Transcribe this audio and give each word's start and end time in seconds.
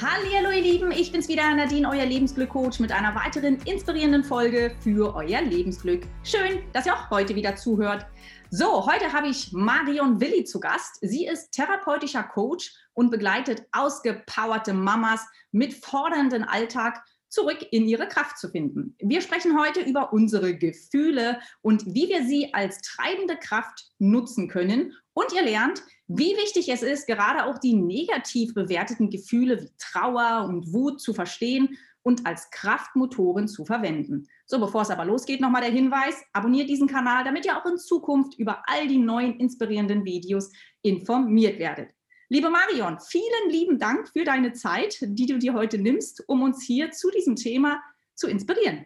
Hallo 0.00 0.52
ihr 0.52 0.62
Lieben, 0.62 0.92
ich 0.92 1.10
bin's 1.10 1.26
wieder, 1.26 1.52
Nadine, 1.56 1.88
euer 1.88 2.06
Lebensglück-Coach 2.06 2.78
mit 2.78 2.92
einer 2.92 3.16
weiteren 3.16 3.56
inspirierenden 3.62 4.22
Folge 4.22 4.76
für 4.78 5.12
euer 5.16 5.40
Lebensglück. 5.42 6.06
Schön, 6.22 6.62
dass 6.72 6.86
ihr 6.86 6.94
auch 6.94 7.10
heute 7.10 7.34
wieder 7.34 7.56
zuhört. 7.56 8.06
So, 8.48 8.86
heute 8.86 9.12
habe 9.12 9.26
ich 9.26 9.52
Marion 9.52 10.20
Willi 10.20 10.44
zu 10.44 10.60
Gast. 10.60 10.98
Sie 11.00 11.26
ist 11.26 11.50
therapeutischer 11.50 12.22
Coach 12.22 12.72
und 12.94 13.10
begleitet 13.10 13.66
ausgepowerte 13.72 14.72
Mamas 14.72 15.26
mit 15.50 15.74
fordernden 15.74 16.44
Alltag 16.44 17.02
zurück 17.28 17.58
in 17.70 17.86
ihre 17.86 18.08
Kraft 18.08 18.38
zu 18.38 18.48
finden. 18.48 18.96
Wir 18.98 19.20
sprechen 19.20 19.58
heute 19.58 19.80
über 19.80 20.12
unsere 20.12 20.56
Gefühle 20.56 21.40
und 21.62 21.84
wie 21.86 22.08
wir 22.08 22.24
sie 22.24 22.52
als 22.54 22.80
treibende 22.80 23.36
Kraft 23.36 23.90
nutzen 23.98 24.48
können. 24.48 24.94
Und 25.12 25.32
ihr 25.34 25.42
lernt, 25.42 25.82
wie 26.06 26.36
wichtig 26.36 26.68
es 26.68 26.82
ist, 26.82 27.06
gerade 27.06 27.44
auch 27.44 27.58
die 27.58 27.74
negativ 27.74 28.54
bewerteten 28.54 29.10
Gefühle 29.10 29.62
wie 29.62 29.70
Trauer 29.78 30.46
und 30.48 30.72
Wut 30.72 31.00
zu 31.00 31.12
verstehen 31.12 31.76
und 32.02 32.26
als 32.26 32.50
Kraftmotoren 32.50 33.48
zu 33.48 33.66
verwenden. 33.66 34.26
So, 34.46 34.58
bevor 34.58 34.82
es 34.82 34.90
aber 34.90 35.04
losgeht, 35.04 35.40
nochmal 35.42 35.60
der 35.60 35.70
Hinweis, 35.70 36.22
abonniert 36.32 36.70
diesen 36.70 36.88
Kanal, 36.88 37.24
damit 37.24 37.44
ihr 37.44 37.58
auch 37.58 37.66
in 37.66 37.76
Zukunft 37.76 38.38
über 38.38 38.62
all 38.66 38.88
die 38.88 38.98
neuen 38.98 39.38
inspirierenden 39.38 40.04
Videos 40.06 40.50
informiert 40.80 41.58
werdet. 41.58 41.90
Liebe 42.30 42.50
Marion, 42.50 42.98
vielen 43.00 43.48
lieben 43.48 43.78
Dank 43.78 44.10
für 44.10 44.22
deine 44.22 44.52
Zeit, 44.52 44.98
die 45.00 45.24
du 45.24 45.38
dir 45.38 45.54
heute 45.54 45.78
nimmst, 45.78 46.28
um 46.28 46.42
uns 46.42 46.62
hier 46.62 46.90
zu 46.90 47.10
diesem 47.10 47.36
Thema 47.36 47.82
zu 48.14 48.28
inspirieren. 48.28 48.84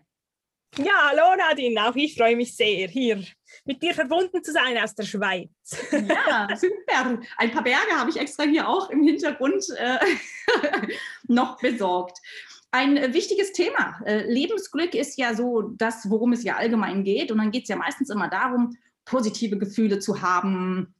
Ja, 0.79 1.11
hallo 1.11 1.37
Nadine, 1.37 1.89
auch 1.89 1.97
ich 1.97 2.15
freue 2.15 2.37
mich 2.37 2.55
sehr, 2.55 2.87
hier 2.87 3.25
mit 3.65 3.83
dir 3.83 3.95
verbunden 3.95 4.45
zu 4.45 4.53
sein 4.53 4.79
aus 4.79 4.95
der 4.95 5.03
Schweiz. 5.03 5.51
Ja, 5.91 6.49
super. 6.57 7.21
Ein 7.37 7.51
paar 7.51 7.65
Berge 7.65 7.91
habe 7.91 8.11
ich 8.11 8.17
extra 8.17 8.45
hier 8.45 8.69
auch 8.69 8.91
im 8.91 9.03
Hintergrund 9.03 9.65
äh, 9.77 9.99
noch 11.27 11.59
besorgt. 11.59 12.19
Ein 12.71 12.97
äh, 12.97 13.13
wichtiges 13.13 13.51
Thema. 13.53 14.01
Äh, 14.07 14.33
Lebensglück 14.33 14.95
ist 14.95 15.19
ja 15.19 15.35
so 15.35 15.63
das, 15.63 16.09
worum 16.09 16.33
es 16.33 16.45
ja 16.45 16.57
allgemein 16.59 17.03
geht. 17.03 17.33
Und 17.33 17.39
dann 17.39 17.51
geht 17.51 17.65
es 17.65 17.71
ja 17.71 17.77
meistens 17.77 18.09
immer 18.09 18.29
darum, 18.29 18.77
positive 19.05 19.59
Gefühle 19.59 19.99
zu 19.99 20.23
haben, 20.23 20.95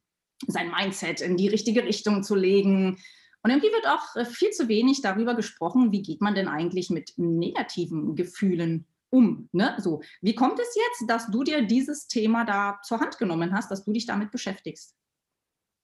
sein 0.47 0.71
Mindset 0.71 1.21
in 1.21 1.37
die 1.37 1.47
richtige 1.47 1.83
Richtung 1.83 2.23
zu 2.23 2.35
legen. 2.35 2.97
Und 3.41 3.49
irgendwie 3.51 3.71
wird 3.71 3.87
auch 3.87 4.15
äh, 4.15 4.25
viel 4.25 4.51
zu 4.51 4.67
wenig 4.67 5.01
darüber 5.01 5.35
gesprochen, 5.35 5.91
wie 5.91 6.01
geht 6.01 6.21
man 6.21 6.35
denn 6.35 6.47
eigentlich 6.47 6.89
mit 6.89 7.13
negativen 7.17 8.15
Gefühlen 8.15 8.85
um. 9.09 9.49
Ne? 9.51 9.75
So, 9.79 10.01
wie 10.21 10.33
kommt 10.33 10.59
es 10.59 10.75
jetzt, 10.75 11.09
dass 11.09 11.29
du 11.29 11.43
dir 11.43 11.61
dieses 11.61 12.07
Thema 12.07 12.45
da 12.45 12.79
zur 12.83 12.99
Hand 12.99 13.17
genommen 13.17 13.53
hast, 13.53 13.69
dass 13.69 13.85
du 13.85 13.91
dich 13.91 14.05
damit 14.05 14.31
beschäftigst? 14.31 14.95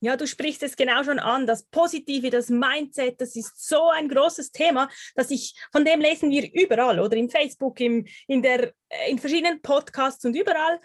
Ja, 0.01 0.15
du 0.15 0.25
sprichst 0.25 0.63
es 0.63 0.77
genau 0.77 1.03
schon 1.03 1.19
an. 1.19 1.45
Das 1.45 1.63
Positive, 1.63 2.29
das 2.29 2.49
Mindset, 2.49 3.19
das 3.19 3.35
ist 3.35 3.67
so 3.67 3.89
ein 3.89 4.07
großes 4.07 4.51
Thema, 4.51 4.89
dass 5.15 5.29
ich, 5.29 5.53
von 5.73 5.83
dem 5.83 5.99
lesen 5.99 6.31
wir 6.31 6.49
überall 6.53 7.01
oder 7.01 7.17
im 7.17 7.29
Facebook, 7.29 7.81
im, 7.81 8.05
in, 8.27 8.41
der, 8.41 8.73
äh, 8.87 9.11
in 9.11 9.19
verschiedenen 9.19 9.61
Podcasts 9.61 10.23
und 10.23 10.35
überall. 10.35 10.79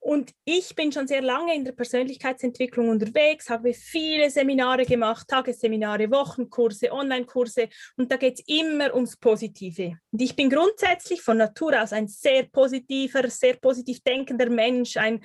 Und 0.00 0.32
ich 0.44 0.74
bin 0.74 0.90
schon 0.90 1.06
sehr 1.06 1.20
lange 1.20 1.54
in 1.54 1.64
der 1.64 1.72
Persönlichkeitsentwicklung 1.72 2.88
unterwegs, 2.88 3.50
habe 3.50 3.74
viele 3.74 4.30
Seminare 4.30 4.86
gemacht, 4.86 5.28
Tagesseminare, 5.28 6.10
Wochenkurse, 6.10 6.90
Onlinekurse 6.90 7.68
und 7.96 8.10
da 8.10 8.16
geht 8.16 8.40
es 8.40 8.44
immer 8.46 8.94
ums 8.94 9.18
Positive. 9.18 9.98
Und 10.10 10.22
ich 10.22 10.34
bin 10.34 10.48
grundsätzlich 10.48 11.20
von 11.20 11.36
Natur 11.36 11.82
aus 11.82 11.92
ein 11.92 12.08
sehr 12.08 12.44
positiver, 12.44 13.28
sehr 13.28 13.56
positiv 13.56 14.00
denkender 14.02 14.48
Mensch, 14.48 14.96
ein 14.96 15.22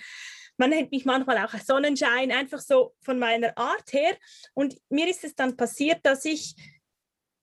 man 0.58 0.70
nennt 0.70 0.92
mich 0.92 1.06
manchmal 1.06 1.38
auch 1.40 1.54
Sonnenschein, 1.60 2.32
einfach 2.32 2.60
so 2.60 2.96
von 3.02 3.20
meiner 3.20 3.58
Art 3.58 3.92
her. 3.92 4.16
Und 4.54 4.78
mir 4.90 5.10
ist 5.10 5.26
es 5.26 5.36
dann 5.36 5.58
passiert, 5.58 6.00
dass 6.04 6.24
ich 6.24 6.56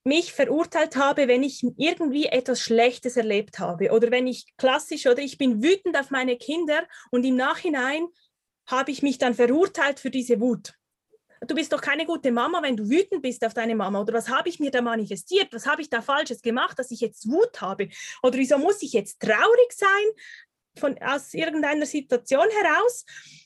mich 0.05 0.33
verurteilt 0.33 0.97
habe, 0.97 1.28
wenn 1.28 1.42
ich 1.42 1.62
irgendwie 1.77 2.27
etwas 2.27 2.61
Schlechtes 2.61 3.17
erlebt 3.17 3.58
habe 3.58 3.91
oder 3.91 4.11
wenn 4.11 4.27
ich 4.27 4.47
klassisch 4.56 5.06
oder 5.06 5.20
ich 5.20 5.39
bin 5.39 5.62
wütend 5.62 5.97
auf 5.97 6.11
meine 6.11 6.36
Kinder 6.36 6.86
und 7.11 7.25
im 7.25 7.36
Nachhinein 7.36 8.06
habe 8.66 8.91
ich 8.91 9.03
mich 9.03 9.19
dann 9.19 9.34
verurteilt 9.34 10.00
für 10.00 10.10
diese 10.10 10.41
Wut. 10.41 10.75
Du 11.47 11.56
bist 11.56 11.72
doch 11.72 11.81
keine 11.81 12.06
gute 12.06 12.31
Mama, 12.31 12.62
wenn 12.62 12.77
du 12.77 12.88
wütend 12.88 13.21
bist 13.22 13.44
auf 13.44 13.53
deine 13.53 13.75
Mama. 13.75 14.00
Oder 14.00 14.15
was 14.15 14.28
habe 14.28 14.49
ich 14.49 14.60
mir 14.60 14.71
da 14.71 14.81
manifestiert? 14.81 15.53
Was 15.53 15.66
habe 15.66 15.82
ich 15.82 15.91
da 15.91 16.00
Falsches 16.00 16.41
gemacht, 16.41 16.78
dass 16.78 16.93
ich 16.93 17.00
jetzt 17.00 17.28
Wut 17.28 17.60
habe? 17.60 17.88
Oder 18.22 18.38
wieso 18.38 18.59
muss 18.59 18.81
ich 18.82 18.93
jetzt 18.93 19.21
traurig 19.21 19.72
sein 19.72 19.88
von, 20.78 20.97
aus 21.03 21.34
irgendeiner 21.34 21.87
Situation 21.87 22.47
heraus? 22.62 23.04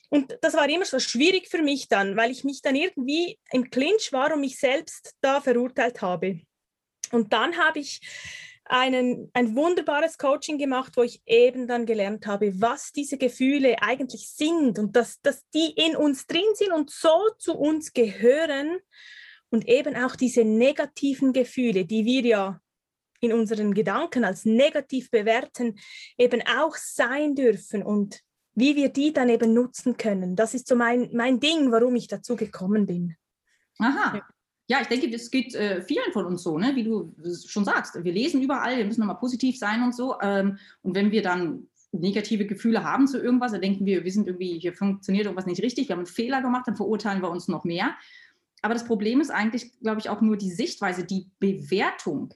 Und 0.09 0.37
das 0.41 0.53
war 0.53 0.69
immer 0.69 0.85
so 0.85 0.99
schwierig 0.99 1.49
für 1.49 1.63
mich 1.63 1.87
dann, 1.87 2.15
weil 2.15 2.29
ich 2.29 2.43
mich 2.43 2.61
dann 2.61 2.75
irgendwie 2.75 3.39
im 3.51 3.69
Clinch 3.71 4.13
war 4.13 4.31
und 4.33 4.41
mich 4.41 4.59
selbst 4.59 5.15
da 5.21 5.41
verurteilt 5.41 6.01
habe. 6.01 6.41
Und 7.11 7.33
dann 7.33 7.57
habe 7.57 7.79
ich 7.79 8.01
einen, 8.69 9.29
ein 9.33 9.55
wunderbares 9.55 10.17
Coaching 10.17 10.57
gemacht, 10.57 10.93
wo 10.97 11.03
ich 11.03 11.21
eben 11.25 11.67
dann 11.67 11.85
gelernt 11.85 12.27
habe, 12.27 12.59
was 12.61 12.91
diese 12.91 13.17
Gefühle 13.17 13.81
eigentlich 13.81 14.29
sind 14.29 14.77
und 14.77 14.95
dass, 14.95 15.21
dass 15.21 15.47
die 15.49 15.71
in 15.75 15.95
uns 15.95 16.27
drin 16.27 16.41
sind 16.53 16.71
und 16.71 16.89
so 16.89 17.29
zu 17.37 17.53
uns 17.53 17.93
gehören 17.93 18.77
und 19.49 19.67
eben 19.67 19.95
auch 19.95 20.15
diese 20.15 20.43
negativen 20.43 21.33
Gefühle, 21.33 21.85
die 21.85 22.05
wir 22.05 22.21
ja 22.21 22.61
in 23.19 23.33
unseren 23.33 23.73
Gedanken 23.73 24.25
als 24.25 24.45
negativ 24.45 25.09
bewerten, 25.09 25.79
eben 26.17 26.41
auch 26.41 26.75
sein 26.75 27.35
dürfen 27.35 27.83
und 27.83 28.21
wie 28.53 28.75
wir 28.75 28.89
die 28.89 29.13
dann 29.13 29.29
eben 29.29 29.53
nutzen 29.53 29.97
können. 29.97 30.35
Das 30.35 30.53
ist 30.53 30.67
so 30.67 30.75
mein, 30.75 31.09
mein 31.13 31.39
Ding, 31.39 31.71
warum 31.71 31.95
ich 31.95 32.07
dazu 32.07 32.35
gekommen 32.35 32.85
bin. 32.85 33.15
Aha. 33.79 34.17
Ja, 34.17 34.25
ich 34.67 34.87
denke, 34.87 35.09
das 35.09 35.31
geht 35.31 35.55
äh, 35.55 35.81
vielen 35.81 36.11
von 36.11 36.25
uns 36.25 36.43
so, 36.43 36.57
ne? 36.57 36.75
wie 36.75 36.83
du 36.83 37.13
schon 37.47 37.63
sagst. 37.63 38.03
Wir 38.03 38.11
lesen 38.11 38.41
überall, 38.41 38.77
wir 38.77 38.85
müssen 38.85 38.99
nochmal 38.99 39.17
positiv 39.17 39.57
sein 39.57 39.81
und 39.81 39.95
so. 39.95 40.15
Ähm, 40.21 40.57
und 40.81 40.93
wenn 40.93 41.11
wir 41.11 41.21
dann 41.21 41.67
negative 41.93 42.45
Gefühle 42.45 42.83
haben 42.83 43.07
zu 43.07 43.17
irgendwas, 43.21 43.53
dann 43.53 43.61
denken 43.61 43.85
wir, 43.85 44.03
wir 44.03 44.11
sind 44.11 44.27
irgendwie, 44.27 44.59
hier 44.59 44.73
funktioniert 44.73 45.25
irgendwas 45.25 45.45
nicht 45.45 45.63
richtig, 45.63 45.87
wir 45.87 45.93
haben 45.93 46.01
einen 46.01 46.07
Fehler 46.07 46.41
gemacht, 46.41 46.67
dann 46.67 46.75
verurteilen 46.75 47.21
wir 47.21 47.29
uns 47.29 47.47
noch 47.47 47.63
mehr. 47.63 47.95
Aber 48.61 48.73
das 48.73 48.85
Problem 48.85 49.21
ist 49.21 49.29
eigentlich, 49.29 49.79
glaube 49.79 50.01
ich, 50.01 50.09
auch 50.09 50.21
nur 50.21 50.35
die 50.35 50.51
Sichtweise, 50.51 51.05
die 51.05 51.29
Bewertung 51.39 52.33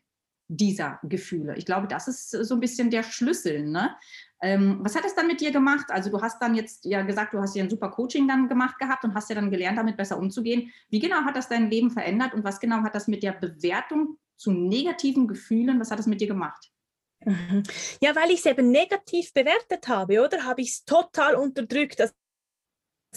dieser 0.52 1.00
Gefühle. 1.04 1.56
Ich 1.56 1.66
glaube, 1.66 1.88
das 1.88 2.08
ist 2.08 2.32
so 2.32 2.56
ein 2.56 2.60
bisschen 2.60 2.90
der 2.90 3.04
Schlüssel. 3.04 3.66
Ne? 3.66 3.96
Ähm, 4.42 4.80
was 4.82 4.96
hat 4.96 5.06
es 5.06 5.16
dann 5.16 5.28
mit 5.28 5.40
dir 5.40 5.52
gemacht? 5.52 5.86
Also 5.90 6.10
du 6.10 6.22
hast 6.22 6.42
dann 6.42 6.56
jetzt 6.56 6.84
ja 6.84 7.04
gesagt, 7.04 7.34
du 7.34 7.40
hast 7.40 7.56
ja 7.56 7.64
ein 7.64 7.70
super 7.70 7.90
Coaching 7.90 8.28
dann 8.28 8.50
gemacht 8.50 8.78
gehabt 8.80 9.04
und 9.06 9.14
hast 9.14 9.30
ja 9.30 9.36
dann 9.36 9.50
gelernt, 9.50 9.78
damit 9.78 9.96
besser 9.96 10.18
umzugehen. 10.18 10.72
Wie 10.90 11.00
genau 11.00 11.24
hat 11.24 11.38
das 11.38 11.48
dein 11.48 11.70
Leben 11.70 11.90
verändert 11.90 12.34
und 12.34 12.44
was 12.44 12.60
genau 12.60 12.84
hat 12.84 12.96
das 12.96 13.08
mit 13.08 13.24
der 13.24 13.32
Bewertung 13.32 14.18
zu 14.36 14.52
negativen 14.52 15.28
Gefühlen, 15.28 15.80
was 15.80 15.92
hat 15.92 16.00
das 16.00 16.08
mit 16.08 16.20
dir 16.20 16.28
gemacht? 16.28 16.72
Mhm. 17.24 17.64
Ja, 18.02 18.16
weil 18.16 18.32
ich 18.32 18.40
es 18.40 18.46
eben 18.46 18.72
negativ 18.72 19.32
bewertet 19.34 19.88
habe, 19.88 20.22
oder? 20.22 20.44
Habe 20.44 20.62
ich 20.62 20.72
es 20.72 20.86
total 20.86 21.36
unterdrückt. 21.36 22.02
Also 22.02 22.14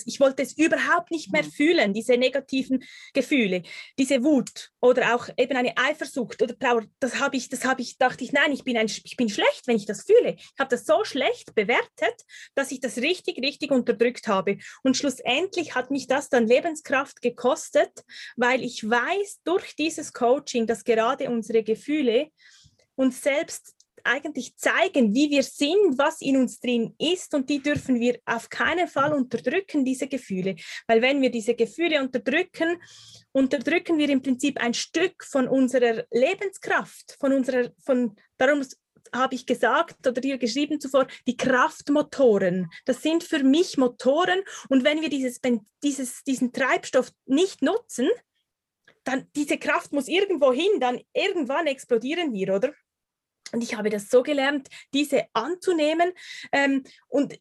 ich 0.05 0.21
wollte 0.21 0.43
es 0.43 0.57
überhaupt 0.57 1.11
nicht 1.11 1.33
mehr 1.33 1.45
mhm. 1.45 1.51
fühlen, 1.51 1.95
diese 1.95 2.17
negativen 2.17 2.85
Gefühle, 3.13 3.63
diese 3.99 4.23
Wut 4.23 4.71
oder 4.81 5.15
auch 5.15 5.29
eben 5.37 5.57
eine 5.57 5.77
Eifersucht 5.77 6.43
oder 6.43 6.59
Trauer. 6.59 6.85
Das 7.01 7.21
habe 7.21 7.37
ich, 7.37 7.49
das 7.49 7.65
habe 7.65 7.83
ich, 7.83 7.99
dachte 7.99 8.25
ich, 8.25 8.33
nein, 8.33 8.53
ich 8.53 8.65
bin, 8.65 8.77
ein, 8.77 8.87
ich 8.87 9.17
bin 9.17 9.29
schlecht, 9.29 9.67
wenn 9.67 9.77
ich 9.77 9.87
das 9.87 10.05
fühle. 10.05 10.37
Ich 10.37 10.53
habe 10.59 10.71
das 10.71 10.85
so 10.85 11.05
schlecht 11.05 11.55
bewertet, 11.55 12.15
dass 12.55 12.73
ich 12.73 12.81
das 12.81 12.99
richtig, 12.99 13.39
richtig 13.39 13.71
unterdrückt 13.71 14.27
habe. 14.27 14.59
Und 14.83 14.97
schlussendlich 14.97 15.75
hat 15.75 15.91
mich 15.91 16.07
das 16.07 16.29
dann 16.29 16.47
Lebenskraft 16.47 17.23
gekostet, 17.23 18.05
weil 18.37 18.63
ich 18.63 18.89
weiß 18.89 19.41
durch 19.45 19.77
dieses 19.77 20.13
Coaching, 20.13 20.67
dass 20.67 20.85
gerade 20.85 21.31
unsere 21.31 21.63
Gefühle 21.63 22.31
uns 22.97 23.23
selbst 23.23 23.74
eigentlich 24.05 24.57
zeigen, 24.57 25.15
wie 25.15 25.31
wir 25.31 25.43
sind, 25.43 25.99
was 25.99 26.21
in 26.21 26.37
uns 26.37 26.61
drin 26.61 26.95
ist 26.99 27.35
und 27.35 27.49
die 27.49 27.61
dürfen 27.61 27.99
wir 27.99 28.19
auf 28.25 28.49
keinen 28.49 28.89
Fall 28.89 29.13
unterdrücken, 29.13 29.85
diese 29.85 30.07
Gefühle. 30.07 30.57
Weil 30.87 31.03
wenn 31.03 31.21
wir 31.23 31.31
diese 31.31 31.55
Gefühle 31.55 32.01
unterdrücken, 32.01 32.81
unterdrücken 33.33 33.99
wir 33.99 34.09
im 34.11 34.23
Prinzip 34.23 34.61
ein 34.61 34.75
Stück 34.75 35.25
von 35.25 35.49
unserer 35.49 36.05
Lebenskraft, 36.11 37.17
von 37.19 37.33
unserer, 37.33 37.71
von, 37.85 38.15
darum 38.37 38.63
habe 39.13 39.35
ich 39.35 39.47
gesagt 39.47 40.07
oder 40.07 40.21
dir 40.21 40.39
geschrieben 40.39 40.81
zuvor, 40.81 41.07
die 41.27 41.37
Kraftmotoren. 41.37 42.69
Das 42.85 43.03
sind 43.03 43.25
für 43.25 43.43
mich 43.43 43.77
Motoren 43.77 44.43
und 44.69 44.85
wenn 44.85 45.01
wir 45.01 45.09
dieses, 45.09 45.41
dieses, 45.83 46.25
diesen 46.25 46.53
Treibstoff 46.53 47.11
nicht 47.27 47.63
nutzen, 47.63 48.09
dann 49.05 49.29
diese 49.37 49.59
Kraft 49.59 49.93
muss 49.93 50.09
irgendwo 50.09 50.53
hin, 50.53 50.81
dann 50.81 51.01
irgendwann 51.13 51.67
explodieren 51.67 52.33
wir, 52.33 52.55
oder? 52.55 52.73
Und 53.55 53.63
ich 53.63 53.77
habe 53.77 53.89
das 53.89 54.11
so 54.11 54.25
gelernt, 54.25 54.69
diese 54.93 55.27
anzunehmen. 55.33 56.13
Ähm, 56.51 56.83
und 57.07 57.39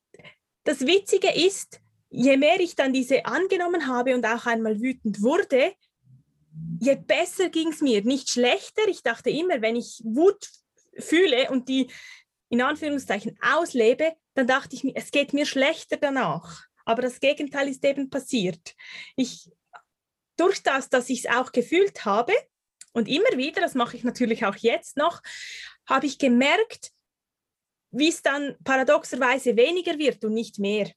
das 0.63 0.81
Witzige 0.81 1.33
ist, 1.33 1.81
je 2.11 2.37
mehr 2.37 2.59
ich 2.59 2.75
dann 2.75 2.93
diese 2.93 3.25
angenommen 3.25 3.87
habe 3.87 4.13
und 4.13 4.23
auch 4.23 4.45
einmal 4.45 4.79
wütend 4.79 5.23
wurde, 5.23 5.73
je 6.79 6.95
besser 6.95 7.49
ging 7.49 7.69
es 7.69 7.81
mir. 7.81 8.03
Nicht 8.03 8.29
schlechter. 8.29 8.87
Ich 8.87 9.01
dachte 9.01 9.31
immer, 9.31 9.63
wenn 9.63 9.75
ich 9.75 10.01
Wut 10.03 10.49
fühle 10.99 11.49
und 11.49 11.67
die 11.67 11.87
in 12.49 12.61
Anführungszeichen 12.61 13.35
auslebe, 13.41 14.13
dann 14.35 14.45
dachte 14.45 14.75
ich 14.75 14.83
mir, 14.83 14.93
es 14.95 15.09
geht 15.09 15.33
mir 15.33 15.47
schlechter 15.47 15.97
danach. 15.97 16.65
Aber 16.85 17.01
das 17.01 17.19
Gegenteil 17.19 17.67
ist 17.69 17.83
eben 17.83 18.11
passiert. 18.11 18.75
Ich, 19.15 19.49
durch 20.37 20.61
das, 20.61 20.89
dass 20.89 21.09
ich 21.09 21.25
es 21.25 21.31
auch 21.31 21.51
gefühlt 21.51 22.05
habe, 22.05 22.33
Und 22.95 23.07
immer 23.07 23.37
wieder, 23.37 23.59
das 23.59 23.73
mache 23.73 23.97
ich 23.97 24.03
natürlich 24.03 24.45
auch 24.45 24.55
jetzt 24.55 24.97
noch, 24.97 25.23
habe 25.87 26.05
ich 26.05 26.17
gemerkt, 26.17 26.91
wie 27.91 28.09
es 28.09 28.21
dann 28.21 28.55
paradoxerweise 28.63 29.55
weniger 29.55 29.97
wird 29.97 30.23
und 30.25 30.33
nicht 30.33 30.59
mehr. 30.59 30.91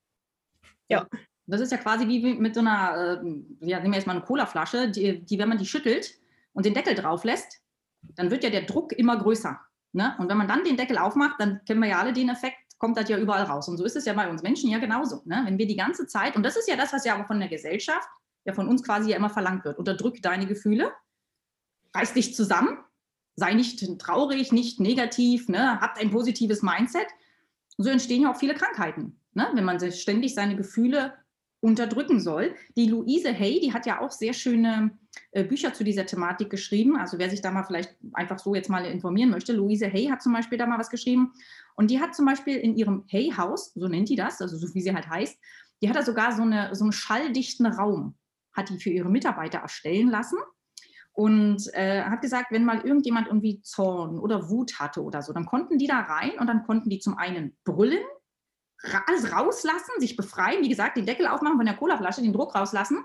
Ja. 0.88 1.06
Das 1.48 1.60
ist 1.60 1.70
ja 1.70 1.78
quasi 1.78 2.08
wie 2.08 2.34
mit 2.34 2.54
so 2.54 2.60
einer, 2.60 3.22
äh, 3.22 3.66
ja, 3.66 3.78
nehmen 3.78 3.92
wir 3.92 3.98
jetzt 3.98 4.06
mal 4.06 4.16
eine 4.16 4.24
Colaflasche, 4.24 4.90
die, 4.90 5.24
die, 5.24 5.38
wenn 5.38 5.48
man 5.48 5.58
die 5.58 5.66
schüttelt 5.66 6.10
und 6.52 6.66
den 6.66 6.74
Deckel 6.74 6.94
drauf 6.96 7.22
lässt, 7.22 7.60
dann 8.16 8.30
wird 8.30 8.42
ja 8.42 8.50
der 8.50 8.62
Druck 8.62 8.92
immer 8.92 9.16
größer. 9.16 9.60
Ne? 9.92 10.16
Und 10.18 10.28
wenn 10.28 10.38
man 10.38 10.48
dann 10.48 10.64
den 10.64 10.76
Deckel 10.76 10.98
aufmacht, 10.98 11.36
dann 11.38 11.64
kennen 11.64 11.80
wir 11.80 11.88
ja 11.88 12.00
alle 12.00 12.12
den 12.12 12.30
Effekt, 12.30 12.56
kommt 12.78 12.96
das 12.96 13.08
ja 13.08 13.16
überall 13.16 13.44
raus. 13.44 13.68
Und 13.68 13.76
so 13.76 13.84
ist 13.84 13.96
es 13.96 14.06
ja 14.06 14.12
bei 14.12 14.28
uns 14.28 14.42
Menschen 14.42 14.70
ja 14.70 14.78
genauso. 14.78 15.22
Ne? 15.24 15.42
Wenn 15.44 15.56
wir 15.56 15.66
die 15.66 15.76
ganze 15.76 16.06
Zeit, 16.06 16.34
und 16.36 16.42
das 16.42 16.56
ist 16.56 16.68
ja 16.68 16.76
das, 16.76 16.92
was 16.92 17.04
ja 17.04 17.14
aber 17.14 17.26
von 17.26 17.38
der 17.38 17.48
Gesellschaft, 17.48 18.08
ja 18.44 18.52
von 18.52 18.68
uns 18.68 18.82
quasi 18.82 19.10
ja 19.10 19.16
immer 19.16 19.30
verlangt 19.30 19.64
wird, 19.64 19.78
unterdrück 19.78 20.20
deine 20.22 20.46
Gefühle, 20.46 20.92
reiß 21.94 22.12
dich 22.14 22.34
zusammen, 22.34 22.78
sei 23.36 23.52
nicht 23.52 23.98
traurig, 23.98 24.50
nicht 24.50 24.80
negativ, 24.80 25.48
ne? 25.48 25.80
hab 25.80 25.98
ein 25.98 26.10
positives 26.10 26.62
Mindset. 26.62 27.06
So 27.76 27.90
entstehen 27.90 28.22
ja 28.22 28.32
auch 28.32 28.38
viele 28.38 28.54
Krankheiten, 28.54 29.20
ne? 29.34 29.48
wenn 29.52 29.64
man 29.64 29.92
ständig 29.92 30.34
seine 30.34 30.56
Gefühle 30.56 31.12
unterdrücken 31.60 32.20
soll. 32.20 32.54
Die 32.76 32.86
Luise 32.86 33.32
Hay, 33.32 33.60
die 33.60 33.72
hat 33.72 33.86
ja 33.86 34.00
auch 34.00 34.10
sehr 34.10 34.32
schöne 34.32 34.90
äh, 35.32 35.44
Bücher 35.44 35.74
zu 35.74 35.84
dieser 35.84 36.06
Thematik 36.06 36.48
geschrieben. 36.48 36.96
Also 36.96 37.18
wer 37.18 37.28
sich 37.28 37.42
da 37.42 37.50
mal 37.50 37.64
vielleicht 37.64 37.94
einfach 38.12 38.38
so 38.38 38.54
jetzt 38.54 38.70
mal 38.70 38.84
informieren 38.86 39.30
möchte, 39.30 39.52
Luise 39.52 39.90
Hay 39.90 40.06
hat 40.06 40.22
zum 40.22 40.32
Beispiel 40.32 40.58
da 40.58 40.66
mal 40.66 40.78
was 40.78 40.90
geschrieben. 40.90 41.32
Und 41.74 41.90
die 41.90 42.00
hat 42.00 42.14
zum 42.14 42.24
Beispiel 42.24 42.56
in 42.56 42.74
ihrem 42.76 43.04
Hay-Haus, 43.12 43.74
so 43.74 43.88
nennt 43.88 44.08
die 44.08 44.16
das, 44.16 44.40
also 44.40 44.56
so 44.56 44.72
wie 44.74 44.80
sie 44.80 44.94
halt 44.94 45.08
heißt, 45.08 45.38
die 45.82 45.88
hat 45.90 45.96
da 45.96 46.02
sogar 46.02 46.34
so, 46.34 46.42
eine, 46.42 46.74
so 46.74 46.84
einen 46.84 46.92
schalldichten 46.92 47.66
Raum, 47.66 48.14
hat 48.54 48.70
die 48.70 48.78
für 48.78 48.90
ihre 48.90 49.10
Mitarbeiter 49.10 49.58
erstellen 49.58 50.08
lassen 50.08 50.38
und 51.16 51.72
äh, 51.72 52.02
hat 52.02 52.20
gesagt, 52.20 52.52
wenn 52.52 52.66
mal 52.66 52.82
irgendjemand 52.82 53.26
irgendwie 53.26 53.62
Zorn 53.62 54.18
oder 54.18 54.50
Wut 54.50 54.78
hatte 54.78 55.02
oder 55.02 55.22
so, 55.22 55.32
dann 55.32 55.46
konnten 55.46 55.78
die 55.78 55.86
da 55.86 56.00
rein 56.00 56.38
und 56.38 56.46
dann 56.46 56.62
konnten 56.64 56.90
die 56.90 56.98
zum 56.98 57.16
einen 57.16 57.56
brüllen, 57.64 58.04
alles 59.06 59.32
rauslassen, 59.32 59.92
sich 59.98 60.14
befreien, 60.14 60.62
wie 60.62 60.68
gesagt, 60.68 60.98
den 60.98 61.06
Deckel 61.06 61.26
aufmachen 61.26 61.56
von 61.56 61.64
der 61.64 61.76
Colaflasche, 61.76 62.20
den 62.20 62.34
Druck 62.34 62.54
rauslassen. 62.54 63.02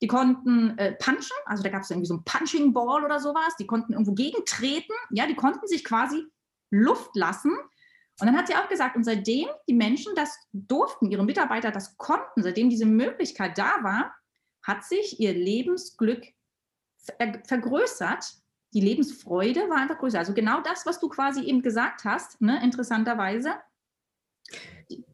Die 0.00 0.06
konnten 0.06 0.78
äh, 0.78 0.92
punchen, 0.92 1.36
also 1.44 1.62
da 1.62 1.68
gab 1.68 1.82
es 1.82 1.90
irgendwie 1.90 2.06
so 2.06 2.14
ein 2.14 2.24
Punching 2.24 2.72
Ball 2.72 3.04
oder 3.04 3.20
sowas, 3.20 3.54
die 3.58 3.66
konnten 3.66 3.92
irgendwo 3.92 4.14
gegentreten, 4.14 4.94
ja, 5.10 5.26
die 5.26 5.34
konnten 5.34 5.66
sich 5.66 5.84
quasi 5.84 6.24
Luft 6.70 7.14
lassen. 7.14 7.52
Und 7.52 8.26
dann 8.26 8.38
hat 8.38 8.46
sie 8.46 8.54
auch 8.54 8.70
gesagt, 8.70 8.96
und 8.96 9.04
seitdem 9.04 9.48
die 9.68 9.74
Menschen 9.74 10.14
das 10.14 10.34
durften, 10.54 11.10
ihre 11.10 11.26
Mitarbeiter 11.26 11.70
das 11.70 11.98
konnten, 11.98 12.42
seitdem 12.42 12.70
diese 12.70 12.86
Möglichkeit 12.86 13.58
da 13.58 13.82
war, 13.82 14.14
hat 14.62 14.82
sich 14.84 15.20
ihr 15.20 15.34
Lebensglück 15.34 16.24
vergrößert. 17.46 18.34
Die 18.72 18.80
Lebensfreude 18.80 19.68
war 19.68 19.78
einfach 19.78 19.98
größer. 19.98 20.18
Also 20.18 20.32
genau 20.32 20.60
das, 20.60 20.86
was 20.86 21.00
du 21.00 21.08
quasi 21.08 21.42
eben 21.42 21.62
gesagt 21.62 22.04
hast, 22.04 22.40
ne, 22.40 22.62
interessanterweise. 22.62 23.54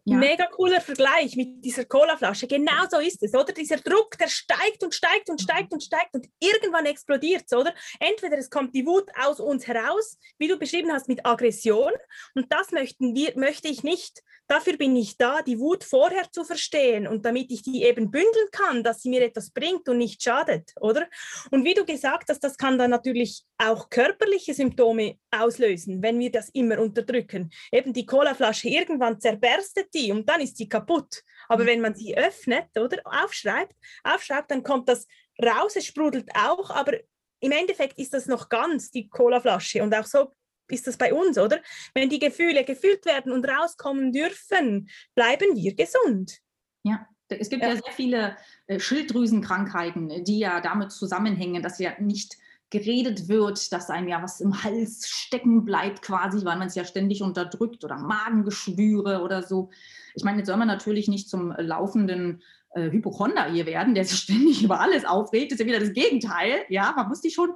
Ja. 0.04 0.16
Mega 0.16 0.46
cooler 0.46 0.80
Vergleich 0.80 1.36
mit 1.36 1.64
dieser 1.64 1.84
Colaflasche. 1.84 2.46
Genau 2.46 2.86
so 2.90 2.98
ist 2.98 3.22
es, 3.22 3.34
oder? 3.34 3.52
Dieser 3.52 3.76
Druck, 3.76 4.16
der 4.18 4.28
steigt 4.28 4.82
und 4.82 4.94
steigt 4.94 5.28
und 5.28 5.40
steigt 5.40 5.72
und 5.72 5.82
steigt 5.82 6.14
und 6.14 6.26
irgendwann 6.38 6.86
explodiert 6.86 7.44
es, 7.46 7.52
oder? 7.52 7.74
Entweder 7.98 8.38
es 8.38 8.48
kommt 8.48 8.74
die 8.74 8.86
Wut 8.86 9.10
aus 9.20 9.40
uns 9.40 9.66
heraus, 9.66 10.18
wie 10.38 10.48
du 10.48 10.58
beschrieben 10.58 10.92
hast, 10.92 11.08
mit 11.08 11.26
Aggression. 11.26 11.92
Und 12.34 12.52
das 12.52 12.70
möchten 12.70 13.14
wir, 13.14 13.32
möchte 13.36 13.68
ich 13.68 13.82
nicht. 13.82 14.22
Dafür 14.48 14.76
bin 14.76 14.94
ich 14.94 15.18
da, 15.18 15.42
die 15.42 15.58
Wut 15.58 15.82
vorher 15.82 16.30
zu 16.30 16.44
verstehen 16.44 17.08
und 17.08 17.24
damit 17.26 17.50
ich 17.50 17.62
die 17.62 17.82
eben 17.82 18.12
bündeln 18.12 18.48
kann, 18.52 18.84
dass 18.84 19.02
sie 19.02 19.08
mir 19.08 19.22
etwas 19.22 19.50
bringt 19.50 19.88
und 19.88 19.98
nicht 19.98 20.22
schadet, 20.22 20.72
oder? 20.80 21.08
Und 21.50 21.64
wie 21.64 21.74
du 21.74 21.84
gesagt 21.84 22.30
hast, 22.30 22.44
das 22.44 22.56
kann 22.56 22.78
dann 22.78 22.90
natürlich 22.90 23.44
auch 23.58 23.90
körperliche 23.90 24.54
Symptome 24.54 25.18
auslösen, 25.32 26.00
wenn 26.00 26.20
wir 26.20 26.30
das 26.30 26.48
immer 26.50 26.78
unterdrücken. 26.78 27.50
Eben 27.72 27.92
die 27.92 28.06
Colaflasche, 28.06 28.68
irgendwann 28.68 29.20
zerberstet 29.66 29.94
die 29.94 30.12
und 30.12 30.28
dann 30.28 30.40
ist 30.40 30.56
sie 30.56 30.68
kaputt. 30.68 31.22
Aber 31.48 31.64
mhm. 31.64 31.68
wenn 31.68 31.80
man 31.80 31.94
sie 31.94 32.16
öffnet 32.16 32.68
oder 32.76 32.98
aufschreibt, 33.04 33.74
aufschreibt, 34.04 34.50
dann 34.50 34.62
kommt 34.62 34.88
das 34.88 35.06
raus, 35.42 35.76
es 35.76 35.86
sprudelt 35.86 36.28
auch, 36.34 36.70
aber 36.70 36.94
im 37.40 37.52
Endeffekt 37.52 37.98
ist 37.98 38.14
das 38.14 38.26
noch 38.26 38.48
ganz, 38.48 38.90
die 38.90 39.08
Colaflasche. 39.08 39.82
Und 39.82 39.94
auch 39.94 40.06
so 40.06 40.32
ist 40.68 40.86
das 40.86 40.96
bei 40.96 41.12
uns, 41.12 41.38
oder? 41.38 41.60
Wenn 41.94 42.08
die 42.08 42.18
Gefühle 42.18 42.64
gefühlt 42.64 43.04
werden 43.06 43.30
und 43.30 43.46
rauskommen 43.46 44.12
dürfen, 44.12 44.88
bleiben 45.14 45.54
wir 45.54 45.74
gesund. 45.74 46.40
Ja, 46.82 47.06
es 47.28 47.50
gibt 47.50 47.62
ja, 47.62 47.70
ja 47.70 47.74
sehr 47.76 47.92
viele 47.92 48.36
äh, 48.66 48.80
Schilddrüsenkrankheiten, 48.80 50.24
die 50.24 50.38
ja 50.38 50.60
damit 50.60 50.92
zusammenhängen, 50.92 51.62
dass 51.62 51.78
ja 51.78 51.92
nicht 52.00 52.36
geredet 52.70 53.28
wird, 53.28 53.72
dass 53.72 53.90
einem 53.90 54.08
ja 54.08 54.22
was 54.22 54.40
im 54.40 54.62
Hals 54.64 55.08
stecken 55.08 55.64
bleibt 55.64 56.02
quasi, 56.02 56.44
weil 56.44 56.58
man 56.58 56.68
es 56.68 56.74
ja 56.74 56.84
ständig 56.84 57.22
unterdrückt 57.22 57.84
oder 57.84 57.96
Magengeschwüre 57.96 59.22
oder 59.22 59.42
so. 59.42 59.70
Ich 60.14 60.24
meine, 60.24 60.38
jetzt 60.38 60.48
soll 60.48 60.56
man 60.56 60.68
natürlich 60.68 61.08
nicht 61.08 61.28
zum 61.28 61.54
laufenden 61.56 62.42
äh, 62.70 62.90
Hypochonder 62.90 63.44
hier 63.50 63.66
werden, 63.66 63.94
der 63.94 64.04
sich 64.04 64.18
ständig 64.22 64.62
über 64.62 64.80
alles 64.80 65.04
aufregt. 65.04 65.52
Das 65.52 65.60
ist 65.60 65.66
ja 65.66 65.66
wieder 65.66 65.84
das 65.84 65.92
Gegenteil. 65.92 66.64
Ja, 66.68 66.92
man 66.96 67.08
muss 67.08 67.20
die 67.20 67.30
schon 67.30 67.54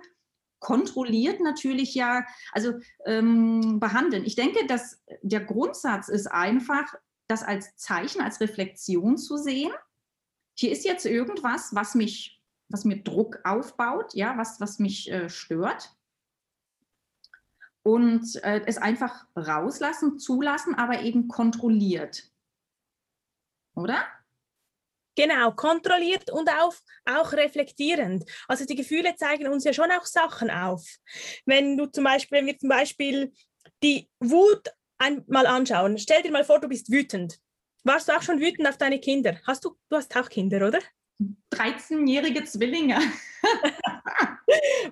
kontrolliert 0.61 1.41
natürlich 1.41 1.95
ja, 1.95 2.25
also 2.53 2.75
ähm, 3.07 3.81
behandeln. 3.81 4.25
Ich 4.25 4.37
denke, 4.37 4.67
dass 4.67 5.03
der 5.23 5.41
Grundsatz 5.41 6.09
ist 6.09 6.27
einfach, 6.27 6.95
das 7.27 7.43
als 7.43 7.77
Zeichen, 7.77 8.21
als 8.21 8.41
Reflexion 8.41 9.17
zu 9.17 9.37
sehen. 9.37 9.73
Hier 10.55 10.73
ist 10.73 10.85
jetzt 10.85 11.07
irgendwas, 11.07 11.75
was 11.75 11.95
mich, 11.95 12.40
was 12.71 12.85
mir 12.85 13.03
Druck 13.03 13.41
aufbaut, 13.45 14.15
ja, 14.15 14.37
was, 14.39 14.61
was 14.61 14.79
mich 14.79 15.11
äh, 15.11 15.29
stört. 15.29 15.91
Und 17.83 18.43
äh, 18.45 18.63
es 18.67 18.79
einfach 18.79 19.27
rauslassen, 19.37 20.19
zulassen, 20.19 20.75
aber 20.75 21.01
eben 21.03 21.29
kontrolliert. 21.29 22.31
Oder? 23.75 24.05
Genau, 25.17 25.53
kontrolliert 25.53 26.31
und 26.31 26.49
auch, 26.49 26.75
auch 27.05 27.33
reflektierend. 27.33 28.25
Also 28.49 28.65
die 28.65 28.77
Gefühle 28.77 29.17
zeigen 29.17 29.49
uns 29.49 29.65
ja 29.65 29.73
schon 29.73 29.91
auch 29.91 30.05
Sachen 30.05 30.51
auf. 30.51 30.87
Wenn 31.45 31.77
du 31.77 31.87
zum 31.87 32.05
Beispiel, 32.05 32.39
wenn 32.39 32.47
wir 32.47 32.59
zum 32.59 32.69
Beispiel 32.69 33.33
die 33.83 34.09
Wut 34.21 34.69
einmal 34.99 35.47
anschauen, 35.47 35.99
stell 35.99 36.23
dir 36.23 36.31
mal 36.31 36.45
vor, 36.45 36.61
du 36.61 36.69
bist 36.69 36.91
wütend. 36.91 37.39
Warst 37.83 38.09
du 38.09 38.17
auch 38.17 38.23
schon 38.23 38.41
wütend 38.41 38.69
auf 38.69 38.77
deine 38.77 39.01
Kinder? 39.01 39.41
Hast 39.47 39.65
du, 39.65 39.77
du 39.89 39.97
hast 39.97 40.15
auch 40.17 40.29
Kinder, 40.29 40.67
oder? 40.67 40.81
13-jährige 41.53 42.45
Zwillinge. 42.45 42.99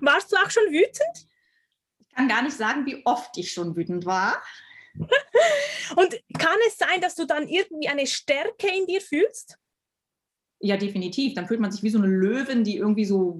Warst 0.01 0.31
du 0.31 0.37
auch 0.37 0.49
schon 0.49 0.71
wütend? 0.71 1.27
Ich 1.99 2.15
kann 2.15 2.27
gar 2.27 2.41
nicht 2.41 2.55
sagen, 2.55 2.85
wie 2.85 3.05
oft 3.05 3.37
ich 3.37 3.51
schon 3.51 3.75
wütend 3.75 4.05
war. 4.05 4.41
Und 5.95 6.19
kann 6.37 6.57
es 6.67 6.77
sein, 6.77 7.01
dass 7.01 7.15
du 7.15 7.25
dann 7.25 7.47
irgendwie 7.47 7.87
eine 7.87 8.05
Stärke 8.07 8.67
in 8.67 8.85
dir 8.85 9.01
fühlst? 9.01 9.57
Ja, 10.59 10.77
definitiv. 10.77 11.33
Dann 11.35 11.47
fühlt 11.47 11.59
man 11.59 11.71
sich 11.71 11.83
wie 11.83 11.89
so 11.89 11.99
eine 11.99 12.07
Löwin, 12.07 12.63
die 12.63 12.77
irgendwie 12.77 13.05
so, 13.05 13.39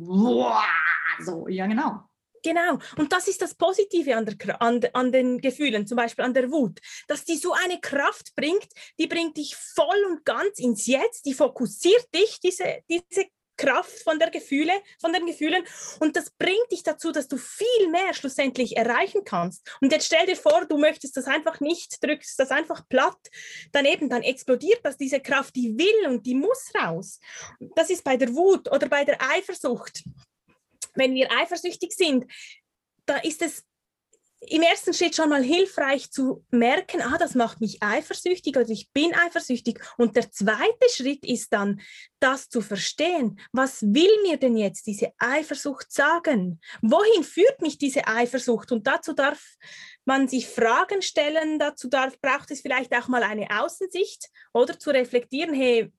so, 1.20 1.48
ja, 1.48 1.68
genau. 1.68 2.09
Genau, 2.44 2.80
und 2.98 3.12
das 3.12 3.28
ist 3.28 3.42
das 3.42 3.56
Positive 3.56 4.16
an, 4.16 4.26
der, 4.26 4.62
an, 4.62 4.82
an, 4.94 5.12
den 5.12 5.40
Gefühlen, 5.40 5.86
zum 5.86 5.98
Beispiel 5.98 6.26
an 6.26 6.34
der 6.34 6.52
Wut, 6.52 6.80
dass 7.08 7.26
die 7.26 7.38
so 7.38 7.54
eine 7.54 7.80
Kraft 7.80 8.36
bringt, 8.36 8.70
die 8.98 9.08
bringt 9.08 9.38
dich 9.38 9.56
voll 9.56 10.06
und 10.10 10.26
ganz 10.26 10.60
ins 10.60 10.88
Jetzt, 10.88 11.26
die 11.26 11.34
fokussiert 11.34 12.08
dich, 12.14 12.40
diese, 12.40 12.84
diese 12.90 13.26
Kraft 13.60 14.04
von 14.04 14.18
der 14.18 14.30
Gefühle, 14.30 14.72
von 15.02 15.12
den 15.12 15.26
Gefühlen 15.26 15.64
und 16.00 16.16
das 16.16 16.32
bringt 16.32 16.72
dich 16.72 16.82
dazu, 16.82 17.12
dass 17.12 17.28
du 17.28 17.38
viel 17.38 17.90
mehr 17.92 18.14
schlussendlich 18.14 18.78
erreichen 18.78 19.24
kannst. 19.26 19.70
Und 19.82 19.92
jetzt 19.92 20.06
stell 20.06 20.26
dir 20.26 20.38
vor, 20.38 20.66
du 20.66 20.78
möchtest 20.78 21.18
das 21.18 21.26
einfach 21.26 21.60
nicht, 21.60 22.02
drückst 22.02 22.40
das 22.40 22.52
einfach 22.52 22.88
platt, 22.88 23.20
daneben 23.74 24.10
dann 24.10 24.24
explodiert 24.24 24.80
das 24.84 24.98
diese 24.98 25.20
Kraft, 25.20 25.56
die 25.56 25.78
will 25.78 26.08
und 26.08 26.26
die 26.26 26.36
muss 26.36 26.72
raus. 26.82 27.20
Das 27.76 27.90
ist 27.90 28.04
bei 28.04 28.16
der 28.16 28.34
Wut 28.34 28.72
oder 28.72 28.88
bei 28.88 29.04
der 29.04 29.22
Eifersucht. 29.22 30.04
Wenn 31.00 31.16
wir 31.16 31.32
eifersüchtig 31.32 31.94
sind, 31.94 32.26
da 33.06 33.18
ist 33.18 33.42
es 33.42 33.64
im 34.42 34.62
ersten 34.62 34.94
Schritt 34.94 35.16
schon 35.16 35.30
mal 35.30 35.44
hilfreich 35.44 36.12
zu 36.12 36.46
merken, 36.50 37.02
ah, 37.02 37.18
das 37.18 37.36
macht 37.36 37.60
mich 37.60 37.84
eifersüchtig 37.84 38.56
oder 38.56 38.70
ich 38.70 38.90
bin 38.92 39.14
eifersüchtig. 39.14 39.82
Und 39.98 40.16
der 40.16 40.32
zweite 40.32 40.90
Schritt 40.90 41.26
ist 41.26 41.52
dann, 41.52 41.82
das 42.20 42.48
zu 42.48 42.62
verstehen. 42.62 43.40
Was 43.52 43.82
will 43.82 44.12
mir 44.24 44.38
denn 44.38 44.56
jetzt 44.56 44.88
diese 44.88 45.12
Eifersucht 45.18 45.92
sagen? 45.92 46.62
Wohin 46.82 47.24
führt 47.24 47.62
mich 47.62 47.78
diese 47.78 48.08
Eifersucht? 48.08 48.72
Und 48.72 48.88
dazu 48.88 49.12
darf 49.14 49.44
man 50.06 50.30
sich 50.30 50.48
Fragen 50.48 51.02
stellen, 51.02 51.60
dazu 51.60 51.90
darf, 51.90 52.20
braucht 52.22 52.50
es 52.52 52.62
vielleicht 52.62 52.96
auch 52.96 53.10
mal 53.10 53.24
eine 53.24 53.48
Außensicht 53.62 54.30
oder 54.54 54.80
zu 54.80 54.92
reflektieren, 54.92 55.54
hey, 55.54 55.92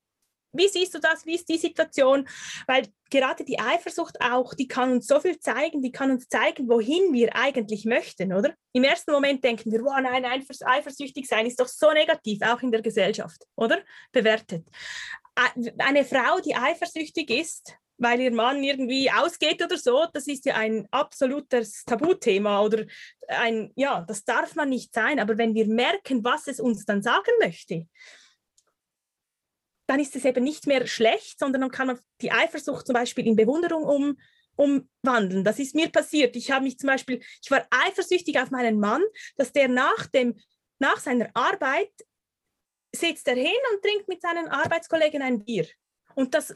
wie 0.53 0.67
siehst 0.67 0.93
du 0.93 0.99
das? 0.99 1.25
Wie 1.25 1.35
ist 1.35 1.49
die 1.49 1.57
Situation? 1.57 2.27
Weil 2.67 2.87
gerade 3.09 3.43
die 3.43 3.59
Eifersucht 3.59 4.21
auch, 4.21 4.53
die 4.53 4.67
kann 4.67 4.91
uns 4.91 5.07
so 5.07 5.19
viel 5.19 5.39
zeigen, 5.39 5.81
die 5.81 5.91
kann 5.91 6.11
uns 6.11 6.27
zeigen, 6.27 6.67
wohin 6.69 7.13
wir 7.13 7.35
eigentlich 7.35 7.85
möchten, 7.85 8.33
oder? 8.33 8.53
Im 8.73 8.83
ersten 8.83 9.11
Moment 9.11 9.43
denken 9.43 9.71
wir, 9.71 9.81
wow, 9.81 9.99
nein, 10.01 10.25
eifersüchtig 10.25 11.27
sein 11.27 11.45
ist 11.45 11.59
doch 11.59 11.67
so 11.67 11.91
negativ, 11.91 12.41
auch 12.41 12.61
in 12.61 12.71
der 12.71 12.81
Gesellschaft, 12.81 13.45
oder? 13.55 13.79
Bewertet. 14.11 14.67
Eine 15.77 16.05
Frau, 16.05 16.39
die 16.39 16.55
eifersüchtig 16.55 17.29
ist, 17.29 17.75
weil 17.97 18.19
ihr 18.19 18.31
Mann 18.31 18.63
irgendwie 18.63 19.11
ausgeht 19.11 19.63
oder 19.63 19.77
so, 19.77 20.07
das 20.11 20.27
ist 20.27 20.45
ja 20.45 20.55
ein 20.55 20.87
absolutes 20.89 21.83
Tabuthema 21.85 22.61
oder 22.61 22.85
ein, 23.27 23.71
ja, 23.75 24.01
das 24.01 24.25
darf 24.25 24.55
man 24.55 24.69
nicht 24.69 24.93
sein. 24.93 25.19
Aber 25.19 25.37
wenn 25.37 25.53
wir 25.53 25.67
merken, 25.67 26.23
was 26.23 26.47
es 26.47 26.59
uns 26.59 26.83
dann 26.85 27.03
sagen 27.03 27.31
möchte, 27.39 27.85
dann 29.91 29.99
ist 29.99 30.15
es 30.15 30.23
eben 30.23 30.45
nicht 30.45 30.67
mehr 30.67 30.87
schlecht, 30.87 31.37
sondern 31.37 31.63
dann 31.63 31.69
kann 31.69 31.87
man 31.87 31.99
die 32.21 32.31
Eifersucht 32.31 32.87
zum 32.87 32.93
Beispiel 32.93 33.27
in 33.27 33.35
Bewunderung 33.35 33.83
um, 33.83 34.17
umwandeln. 34.55 35.43
Das 35.43 35.59
ist 35.59 35.75
mir 35.75 35.89
passiert. 35.89 36.33
Ich 36.37 36.49
habe 36.49 36.63
mich 36.63 36.79
zum 36.79 36.87
Beispiel, 36.87 37.21
ich 37.43 37.51
war 37.51 37.67
eifersüchtig 37.69 38.39
auf 38.39 38.51
meinen 38.51 38.79
Mann, 38.79 39.03
dass 39.35 39.51
der 39.51 39.67
nach, 39.67 40.05
dem, 40.05 40.39
nach 40.79 40.95
seiner 40.95 41.29
Arbeit 41.33 41.91
sitzt 42.95 43.27
er 43.27 43.35
hin 43.35 43.51
und 43.73 43.81
trinkt 43.83 44.07
mit 44.07 44.21
seinen 44.21 44.47
Arbeitskollegen 44.47 45.21
ein 45.21 45.43
Bier. 45.43 45.67
Und 46.15 46.35
das 46.35 46.55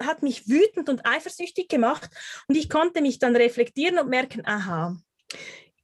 hat 0.00 0.22
mich 0.22 0.48
wütend 0.48 0.88
und 0.88 1.04
eifersüchtig 1.04 1.68
gemacht. 1.68 2.08
Und 2.46 2.54
ich 2.54 2.70
konnte 2.70 3.02
mich 3.02 3.18
dann 3.18 3.34
reflektieren 3.34 3.98
und 3.98 4.10
merken, 4.10 4.46
aha, 4.46 4.96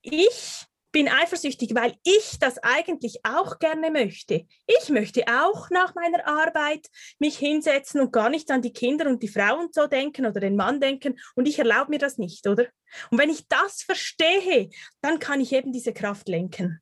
ich 0.03 0.67
bin 0.93 1.09
eifersüchtig, 1.09 1.75
weil 1.75 1.95
ich 2.05 2.39
das 2.39 2.59
eigentlich 2.59 3.21
auch 3.25 3.59
gerne 3.59 3.91
möchte. 3.91 4.47
Ich 4.67 4.91
möchte 4.91 5.25
auch 5.27 5.71
nach 5.71 5.95
meiner 5.95 6.27
Arbeit 6.27 6.87
mich 7.19 7.39
hinsetzen 7.39 8.01
und 8.01 8.13
gar 8.13 8.29
nicht 8.29 8.51
an 8.51 8.63
die 8.63 8.73
Kinder 8.73 9.09
und 9.09 9.23
die 9.23 9.29
Frauen 9.29 9.69
so 9.73 9.87
denken 9.87 10.27
oder 10.27 10.39
den 10.41 10.55
Mann 10.55 10.81
denken. 10.81 11.19
Und 11.35 11.49
ich 11.49 11.59
erlaube 11.59 11.91
mir 11.91 11.99
das 11.99 12.19
nicht, 12.19 12.47
oder? 12.47 12.67
Und 13.11 13.19
wenn 13.19 13.31
ich 13.31 13.49
das 13.49 13.83
verstehe, 13.83 14.71
dann 15.01 15.19
kann 15.19 15.41
ich 15.41 15.53
eben 15.53 15.73
diese 15.73 15.95
Kraft 15.95 16.29
lenken. 16.29 16.81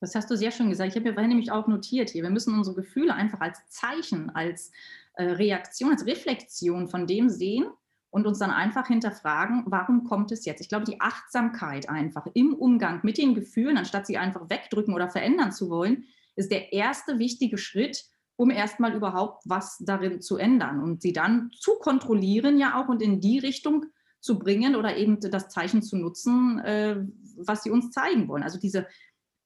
Das 0.00 0.14
hast 0.14 0.30
du 0.30 0.36
sehr 0.36 0.50
schön 0.50 0.70
gesagt. 0.70 0.90
Ich 0.90 0.96
habe 0.96 1.12
mir 1.12 1.28
nämlich 1.28 1.52
auch 1.52 1.66
notiert 1.66 2.10
hier. 2.10 2.22
Wir 2.22 2.30
müssen 2.30 2.54
unsere 2.54 2.76
Gefühle 2.76 3.14
einfach 3.14 3.40
als 3.40 3.58
Zeichen, 3.68 4.30
als 4.30 4.72
äh, 5.14 5.24
Reaktion, 5.24 5.90
als 5.90 6.06
Reflexion 6.06 6.88
von 6.88 7.06
dem 7.06 7.28
sehen 7.28 7.66
und 8.12 8.26
uns 8.26 8.38
dann 8.38 8.50
einfach 8.50 8.86
hinterfragen, 8.88 9.64
warum 9.66 10.04
kommt 10.04 10.32
es 10.32 10.44
jetzt? 10.44 10.60
Ich 10.60 10.68
glaube, 10.68 10.84
die 10.84 11.00
Achtsamkeit 11.00 11.88
einfach 11.88 12.26
im 12.34 12.52
Umgang 12.52 13.00
mit 13.02 13.16
den 13.16 13.34
Gefühlen, 13.34 13.78
anstatt 13.78 14.06
sie 14.06 14.18
einfach 14.18 14.50
wegdrücken 14.50 14.94
oder 14.94 15.08
verändern 15.08 15.50
zu 15.50 15.70
wollen, 15.70 16.04
ist 16.36 16.52
der 16.52 16.74
erste 16.74 17.18
wichtige 17.18 17.56
Schritt, 17.56 18.04
um 18.36 18.50
erstmal 18.50 18.94
überhaupt 18.94 19.44
was 19.46 19.78
darin 19.78 20.20
zu 20.20 20.36
ändern 20.36 20.82
und 20.82 21.00
sie 21.00 21.14
dann 21.14 21.50
zu 21.58 21.76
kontrollieren 21.78 22.58
ja 22.58 22.78
auch 22.80 22.88
und 22.88 23.00
in 23.00 23.20
die 23.20 23.38
Richtung 23.38 23.86
zu 24.20 24.38
bringen 24.38 24.76
oder 24.76 24.96
eben 24.98 25.18
das 25.18 25.48
Zeichen 25.48 25.82
zu 25.82 25.96
nutzen, 25.96 26.58
äh, 26.58 27.04
was 27.38 27.62
sie 27.62 27.70
uns 27.70 27.92
zeigen 27.92 28.28
wollen. 28.28 28.42
Also 28.42 28.60
diese 28.60 28.86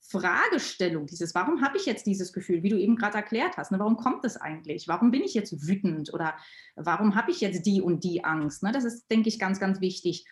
Fragestellung, 0.08 1.06
dieses, 1.06 1.34
warum 1.34 1.62
habe 1.62 1.76
ich 1.76 1.86
jetzt 1.86 2.06
dieses 2.06 2.32
Gefühl, 2.32 2.62
wie 2.62 2.68
du 2.68 2.78
eben 2.78 2.96
gerade 2.96 3.16
erklärt 3.16 3.56
hast, 3.56 3.72
ne, 3.72 3.78
warum 3.78 3.96
kommt 3.96 4.24
es 4.24 4.36
eigentlich? 4.36 4.88
Warum 4.88 5.10
bin 5.10 5.22
ich 5.22 5.34
jetzt 5.34 5.66
wütend 5.66 6.12
oder 6.12 6.36
warum 6.76 7.14
habe 7.14 7.30
ich 7.30 7.40
jetzt 7.40 7.66
die 7.66 7.80
und 7.80 8.04
die 8.04 8.24
Angst? 8.24 8.62
Ne? 8.62 8.72
Das 8.72 8.84
ist, 8.84 9.10
denke 9.10 9.28
ich, 9.28 9.38
ganz, 9.38 9.58
ganz 9.58 9.80
wichtig. 9.80 10.24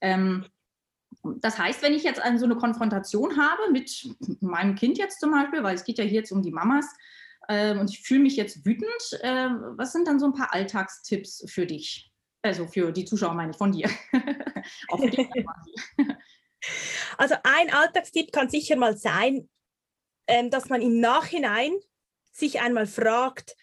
Ähm, 0.00 0.46
das 1.40 1.58
heißt, 1.58 1.82
wenn 1.82 1.94
ich 1.94 2.04
jetzt 2.04 2.20
so 2.36 2.44
eine 2.44 2.56
Konfrontation 2.56 3.36
habe 3.36 3.72
mit 3.72 4.08
meinem 4.40 4.74
Kind 4.74 4.98
jetzt 4.98 5.20
zum 5.20 5.30
Beispiel, 5.30 5.62
weil 5.62 5.74
es 5.74 5.84
geht 5.84 5.98
ja 5.98 6.04
hier 6.04 6.20
jetzt 6.20 6.32
um 6.32 6.42
die 6.42 6.52
Mamas 6.52 6.86
äh, 7.48 7.76
und 7.76 7.90
ich 7.90 8.00
fühle 8.02 8.20
mich 8.20 8.36
jetzt 8.36 8.64
wütend, 8.64 9.20
äh, 9.22 9.48
was 9.76 9.92
sind 9.92 10.06
dann 10.06 10.20
so 10.20 10.26
ein 10.26 10.34
paar 10.34 10.54
Alltagstipps 10.54 11.44
für 11.48 11.66
dich? 11.66 12.10
Also 12.42 12.66
für 12.66 12.92
die 12.92 13.04
Zuschauer 13.04 13.34
meine 13.34 13.50
ich 13.50 13.56
von 13.56 13.72
dir. 13.72 13.90
Auch 14.88 15.00
für 15.00 15.10
dich. 15.10 15.28
Also 17.16 17.36
ein 17.44 17.72
Alltagstipp 17.72 18.32
kann 18.32 18.50
sicher 18.50 18.76
mal 18.76 18.96
sein, 18.96 19.48
ähm, 20.26 20.50
dass 20.50 20.68
man 20.68 20.82
im 20.82 21.00
Nachhinein 21.00 21.72
sich 22.32 22.60
einmal 22.60 22.86
fragt, 22.86 23.56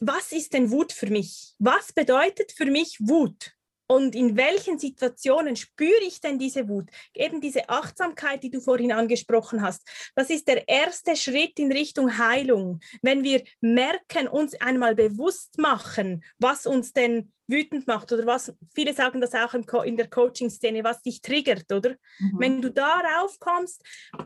was 0.00 0.32
ist 0.32 0.52
denn 0.52 0.70
Wut 0.70 0.92
für 0.92 1.06
mich? 1.06 1.54
Was 1.58 1.92
bedeutet 1.92 2.52
für 2.52 2.66
mich 2.66 2.98
Wut? 3.00 3.52
Und 3.94 4.16
in 4.16 4.36
welchen 4.36 4.76
Situationen 4.76 5.54
spüre 5.54 6.02
ich 6.02 6.20
denn 6.20 6.36
diese 6.36 6.68
Wut? 6.68 6.90
Eben 7.14 7.40
diese 7.40 7.68
Achtsamkeit, 7.68 8.42
die 8.42 8.50
du 8.50 8.60
vorhin 8.60 8.90
angesprochen 8.90 9.62
hast. 9.62 9.88
Das 10.16 10.30
ist 10.30 10.48
der 10.48 10.66
erste 10.68 11.14
Schritt 11.14 11.60
in 11.60 11.70
Richtung 11.70 12.18
Heilung. 12.18 12.80
Wenn 13.02 13.22
wir 13.22 13.44
merken, 13.60 14.26
uns 14.26 14.60
einmal 14.60 14.96
bewusst 14.96 15.58
machen, 15.58 16.24
was 16.38 16.66
uns 16.66 16.92
denn 16.92 17.32
wütend 17.46 17.86
macht 17.86 18.10
oder 18.10 18.26
was, 18.26 18.52
viele 18.74 18.94
sagen 18.94 19.20
das 19.20 19.32
auch 19.32 19.54
in 19.84 19.96
der 19.96 20.10
Coaching-Szene, 20.10 20.82
was 20.82 21.00
dich 21.00 21.22
triggert, 21.22 21.70
oder? 21.70 21.90
Mhm. 22.18 22.36
Wenn 22.38 22.62
du 22.62 22.72
darauf 22.72 23.38
kommst, 23.38 23.80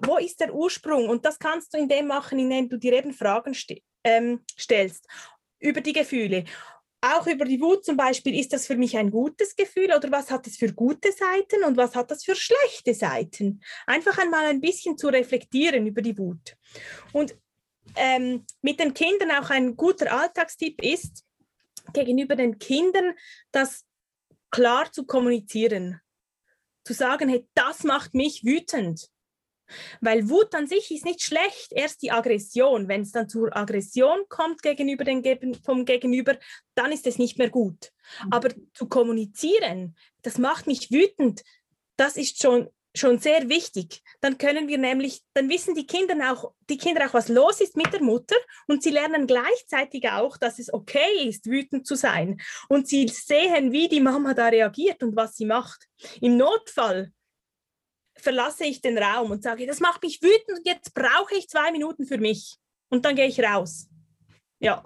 wo 0.07 0.17
ist 0.17 0.41
der 0.41 0.55
Ursprung? 0.55 1.11
Und 1.11 1.27
das 1.27 1.39
kannst 1.39 1.75
du 1.75 1.79
in 1.79 1.91
dem 1.91 2.07
machen, 2.07 2.39
indem 2.39 2.71
du 2.71 2.79
dir 2.79 2.95
eben 2.95 3.13
Fragen 3.13 3.53
st 3.53 3.83
ähm, 4.03 4.41
stellst 4.59 5.07
über 5.61 5.83
die 5.83 5.93
Gefühle 5.93 6.45
auch 7.01 7.27
über 7.27 7.45
die 7.45 7.61
Wut 7.61 7.85
zum 7.85 7.97
Beispiel, 7.97 8.39
ist 8.39 8.53
das 8.53 8.67
für 8.67 8.77
mich 8.77 8.97
ein 8.97 9.11
gutes 9.11 9.55
Gefühl 9.55 9.93
oder 9.95 10.11
was 10.11 10.31
hat 10.31 10.47
es 10.47 10.57
für 10.57 10.73
gute 10.73 11.13
Seiten 11.13 11.63
und 11.65 11.77
was 11.77 11.95
hat 11.95 12.11
das 12.11 12.25
für 12.25 12.35
schlechte 12.35 12.95
Seiten? 12.95 13.61
Einfach 13.87 14.19
einmal 14.19 14.47
ein 14.47 14.61
bisschen 14.61 14.99
zu 14.99 15.09
reflektieren 15.09 15.87
über 15.87 16.03
die 16.03 16.19
Wut. 16.19 16.57
Und 17.13 17.37
ähm, 17.97 18.45
mit 18.63 18.81
den 18.81 18.95
Kindern 18.95 19.31
auch 19.31 19.51
ein 19.51 19.77
guter 19.77 20.13
Alltagstipp 20.13 20.83
ist, 20.83 21.25
gegenüber 21.93 22.37
den 22.37 22.59
Kindern 22.59 23.15
das 23.53 23.85
klar 24.51 24.91
zu 24.91 25.05
kommunizieren. 25.05 26.01
Zu 26.85 26.95
sagen, 26.95 27.29
hey, 27.29 27.47
das 27.55 27.85
macht 27.85 28.15
mich 28.15 28.45
wütend. 28.45 29.09
Weil 30.01 30.29
Wut 30.29 30.55
an 30.55 30.67
sich 30.67 30.91
ist 30.91 31.05
nicht 31.05 31.23
schlecht, 31.23 31.73
erst 31.73 32.03
die 32.03 32.11
Aggression. 32.11 32.89
Wenn 32.89 33.03
es 33.03 33.13
dann 33.13 33.29
zur 33.29 33.57
Aggression 33.57 34.21
kommt 34.29 34.63
gegenüber 34.63 35.05
den, 35.05 35.55
vom 35.65 35.85
Gegenüber, 35.85 36.37
dann 36.75 36.93
ist 36.93 37.07
es 37.07 37.19
nicht 37.19 37.39
mehr 37.39 37.51
gut. 37.51 37.93
Mhm. 38.25 38.33
Aber 38.33 38.49
zu 38.75 38.89
kommunizieren, 38.89 39.97
das 40.23 40.39
macht 40.39 40.67
mich 40.67 40.91
wütend, 40.91 41.43
das 41.97 42.17
ist 42.17 42.41
schon, 42.41 42.69
schon 42.95 43.19
sehr 43.19 43.49
wichtig. 43.49 44.03
Dann 44.21 44.39
können 44.39 44.69
wir 44.69 44.79
nämlich, 44.79 45.23
dann 45.35 45.49
wissen 45.49 45.75
die 45.75 45.87
Kinder 45.87 46.33
auch, 46.33 46.53
die 46.69 46.79
Kinder 46.79 47.07
auch, 47.07 47.15
was 47.15 47.29
los 47.29 47.61
ist 47.61 47.77
mit 47.77 47.93
der 47.93 48.03
Mutter 48.03 48.37
und 48.67 48.83
sie 48.83 48.91
lernen 48.91 49.27
gleichzeitig 49.27 50.09
auch, 50.09 50.37
dass 50.37 50.59
es 50.59 50.73
okay 50.73 51.29
ist, 51.29 51.47
wütend 51.47 51.87
zu 51.87 51.95
sein. 51.95 52.41
Und 52.69 52.89
sie 52.89 53.09
sehen, 53.09 53.73
wie 53.73 53.89
die 53.89 54.01
Mama 54.01 54.35
da 54.35 54.49
reagiert 54.49 55.03
und 55.03 55.17
was 55.17 55.37
sie 55.37 55.47
macht. 55.47 55.87
Im 56.21 56.37
Notfall 56.37 57.13
verlasse 58.21 58.65
ich 58.65 58.81
den 58.81 58.99
Raum 58.99 59.31
und 59.31 59.43
sage, 59.43 59.67
das 59.67 59.81
macht 59.81 60.03
mich 60.03 60.23
wütend 60.23 60.59
und 60.59 60.67
jetzt 60.67 60.95
brauche 60.95 61.35
ich 61.37 61.49
zwei 61.49 61.73
Minuten 61.73 62.07
für 62.07 62.19
mich. 62.19 62.59
Und 62.91 63.05
dann 63.05 63.17
gehe 63.17 63.27
ich 63.27 63.41
raus. 63.41 63.89
Ja. 64.61 64.83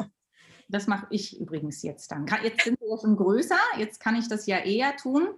Das 0.68 0.86
mache 0.86 1.06
ich 1.10 1.38
übrigens 1.38 1.82
jetzt 1.82 2.10
dann. 2.10 2.26
Jetzt 2.42 2.64
sind 2.64 2.78
sie 2.80 2.88
ja 2.88 2.98
schon 2.98 3.16
größer, 3.16 3.58
jetzt 3.78 4.00
kann 4.00 4.16
ich 4.16 4.28
das 4.28 4.46
ja 4.46 4.58
eher 4.58 4.96
tun. 4.96 5.28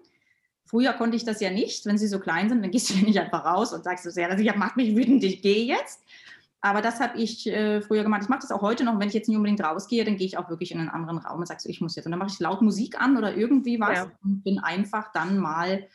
Früher 0.65 0.93
konnte 0.95 1.17
ich 1.17 1.25
das 1.25 1.41
ja 1.41 1.51
nicht. 1.51 1.85
Wenn 1.87 1.99
sie 1.99 2.07
so 2.07 2.21
klein 2.21 2.49
sind, 2.49 2.63
dann 2.63 2.71
gehst 2.71 2.91
du 2.91 2.95
ja 2.95 3.03
nicht 3.03 3.19
einfach 3.19 3.45
raus 3.45 3.73
und 3.73 3.85
sagst, 3.85 4.07
das 4.07 4.17
ja, 4.17 4.57
macht 4.57 4.77
mich 4.77 4.97
wütend, 4.97 5.23
ich 5.25 5.43
gehe 5.43 5.65
jetzt. 5.65 6.01
Aber 6.65 6.81
das 6.81 6.99
habe 6.99 7.19
ich 7.19 7.47
äh, 7.47 7.83
früher 7.83 8.05
gemacht. 8.05 8.23
Ich 8.23 8.31
mache 8.31 8.41
das 8.41 8.51
auch 8.51 8.63
heute 8.63 8.85
noch. 8.85 8.99
Wenn 8.99 9.09
ich 9.09 9.15
jetzt 9.15 9.29
nicht 9.29 9.37
unbedingt 9.37 9.63
rausgehe, 9.63 10.03
dann 10.03 10.17
gehe 10.17 10.27
ich 10.27 10.39
auch 10.39 10.49
wirklich 10.49 10.73
in 10.73 10.81
einen 10.81 10.89
anderen 10.89 11.19
Raum 11.19 11.41
und 11.41 11.47
sage 11.47 11.61
so, 11.61 11.69
ich 11.69 11.83
muss 11.83 11.95
jetzt. 11.95 12.07
Und 12.07 12.13
dann 12.13 12.19
mache 12.19 12.31
ich 12.33 12.41
laut 12.41 12.63
Musik 12.63 12.99
an 12.99 13.19
oder 13.19 13.37
irgendwie 13.37 13.79
was 13.81 13.99
ja. 13.99 14.11
und 14.23 14.43
bin 14.43 14.59
einfach 14.59 15.13
dann 15.13 15.37
mal 15.37 15.87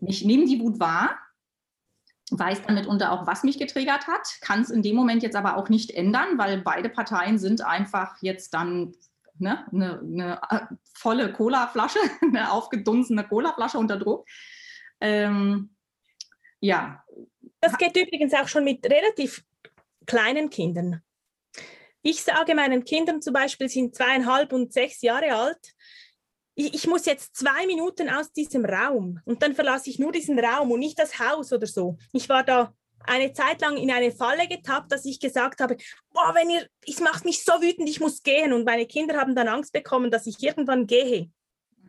ich 0.00 0.24
nehme 0.24 0.46
die 0.46 0.60
Wut 0.60 0.80
wahr, 0.80 1.18
weiß 2.30 2.62
dann 2.62 2.74
mitunter 2.74 3.12
auch, 3.12 3.26
was 3.26 3.44
mich 3.44 3.58
getriggert 3.58 4.06
hat, 4.06 4.26
kann 4.40 4.62
es 4.62 4.70
in 4.70 4.82
dem 4.82 4.96
Moment 4.96 5.22
jetzt 5.22 5.36
aber 5.36 5.56
auch 5.56 5.68
nicht 5.68 5.90
ändern, 5.90 6.38
weil 6.38 6.58
beide 6.62 6.88
Parteien 6.88 7.38
sind 7.38 7.60
einfach 7.60 8.16
jetzt 8.22 8.54
dann 8.54 8.94
ne, 9.38 9.66
eine, 9.72 10.00
eine 10.00 10.40
äh, 10.50 10.74
volle 10.94 11.32
Colaflasche, 11.32 11.98
eine 12.22 12.50
aufgedunsene 12.52 13.24
Colaflasche 13.24 13.78
unter 13.78 13.98
Druck. 13.98 14.26
Ähm, 15.00 15.74
ja. 16.60 17.04
Das 17.60 17.76
geht 17.78 17.96
übrigens 17.96 18.32
auch 18.34 18.48
schon 18.48 18.64
mit 18.64 18.84
relativ 18.86 19.44
kleinen 20.06 20.50
Kindern. 20.50 21.02
Ich 22.02 22.22
sage 22.22 22.54
meinen 22.54 22.84
Kindern 22.84 23.22
zum 23.22 23.32
Beispiel, 23.32 23.68
sind 23.68 23.94
zweieinhalb 23.94 24.52
und 24.52 24.72
sechs 24.72 25.00
Jahre 25.00 25.34
alt, 25.34 25.74
ich, 26.54 26.74
ich, 26.74 26.86
muss 26.86 27.06
jetzt 27.06 27.36
zwei 27.36 27.66
Minuten 27.66 28.08
aus 28.08 28.32
diesem 28.32 28.64
Raum 28.64 29.20
und 29.24 29.42
dann 29.42 29.54
verlasse 29.54 29.90
ich 29.90 29.98
nur 29.98 30.12
diesen 30.12 30.38
Raum 30.38 30.70
und 30.70 30.80
nicht 30.80 30.98
das 30.98 31.18
Haus 31.18 31.52
oder 31.52 31.66
so. 31.66 31.98
Ich 32.12 32.28
war 32.28 32.44
da 32.44 32.72
eine 33.06 33.32
Zeit 33.32 33.60
lang 33.60 33.76
in 33.76 33.90
eine 33.90 34.12
Falle 34.12 34.48
getappt, 34.48 34.90
dass 34.90 35.04
ich 35.04 35.20
gesagt 35.20 35.60
habe, 35.60 35.76
boah, 36.12 36.34
wenn 36.34 36.50
ihr, 36.50 36.66
es 36.86 37.00
macht 37.00 37.24
mich 37.24 37.44
so 37.44 37.52
wütend, 37.60 37.88
ich 37.88 38.00
muss 38.00 38.22
gehen. 38.22 38.52
Und 38.52 38.64
meine 38.64 38.86
Kinder 38.86 39.18
haben 39.18 39.34
dann 39.34 39.48
Angst 39.48 39.72
bekommen, 39.72 40.10
dass 40.10 40.26
ich 40.26 40.42
irgendwann 40.42 40.86
gehe. 40.86 41.30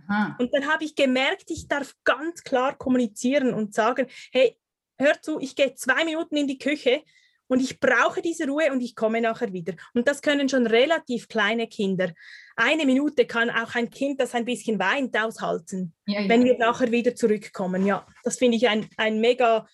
Aha. 0.07 0.35
Und 0.39 0.53
dann 0.53 0.67
habe 0.67 0.83
ich 0.83 0.95
gemerkt, 0.95 1.49
ich 1.49 1.67
darf 1.67 1.95
ganz 2.03 2.43
klar 2.43 2.77
kommunizieren 2.77 3.53
und 3.53 3.73
sagen, 3.73 4.07
hey, 4.31 4.57
hör 4.97 5.21
zu, 5.21 5.39
ich 5.39 5.55
gehe 5.55 5.73
zwei 5.75 6.03
Minuten 6.05 6.35
in 6.37 6.47
die 6.47 6.59
Küche 6.59 7.03
und 7.47 7.61
ich 7.61 7.79
brauche 7.79 8.21
diese 8.21 8.47
Ruhe 8.47 8.71
und 8.71 8.81
ich 8.81 8.95
komme 8.95 9.21
nachher 9.21 9.53
wieder. 9.53 9.73
Und 9.93 10.07
das 10.07 10.21
können 10.21 10.49
schon 10.49 10.67
relativ 10.67 11.27
kleine 11.27 11.67
Kinder. 11.67 12.11
Eine 12.55 12.85
Minute 12.85 13.25
kann 13.25 13.49
auch 13.49 13.75
ein 13.75 13.89
Kind, 13.89 14.19
das 14.19 14.33
ein 14.33 14.45
bisschen 14.45 14.79
weint, 14.79 15.17
aushalten, 15.17 15.93
ja, 16.05 16.21
ja. 16.21 16.29
wenn 16.29 16.43
wir 16.43 16.57
nachher 16.57 16.91
wieder 16.91 17.15
zurückkommen. 17.15 17.85
Ja, 17.85 18.05
das 18.23 18.37
finde 18.37 18.57
ich 18.57 18.67
ein, 18.67 18.87
ein 18.97 19.19
mega 19.19 19.67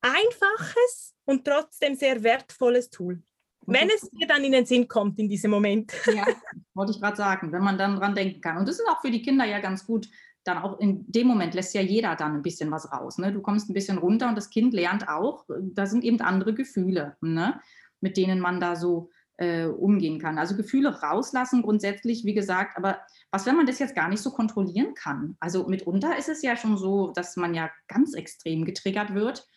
einfaches 0.00 1.14
und 1.24 1.44
trotzdem 1.44 1.94
sehr 1.94 2.22
wertvolles 2.22 2.90
Tool. 2.90 3.22
Wenn 3.66 3.88
es 3.88 4.02
dir 4.10 4.26
dann 4.26 4.44
in 4.44 4.52
den 4.52 4.66
Sinn 4.66 4.88
kommt 4.88 5.18
in 5.18 5.28
diesem 5.28 5.50
Moment. 5.50 5.92
Ja, 6.06 6.26
wollte 6.74 6.92
ich 6.92 7.00
gerade 7.00 7.16
sagen, 7.16 7.50
wenn 7.52 7.62
man 7.62 7.78
dann 7.78 7.96
dran 7.96 8.14
denken 8.14 8.40
kann. 8.40 8.58
Und 8.58 8.68
das 8.68 8.78
ist 8.78 8.86
auch 8.88 9.00
für 9.00 9.10
die 9.10 9.22
Kinder 9.22 9.44
ja 9.46 9.60
ganz 9.60 9.86
gut. 9.86 10.06
Dann 10.44 10.58
auch 10.58 10.78
in 10.78 11.10
dem 11.10 11.26
Moment 11.26 11.54
lässt 11.54 11.74
ja 11.74 11.80
jeder 11.80 12.16
dann 12.16 12.34
ein 12.34 12.42
bisschen 12.42 12.70
was 12.70 12.92
raus. 12.92 13.18
Ne? 13.18 13.32
Du 13.32 13.40
kommst 13.40 13.68
ein 13.68 13.74
bisschen 13.74 13.98
runter 13.98 14.28
und 14.28 14.36
das 14.36 14.50
Kind 14.50 14.74
lernt 14.74 15.08
auch, 15.08 15.46
da 15.48 15.86
sind 15.86 16.04
eben 16.04 16.20
andere 16.20 16.54
Gefühle, 16.54 17.16
ne? 17.20 17.60
mit 18.00 18.16
denen 18.16 18.40
man 18.40 18.60
da 18.60 18.76
so 18.76 19.10
äh, 19.36 19.66
umgehen 19.66 20.20
kann. 20.20 20.38
Also 20.38 20.56
Gefühle 20.56 21.02
rauslassen 21.02 21.62
grundsätzlich, 21.62 22.24
wie 22.24 22.34
gesagt, 22.34 22.76
aber 22.76 23.00
was, 23.30 23.46
wenn 23.46 23.56
man 23.56 23.66
das 23.66 23.78
jetzt 23.78 23.96
gar 23.96 24.08
nicht 24.08 24.20
so 24.22 24.30
kontrollieren 24.30 24.94
kann? 24.94 25.36
Also 25.40 25.66
mitunter 25.66 26.16
ist 26.16 26.28
es 26.28 26.42
ja 26.42 26.56
schon 26.56 26.76
so, 26.76 27.10
dass 27.12 27.36
man 27.36 27.54
ja 27.54 27.70
ganz 27.88 28.14
extrem 28.14 28.64
getriggert 28.64 29.14
wird 29.14 29.48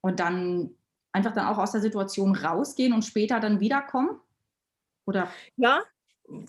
und 0.00 0.18
dann 0.18 0.70
einfach 1.12 1.32
dann 1.32 1.46
auch 1.46 1.58
aus 1.58 1.72
der 1.72 1.80
Situation 1.80 2.34
rausgehen 2.34 2.92
und 2.92 3.04
später 3.04 3.38
dann 3.38 3.60
wiederkommen? 3.60 4.18
Oder? 5.06 5.28
Ja, 5.56 5.82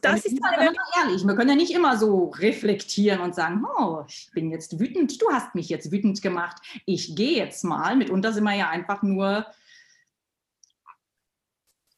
das 0.02 0.25
ist 0.25 0.40
mal 0.40 0.54
ehrlich. 0.98 1.25
Wir 1.25 1.36
können 1.36 1.50
ja 1.50 1.56
nicht 1.56 1.74
immer 1.74 1.98
so 1.98 2.30
reflektieren 2.30 3.22
und 3.22 3.36
sagen, 3.36 3.66
oh, 3.78 4.04
ich 4.08 4.30
bin 4.34 4.52
jetzt 4.52 4.80
wütend, 4.80 5.22
du 5.22 5.30
hast 5.32 5.56
mich 5.56 5.70
jetzt 5.70 5.92
wütend 5.92 6.22
gemacht, 6.22 6.58
ich 6.86 7.16
gehe 7.16 7.38
jetzt 7.38 7.63
mal. 7.63 7.96
Mitunter 7.96 8.34
sind 8.34 8.44
wir 8.44 8.56
ja 8.56 8.70
einfach 8.70 9.04
nur 9.04 9.46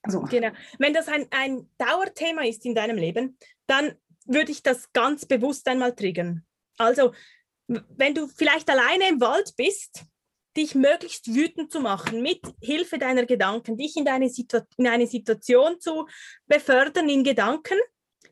so. 0.08 0.22
Genau. 0.22 0.50
Wenn 0.78 0.94
das 0.94 1.08
ein, 1.08 1.28
ein 1.32 1.70
Dauerthema 1.78 2.44
ist 2.44 2.66
in 2.66 2.76
deinem 2.76 2.98
Leben, 2.98 3.38
dann 3.68 3.94
würde 4.26 4.52
ich 4.52 4.64
das 4.64 4.92
ganz 4.94 5.26
bewusst 5.26 5.68
einmal 5.68 5.96
triggern. 5.96 6.46
Also, 6.78 7.14
wenn 7.68 8.14
du 8.14 8.28
vielleicht 8.28 8.70
alleine 8.70 9.10
im 9.10 9.22
Wald 9.22 9.54
bist, 9.58 10.06
dich 10.58 10.76
möglichst 10.76 11.34
wütend 11.34 11.72
zu 11.72 11.80
machen, 11.80 12.22
mit 12.22 12.42
Hilfe 12.62 12.98
deiner 12.98 13.26
Gedanken, 13.26 13.78
dich 13.78 13.96
in, 13.98 14.06
deine 14.06 14.30
in 14.78 14.88
eine 14.88 15.08
Situation 15.08 15.80
zu 15.80 16.08
befördern 16.48 17.10
in 17.10 17.24
Gedanken, 17.24 17.78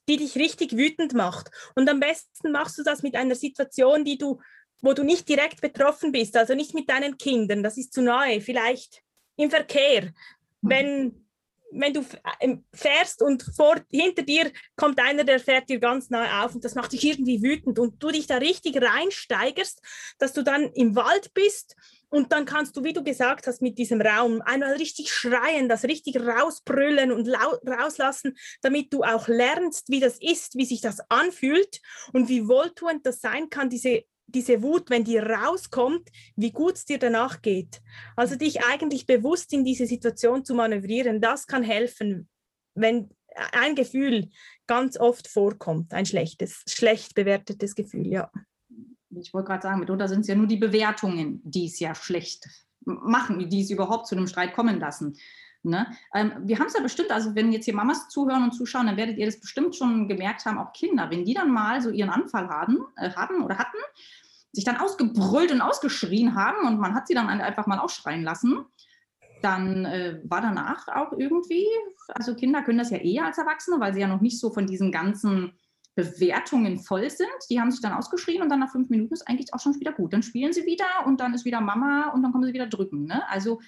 die 0.08 0.18
dich 0.18 0.36
richtig 0.36 0.76
wütend 0.78 1.14
macht. 1.14 1.50
Und 1.76 1.90
am 1.90 2.00
besten 2.00 2.52
machst 2.52 2.78
du 2.78 2.84
das 2.84 3.04
mit 3.04 3.16
einer 3.16 3.36
Situation, 3.36 4.04
die 4.04 4.18
du, 4.18 4.40
wo 4.82 4.94
du 4.94 5.04
nicht 5.04 5.28
direkt 5.30 5.62
betroffen 5.62 6.12
bist, 6.12 6.36
also 6.36 6.56
nicht 6.56 6.74
mit 6.74 6.90
deinen 6.90 7.18
Kindern, 7.18 7.64
das 7.64 7.78
ist 7.78 7.94
zu 7.94 8.02
nahe, 8.02 8.42
vielleicht 8.42 9.02
im 9.38 9.50
Verkehr. 9.50 10.14
Mhm. 10.62 10.70
Wenn 10.70 11.24
wenn 11.76 11.94
du 11.94 12.06
ähm, 12.40 12.64
fährst 12.74 13.22
und 13.22 13.44
vor, 13.56 13.82
hinter 13.90 14.24
dir 14.24 14.52
kommt 14.76 15.00
einer, 15.00 15.24
der 15.24 15.40
fährt 15.40 15.70
dir 15.70 15.80
ganz 15.80 16.10
nahe 16.10 16.44
auf 16.44 16.56
und 16.56 16.64
das 16.64 16.76
macht 16.76 16.92
dich 16.92 17.04
irgendwie 17.04 17.42
wütend 17.42 17.80
und 17.80 18.02
du 18.02 18.10
dich 18.10 18.28
da 18.28 18.38
richtig 18.38 18.82
reinsteigerst, 18.82 19.82
dass 20.20 20.34
du 20.34 20.44
dann 20.44 20.72
im 20.74 20.96
Wald 20.96 21.34
bist 21.34 21.76
und 22.14 22.32
dann 22.32 22.46
kannst 22.46 22.78
du, 22.78 22.84
wie 22.84 22.94
du 22.94 23.04
gesagt 23.04 23.48
hast, 23.48 23.64
mit 23.64 23.80
diesem 23.80 24.00
Raum 24.00 24.40
einmal 24.44 24.74
richtig 24.74 25.12
schreien, 25.12 25.68
das 25.68 25.84
richtig 25.84 26.18
rausbrüllen 26.18 27.12
und 27.12 27.28
rauslassen, 27.28 28.38
damit 28.62 28.94
du 28.94 29.02
auch 29.02 29.28
lernst, 29.28 29.90
wie 29.90 30.00
das 30.00 30.20
ist, 30.22 30.56
wie 30.56 30.66
sich 30.66 30.80
das 30.80 31.00
anfühlt 31.10 31.82
und 32.14 32.30
wie 32.30 32.48
wohltuend 32.48 33.04
das 33.08 33.20
sein 33.20 33.50
kann, 33.50 33.70
diese 33.70 34.04
diese 34.26 34.64
Wut, 34.64 34.90
wenn 34.90 35.04
die 35.04 35.18
rauskommt, 35.18 36.10
wie 36.36 36.52
gut 36.52 36.76
es 36.76 36.86
dir 36.86 36.98
danach 36.98 37.42
geht. 37.42 37.82
Also 38.16 38.36
dich 38.36 38.64
eigentlich 38.64 39.06
bewusst 39.06 39.52
in 39.52 39.66
diese 39.66 39.86
Situation 39.86 40.46
zu 40.46 40.56
manövrieren, 40.56 41.20
das 41.20 41.46
kann 41.46 41.62
helfen, 41.62 42.30
wenn 42.74 43.10
ein 43.52 43.76
Gefühl 43.76 44.30
ganz 44.66 44.98
oft 44.98 45.28
vorkommt, 45.28 45.94
ein 45.94 46.06
schlechtes, 46.06 46.64
schlecht 46.68 47.16
bewertetes 47.16 47.76
Gefühl, 47.76 48.08
ja. 48.08 48.32
Ich 49.20 49.34
wollte 49.34 49.48
gerade 49.48 49.64
sagen, 49.64 49.80
mitunter 49.80 50.08
sind 50.08 50.22
es 50.22 50.28
ja 50.28 50.36
nur 50.36 50.48
die 50.48 50.58
Bewertungen, 50.58 51.42
die 51.44 51.66
es 51.66 51.80
ja 51.80 51.96
schlecht 51.96 52.48
machen, 52.86 53.50
die 53.50 53.62
es 53.62 53.70
überhaupt 53.70 54.08
zu 54.08 54.16
einem 54.16 54.28
Streit 54.28 54.54
kommen 54.54 54.80
lassen. 54.80 55.16
Ne? 55.64 55.88
Ähm, 56.14 56.34
wir 56.42 56.60
haben 56.60 56.68
es 56.68 56.74
ja 56.74 56.82
bestimmt, 56.82 57.12
also 57.12 57.36
wenn 57.36 57.54
jetzt 57.54 57.66
hier 57.66 57.76
Mamas 57.76 58.10
zuhören 58.10 58.44
und 58.44 58.52
zuschauen, 58.52 58.88
dann 58.88 58.98
werdet 58.98 59.18
ihr 59.18 59.26
das 59.26 59.40
bestimmt 59.40 59.76
schon 59.76 60.10
gemerkt 60.10 60.46
haben, 60.46 60.58
auch 60.58 60.74
Kinder, 60.74 61.10
wenn 61.10 61.24
die 61.24 61.34
dann 61.34 61.52
mal 61.52 61.82
so 61.82 61.90
ihren 61.90 62.10
Anfall 62.10 62.50
haben, 62.50 62.80
äh, 62.98 63.12
haben 63.12 63.44
oder 63.44 63.58
hatten, 63.58 63.78
sich 64.52 64.66
dann 64.66 64.78
ausgebrüllt 64.78 65.52
und 65.52 65.62
ausgeschrien 65.62 66.36
haben 66.36 66.68
und 66.68 66.80
man 66.80 66.94
hat 66.94 67.08
sie 67.08 67.14
dann 67.14 67.30
einfach 67.30 67.66
mal 67.66 67.80
ausschreien 67.80 68.24
lassen, 68.24 68.66
dann 69.42 69.86
äh, 69.86 70.20
war 70.26 70.42
danach 70.42 70.88
auch 70.90 71.14
irgendwie, 71.14 71.66
also 72.10 72.36
Kinder 72.36 72.62
können 72.62 72.78
das 72.78 72.92
ja 72.92 72.98
eher 72.98 73.26
als 73.26 73.38
Erwachsene, 73.38 73.80
weil 73.80 73.94
sie 73.94 74.02
ja 74.02 74.08
noch 74.08 74.22
nicht 74.22 74.40
so 74.40 74.52
von 74.52 74.68
diesen 74.68 74.92
ganzen 74.92 75.54
Bewertungen 75.96 76.80
voll 76.80 77.10
sind. 77.10 77.30
Die 77.50 77.60
haben 77.60 77.72
sich 77.72 77.82
dann 77.82 77.94
ausgeschrien 77.94 78.42
und 78.42 78.50
dann 78.50 78.60
nach 78.60 78.72
fünf 78.72 78.90
Minuten 78.90 79.14
ist 79.14 79.28
eigentlich 79.28 79.54
auch 79.54 79.60
schon 79.60 79.80
wieder 79.80 79.94
gut. 79.94 80.14
Dann 80.14 80.24
spielen 80.24 80.54
sie 80.54 80.66
wieder 80.66 81.06
und 81.06 81.20
dann 81.20 81.34
ist 81.34 81.46
wieder 81.46 81.62
Mama 81.62 82.10
und 82.10 82.24
dann 82.24 82.32
kommen 82.32 82.46
sie 82.46 82.54
wieder 82.54 82.68
drücken. 82.68 83.06
Ne? 83.06 83.28
Also 83.30 83.60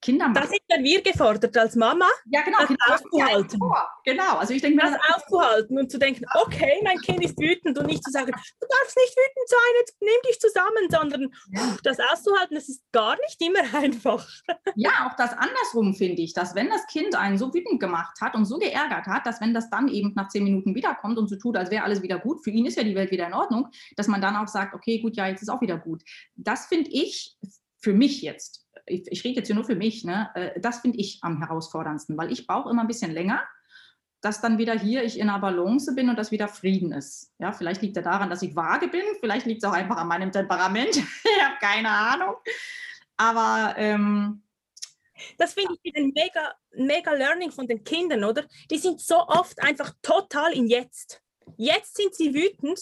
Kinder 0.00 0.28
machen. 0.28 0.34
Das 0.42 0.50
sind 0.50 0.62
ja 0.68 0.82
wir 0.82 1.02
gefordert 1.02 1.56
als 1.56 1.76
Mama, 1.76 2.06
ja, 2.26 2.42
genau, 2.42 2.58
das 2.58 2.68
genau, 2.68 2.94
auszuhalten. 2.94 3.60
Genau, 4.04 4.36
also 4.36 4.54
ich 4.54 4.62
denke 4.62 4.82
das, 4.82 4.92
das 4.92 5.14
auszuhalten 5.14 5.78
und 5.78 5.90
zu 5.90 5.98
denken, 5.98 6.24
okay, 6.34 6.80
mein 6.82 6.98
Kind 6.98 7.22
ist 7.24 7.38
wütend 7.38 7.78
und 7.78 7.86
nicht 7.86 8.02
zu 8.02 8.10
sagen, 8.10 8.32
du 8.32 8.66
darfst 8.66 8.96
nicht 8.96 9.16
wütend 9.16 9.48
sein, 9.48 9.72
jetzt 9.80 9.96
nimm 10.00 10.10
dich 10.28 10.40
zusammen, 10.40 10.88
sondern 10.90 11.32
ja. 11.52 11.76
das 11.82 11.98
auszuhalten, 12.00 12.54
das 12.54 12.68
ist 12.68 12.82
gar 12.92 13.16
nicht 13.16 13.40
immer 13.42 13.60
einfach. 13.78 14.26
Ja, 14.74 15.08
auch 15.08 15.16
das 15.16 15.32
andersrum 15.32 15.94
finde 15.94 16.22
ich, 16.22 16.32
dass 16.32 16.54
wenn 16.54 16.68
das 16.68 16.86
Kind 16.86 17.14
einen 17.14 17.38
so 17.38 17.52
wütend 17.52 17.80
gemacht 17.80 18.20
hat 18.20 18.34
und 18.34 18.46
so 18.46 18.58
geärgert 18.58 19.06
hat, 19.06 19.26
dass 19.26 19.40
wenn 19.40 19.52
das 19.52 19.70
dann 19.70 19.88
eben 19.88 20.12
nach 20.14 20.28
zehn 20.28 20.44
Minuten 20.44 20.74
wiederkommt 20.74 21.18
und 21.18 21.28
so 21.28 21.36
tut, 21.36 21.56
als 21.56 21.70
wäre 21.70 21.84
alles 21.84 22.02
wieder 22.02 22.18
gut, 22.18 22.42
für 22.42 22.50
ihn 22.50 22.66
ist 22.66 22.76
ja 22.76 22.84
die 22.84 22.94
Welt 22.94 23.10
wieder 23.10 23.26
in 23.26 23.34
Ordnung, 23.34 23.68
dass 23.96 24.08
man 24.08 24.20
dann 24.20 24.36
auch 24.36 24.48
sagt, 24.48 24.74
okay, 24.74 25.00
gut, 25.00 25.16
ja, 25.16 25.26
jetzt 25.26 25.42
ist 25.42 25.48
auch 25.48 25.60
wieder 25.60 25.78
gut. 25.78 26.02
Das 26.36 26.66
finde 26.66 26.90
ich 26.90 27.36
für 27.78 27.92
mich 27.92 28.22
jetzt 28.22 28.66
ich, 28.86 29.10
ich 29.10 29.24
rede 29.24 29.36
jetzt 29.36 29.46
hier 29.46 29.56
nur 29.56 29.64
für 29.64 29.76
mich, 29.76 30.04
ne, 30.04 30.30
äh, 30.34 30.60
das 30.60 30.80
finde 30.80 30.98
ich 30.98 31.18
am 31.22 31.38
herausforderndsten, 31.38 32.16
weil 32.16 32.32
ich 32.32 32.46
brauche 32.46 32.70
immer 32.70 32.82
ein 32.82 32.88
bisschen 32.88 33.12
länger, 33.12 33.42
dass 34.20 34.40
dann 34.40 34.58
wieder 34.58 34.78
hier 34.78 35.02
ich 35.02 35.18
in 35.18 35.30
einer 35.30 35.38
Balance 35.38 35.94
bin 35.94 36.10
und 36.10 36.16
dass 36.16 36.30
wieder 36.30 36.48
Frieden 36.48 36.92
ist. 36.92 37.32
Ja, 37.38 37.52
vielleicht 37.52 37.80
liegt 37.82 37.96
es 37.96 38.04
daran, 38.04 38.28
dass 38.28 38.42
ich 38.42 38.54
vage 38.54 38.88
bin, 38.88 39.02
vielleicht 39.20 39.46
liegt 39.46 39.62
es 39.62 39.68
auch 39.68 39.74
einfach 39.74 39.96
an 39.96 40.08
meinem 40.08 40.30
Temperament. 40.30 40.96
ich 40.96 41.42
habe 41.42 41.56
keine 41.60 41.88
Ahnung. 41.88 42.34
Aber 43.16 43.74
ähm, 43.78 44.42
das 45.38 45.54
finde 45.54 45.74
ich 45.82 45.94
ein 45.96 46.12
mega, 46.14 46.54
mega 46.72 47.12
Learning 47.12 47.50
von 47.50 47.66
den 47.66 47.82
Kindern, 47.84 48.24
oder? 48.24 48.44
Die 48.70 48.78
sind 48.78 49.00
so 49.00 49.16
oft 49.26 49.60
einfach 49.62 49.92
total 50.02 50.52
im 50.52 50.66
Jetzt. 50.66 51.22
Jetzt 51.56 51.96
sind 51.96 52.14
sie 52.14 52.34
wütend. 52.34 52.80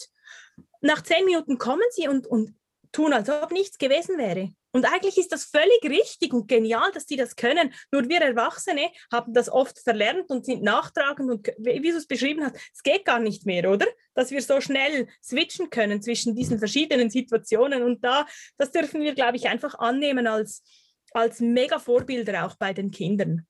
Nach 0.80 1.02
zehn 1.02 1.24
Minuten 1.24 1.58
kommen 1.58 1.82
sie 1.90 2.08
und, 2.08 2.26
und 2.26 2.54
tun, 2.92 3.12
als 3.12 3.28
ob 3.28 3.50
nichts 3.50 3.78
gewesen 3.78 4.18
wäre. 4.18 4.52
Und 4.78 4.84
eigentlich 4.84 5.18
ist 5.18 5.32
das 5.32 5.42
völlig 5.42 5.82
richtig 5.82 6.32
und 6.32 6.46
genial, 6.46 6.92
dass 6.94 7.04
die 7.04 7.16
das 7.16 7.34
können. 7.34 7.74
Nur 7.90 8.08
wir 8.08 8.20
Erwachsene 8.20 8.92
haben 9.12 9.34
das 9.34 9.50
oft 9.50 9.76
verlernt 9.80 10.30
und 10.30 10.46
sind 10.46 10.62
nachtragend 10.62 11.28
und 11.32 11.48
wie 11.58 11.90
du 11.90 11.96
es 11.96 12.06
beschrieben 12.06 12.44
hast, 12.44 12.54
es 12.72 12.84
geht 12.84 13.04
gar 13.04 13.18
nicht 13.18 13.44
mehr, 13.44 13.68
oder? 13.68 13.86
Dass 14.14 14.30
wir 14.30 14.40
so 14.40 14.60
schnell 14.60 15.08
switchen 15.20 15.70
können 15.70 16.00
zwischen 16.00 16.36
diesen 16.36 16.60
verschiedenen 16.60 17.10
Situationen. 17.10 17.82
Und 17.82 18.04
da, 18.04 18.24
das 18.56 18.70
dürfen 18.70 19.00
wir, 19.00 19.16
glaube 19.16 19.36
ich, 19.36 19.48
einfach 19.48 19.74
annehmen 19.74 20.28
als, 20.28 20.62
als 21.10 21.40
mega 21.40 21.80
Vorbilder 21.80 22.46
auch 22.46 22.54
bei 22.54 22.72
den 22.72 22.92
Kindern. 22.92 23.48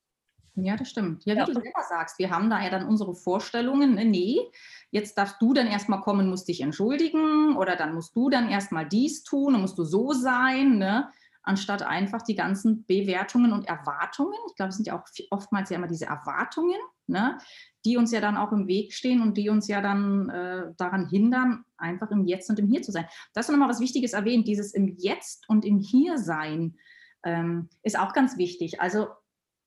Ja, 0.55 0.75
das 0.77 0.89
stimmt. 0.89 1.25
Ja, 1.25 1.35
wie 1.35 1.37
ja. 1.37 1.45
du 1.45 1.53
selber 1.53 1.83
sagst, 1.87 2.17
wir 2.17 2.31
haben 2.31 2.49
da 2.49 2.59
ja 2.59 2.71
dann 2.71 2.87
unsere 2.87 3.13
Vorstellungen. 3.13 3.93
Ne? 3.93 4.05
Nee, 4.05 4.39
jetzt 4.89 5.15
darfst 5.15 5.39
du 5.39 5.53
dann 5.53 5.67
erstmal 5.67 6.01
kommen, 6.01 6.27
musst 6.27 6.47
dich 6.47 6.61
entschuldigen 6.61 7.55
oder 7.55 7.75
dann 7.75 7.93
musst 7.93 8.15
du 8.15 8.31
dann 8.31 8.49
erstmal 8.49 8.87
dies 8.87 9.23
tun 9.23 9.53
und 9.53 9.61
musst 9.61 9.77
du 9.77 9.83
so 9.83 10.11
sein, 10.11 10.79
ne? 10.79 11.11
Anstatt 11.49 11.81
einfach 11.81 12.21
die 12.21 12.35
ganzen 12.35 12.85
Bewertungen 12.85 13.51
und 13.51 13.67
Erwartungen. 13.67 14.37
Ich 14.47 14.55
glaube, 14.55 14.69
es 14.69 14.75
sind 14.75 14.85
ja 14.85 14.95
auch 14.95 15.03
oftmals 15.31 15.71
ja 15.71 15.77
immer 15.77 15.87
diese 15.87 16.05
Erwartungen, 16.05 16.77
ne? 17.07 17.39
die 17.85 17.97
uns 17.97 18.11
ja 18.11 18.21
dann 18.21 18.37
auch 18.37 18.51
im 18.51 18.67
Weg 18.67 18.93
stehen 18.93 19.21
und 19.21 19.35
die 19.35 19.49
uns 19.49 19.67
ja 19.67 19.81
dann 19.81 20.29
äh, 20.29 20.71
daran 20.77 21.09
hindern, 21.09 21.65
einfach 21.77 22.11
im 22.11 22.25
Jetzt 22.25 22.51
und 22.51 22.59
im 22.59 22.67
Hier 22.67 22.83
zu 22.83 22.91
sein. 22.91 23.07
Das 23.33 23.47
ist 23.47 23.51
nochmal 23.51 23.67
was 23.67 23.79
Wichtiges 23.79 24.13
erwähnt, 24.13 24.47
dieses 24.47 24.75
im 24.75 24.95
Jetzt 24.97 25.49
und 25.49 25.65
im 25.65 25.79
Hier 25.79 26.19
sein 26.19 26.75
ähm, 27.23 27.69
ist 27.81 27.97
auch 27.97 28.13
ganz 28.13 28.37
wichtig. 28.37 28.79
Also 28.79 29.07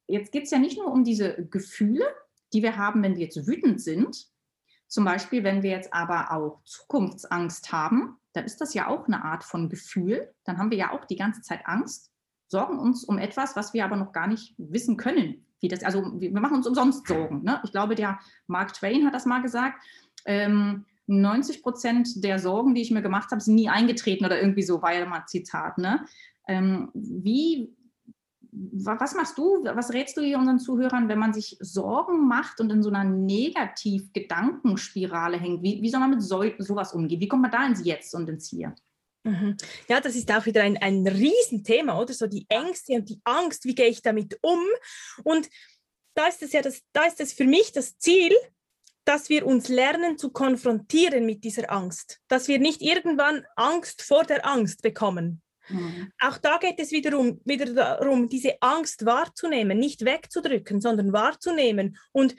jetzt 0.07 0.31
geht 0.31 0.45
es 0.45 0.53
ja 0.53 0.59
nicht 0.59 0.79
nur 0.79 0.93
um 0.93 1.03
diese 1.03 1.49
Gefühle, 1.51 2.05
die 2.53 2.63
wir 2.63 2.77
haben, 2.77 3.03
wenn 3.03 3.17
wir 3.17 3.25
jetzt 3.25 3.47
wütend 3.47 3.81
sind. 3.81 4.29
Zum 4.87 5.05
Beispiel, 5.05 5.43
wenn 5.43 5.65
wir 5.65 5.71
jetzt 5.71 5.93
aber 5.93 6.31
auch 6.31 6.63
Zukunftsangst 6.65 7.73
haben, 7.73 8.19
dann 8.33 8.45
ist 8.45 8.61
das 8.61 8.75
ja 8.75 8.89
auch 8.89 9.07
eine 9.07 9.25
Art 9.25 9.45
von 9.45 9.69
Gefühl. 9.69 10.33
Dann 10.45 10.59
haben 10.59 10.71
wir 10.71 10.79
ja 10.79 10.93
auch 10.93 11.05
die 11.05 11.17
ganze 11.17 11.43
Zeit 11.43 11.67
Angst, 11.67 12.11
sorgen 12.49 12.79
uns 12.79 13.05
um 13.05 13.19
etwas, 13.19 13.57
was 13.57 13.73
wir 13.75 13.85
aber 13.85 13.97
noch 13.97 14.13
gar 14.13 14.27
nicht 14.27 14.55
wissen 14.59 14.97
können. 14.97 15.47
Wie 15.61 15.69
das, 15.69 15.83
also 15.83 16.21
wir 16.21 16.33
machen 16.33 16.57
uns 16.57 16.67
umsonst 16.67 17.07
Sorgen. 17.07 17.43
Ne? 17.45 17.61
Ich 17.65 17.73
glaube, 17.73 17.95
der 17.95 18.19
Mark 18.47 18.75
Twain 18.75 19.07
hat 19.07 19.15
das 19.15 19.27
mal 19.27 19.43
gesagt. 19.43 19.83
Ähm, 20.27 20.85
90 21.07 21.63
Prozent 21.63 22.25
der 22.25 22.39
Sorgen, 22.39 22.75
die 22.75 22.83
ich 22.83 22.91
mir 22.91 23.03
gemacht 23.03 23.31
habe, 23.31 23.41
sind 23.41 23.55
nie 23.55 23.69
eingetreten 23.69 24.25
oder 24.25 24.41
irgendwie 24.41 24.63
so, 24.63 24.83
war 24.83 24.95
ja 24.95 25.07
mal 25.07 25.25
Zitat. 25.27 25.79
Ne? 25.79 26.05
Ähm, 26.49 26.91
wie, 26.95 27.75
was 28.53 29.15
machst 29.15 29.39
du, 29.39 29.65
was 29.65 29.95
rätst 29.95 30.17
du 30.17 30.21
hier 30.21 30.39
unseren 30.39 30.59
Zuhörern, 30.59 31.09
wenn 31.09 31.19
man 31.19 31.33
sich 31.33 31.57
Sorgen 31.61 32.27
macht 32.29 32.61
und 32.61 32.71
in 32.71 32.83
so 32.83 32.91
einer 32.91 33.05
Negativ-Gedankenspirale 33.05 35.39
hängt? 35.39 35.63
Wie, 35.63 35.81
wie 35.81 35.89
soll 35.89 36.01
man 36.01 36.11
mit 36.11 36.21
so, 36.23 36.45
sowas 36.59 36.93
umgehen? 36.93 37.21
Wie 37.21 37.29
kommt 37.29 37.41
man 37.43 37.51
da 37.51 37.67
ins 37.67 37.83
Jetzt 37.85 38.15
und 38.15 38.29
ins 38.29 38.51
Hier? 38.51 38.75
Mhm. 39.25 39.57
Ja, 39.89 40.01
das 40.01 40.17
ist 40.17 40.31
auch 40.31 40.45
wieder 40.45 40.65
ein, 40.65 40.77
ein 40.77 41.07
Riesenthema, 41.07 41.99
oder? 41.99 42.13
So 42.13 42.27
die 42.27 42.45
Ängste 42.49 42.93
und 42.95 43.09
die 43.09 43.23
Angst, 43.25 43.65
wie 43.65 43.75
gehe 43.75 43.89
ich 43.89 44.03
damit 44.03 44.39
um? 44.43 44.61
Und 45.25 45.49
da 46.15 46.27
ist 46.27 46.43
es 46.43 46.53
ja 46.53 46.61
das, 46.61 46.83
da 46.93 47.05
ist 47.05 47.21
es 47.21 47.33
für 47.33 47.47
mich 47.47 47.73
das 47.73 47.97
Ziel, 47.99 48.33
dass 49.05 49.31
wir 49.31 49.47
uns 49.47 49.69
lernen 49.69 50.19
zu 50.19 50.31
konfrontieren 50.31 51.25
mit 51.25 51.43
dieser 51.43 51.73
Angst, 51.73 52.21
dass 52.29 52.49
wir 52.49 52.59
nicht 52.59 52.83
irgendwann 52.83 53.47
Angst 53.57 54.03
vor 54.03 54.25
der 54.25 54.47
Angst 54.47 54.83
bekommen. 54.83 55.41
Mhm. 55.73 56.13
Auch 56.21 56.39
da 56.39 56.59
geht 56.59 56.79
es 56.79 56.91
wiederum 56.91 57.41
wieder 57.45 57.67
darum, 57.67 58.29
diese 58.29 58.57
Angst 58.61 59.05
wahrzunehmen, 59.05 59.79
nicht 59.79 60.05
wegzudrücken, 60.05 60.81
sondern 60.81 61.13
wahrzunehmen 61.13 61.99
und 62.13 62.37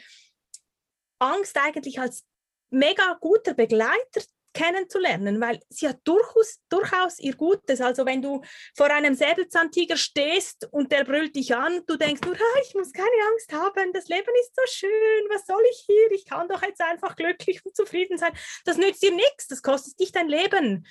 Angst 1.19 1.58
eigentlich 1.58 2.00
als 2.00 2.26
mega 2.69 3.17
guter 3.19 3.54
Begleiter 3.54 4.22
kennenzulernen, 4.54 5.41
weil 5.41 5.60
sie 5.69 5.88
hat 5.88 6.00
durchaus, 6.04 6.60
durchaus 6.69 7.19
ihr 7.19 7.36
Gutes. 7.36 7.82
Also 7.82 8.06
wenn 8.06 8.22
du 8.22 8.41
vor 8.76 8.88
einem 8.88 9.15
Säbelzahntiger 9.15 9.98
stehst 9.98 10.67
und 10.72 10.91
der 10.91 11.04
brüllt 11.04 11.36
dich 11.36 11.56
an, 11.56 11.82
du 11.88 11.98
denkst 11.98 12.22
nur, 12.24 12.36
ich 12.63 12.76
muss 12.76 12.93
keine 12.93 13.10
Angst 13.32 13.52
haben, 13.52 13.91
das 13.93 14.08
Leben 14.08 14.32
ist 14.41 14.56
so 14.56 14.62
schön, 14.67 15.26
was 15.30 15.46
soll 15.46 15.63
ich 15.72 15.84
hier? 15.86 16.12
Ich 16.12 16.26
kann 16.26 16.48
doch 16.48 16.62
jetzt 16.62 16.82
einfach 16.82 17.15
glücklich 17.15 17.65
und 17.65 17.76
zufrieden 17.76 18.17
sein. 18.17 18.34
Das 18.65 18.78
nützt 18.78 19.02
dir 19.02 19.12
nichts, 19.12 19.48
das 19.48 19.62
kostet 19.62 20.00
dich 20.00 20.12
dein 20.12 20.30
Leben. 20.30 20.86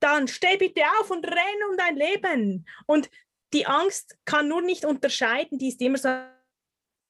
Dann 0.00 0.28
steh 0.28 0.56
bitte 0.56 0.82
auf 1.00 1.10
und 1.10 1.26
renn 1.26 1.70
um 1.70 1.76
dein 1.76 1.96
Leben. 1.96 2.66
Und 2.86 3.10
die 3.52 3.66
Angst 3.66 4.16
kann 4.24 4.48
nur 4.48 4.62
nicht 4.62 4.84
unterscheiden, 4.84 5.58
die 5.58 5.68
ist 5.68 5.80
immer 5.80 5.98
so 5.98 6.08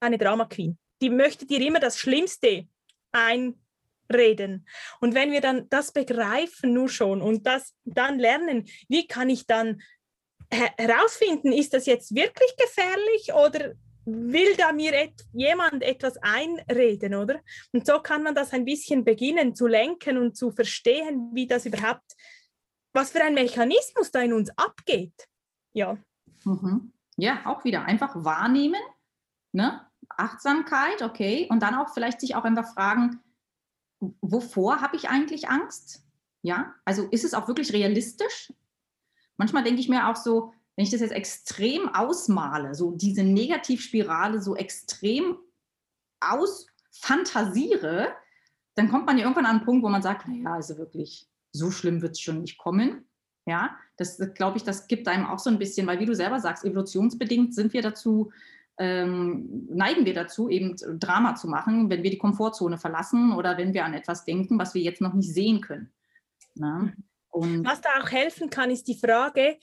eine 0.00 0.18
Drama 0.18 0.46
Queen. 0.46 0.78
Die 1.02 1.10
möchte 1.10 1.46
dir 1.46 1.60
immer 1.60 1.80
das 1.80 1.98
Schlimmste 1.98 2.68
ein 3.12 3.60
reden. 4.12 4.66
Und 5.00 5.14
wenn 5.14 5.32
wir 5.32 5.40
dann 5.40 5.68
das 5.68 5.92
begreifen 5.92 6.72
nur 6.72 6.88
schon 6.88 7.20
und 7.20 7.46
das 7.46 7.74
dann 7.84 8.18
lernen, 8.18 8.66
wie 8.88 9.06
kann 9.06 9.28
ich 9.28 9.46
dann 9.46 9.82
herausfinden, 10.50 11.52
ist 11.52 11.74
das 11.74 11.86
jetzt 11.86 12.14
wirklich 12.14 12.56
gefährlich 12.56 13.34
oder 13.34 13.74
will 14.06 14.56
da 14.56 14.72
mir 14.72 14.94
et 14.94 15.12
jemand 15.34 15.82
etwas 15.82 16.16
einreden, 16.22 17.14
oder? 17.14 17.40
Und 17.72 17.86
so 17.86 18.00
kann 18.00 18.22
man 18.22 18.34
das 18.34 18.52
ein 18.52 18.64
bisschen 18.64 19.04
beginnen 19.04 19.54
zu 19.54 19.66
lenken 19.66 20.16
und 20.16 20.36
zu 20.36 20.50
verstehen, 20.50 21.30
wie 21.34 21.46
das 21.46 21.66
überhaupt, 21.66 22.14
was 22.98 23.12
für 23.12 23.22
ein 23.22 23.34
Mechanismus 23.34 24.10
da 24.10 24.20
in 24.20 24.32
uns 24.32 24.50
abgeht. 24.58 25.28
Ja. 25.72 25.96
Mhm. 26.44 26.92
Ja, 27.16 27.46
auch 27.46 27.64
wieder 27.64 27.84
einfach 27.84 28.24
wahrnehmen, 28.24 28.80
ne? 29.52 29.86
Achtsamkeit, 30.10 31.02
okay, 31.02 31.46
und 31.50 31.62
dann 31.62 31.74
auch 31.74 31.92
vielleicht 31.94 32.20
sich 32.20 32.34
auch 32.34 32.44
einfach 32.44 32.72
fragen, 32.72 33.20
wovor 34.20 34.80
habe 34.80 34.96
ich 34.96 35.08
eigentlich 35.08 35.48
Angst? 35.48 36.02
Ja, 36.42 36.74
also 36.84 37.06
ist 37.10 37.24
es 37.24 37.34
auch 37.34 37.46
wirklich 37.48 37.72
realistisch? 37.72 38.52
Manchmal 39.36 39.64
denke 39.64 39.80
ich 39.80 39.88
mir 39.88 40.08
auch 40.08 40.16
so, 40.16 40.52
wenn 40.76 40.84
ich 40.84 40.90
das 40.90 41.00
jetzt 41.00 41.12
extrem 41.12 41.88
ausmale, 41.94 42.74
so 42.74 42.92
diese 42.92 43.22
Negativspirale 43.22 44.40
so 44.40 44.56
extrem 44.56 45.36
ausfantasiere, 46.20 48.14
dann 48.76 48.88
kommt 48.88 49.06
man 49.06 49.18
ja 49.18 49.24
irgendwann 49.24 49.46
an 49.46 49.56
einen 49.56 49.64
Punkt, 49.64 49.84
wo 49.84 49.88
man 49.88 50.02
sagt, 50.02 50.28
naja, 50.28 50.54
also 50.54 50.78
wirklich, 50.78 51.28
so 51.52 51.70
schlimm 51.70 52.02
wird 52.02 52.12
es 52.12 52.20
schon 52.20 52.40
nicht 52.40 52.58
kommen. 52.58 53.06
Ja, 53.46 53.76
das, 53.96 54.20
glaube 54.34 54.58
ich, 54.58 54.64
das 54.64 54.88
gibt 54.88 55.08
einem 55.08 55.26
auch 55.26 55.38
so 55.38 55.48
ein 55.48 55.58
bisschen, 55.58 55.86
weil 55.86 56.00
wie 56.00 56.06
du 56.06 56.14
selber 56.14 56.38
sagst, 56.38 56.64
evolutionsbedingt 56.64 57.54
sind 57.54 57.72
wir 57.72 57.82
dazu 57.82 58.30
ähm, 58.78 59.66
neigen 59.70 60.06
wir 60.06 60.14
dazu, 60.14 60.48
eben 60.48 60.76
Drama 61.00 61.34
zu 61.34 61.48
machen, 61.48 61.90
wenn 61.90 62.02
wir 62.02 62.10
die 62.10 62.18
Komfortzone 62.18 62.78
verlassen 62.78 63.32
oder 63.32 63.58
wenn 63.58 63.74
wir 63.74 63.84
an 63.84 63.94
etwas 63.94 64.24
denken, 64.24 64.58
was 64.58 64.74
wir 64.74 64.82
jetzt 64.82 65.00
noch 65.00 65.14
nicht 65.14 65.32
sehen 65.32 65.60
können. 65.60 65.92
Na? 66.54 66.82
Ne? 66.82 66.96
Und 67.30 67.66
was 67.66 67.80
da 67.80 67.90
auch 68.00 68.10
helfen 68.10 68.50
kann, 68.50 68.70
ist 68.70 68.88
die 68.88 68.98
Frage, 68.98 69.58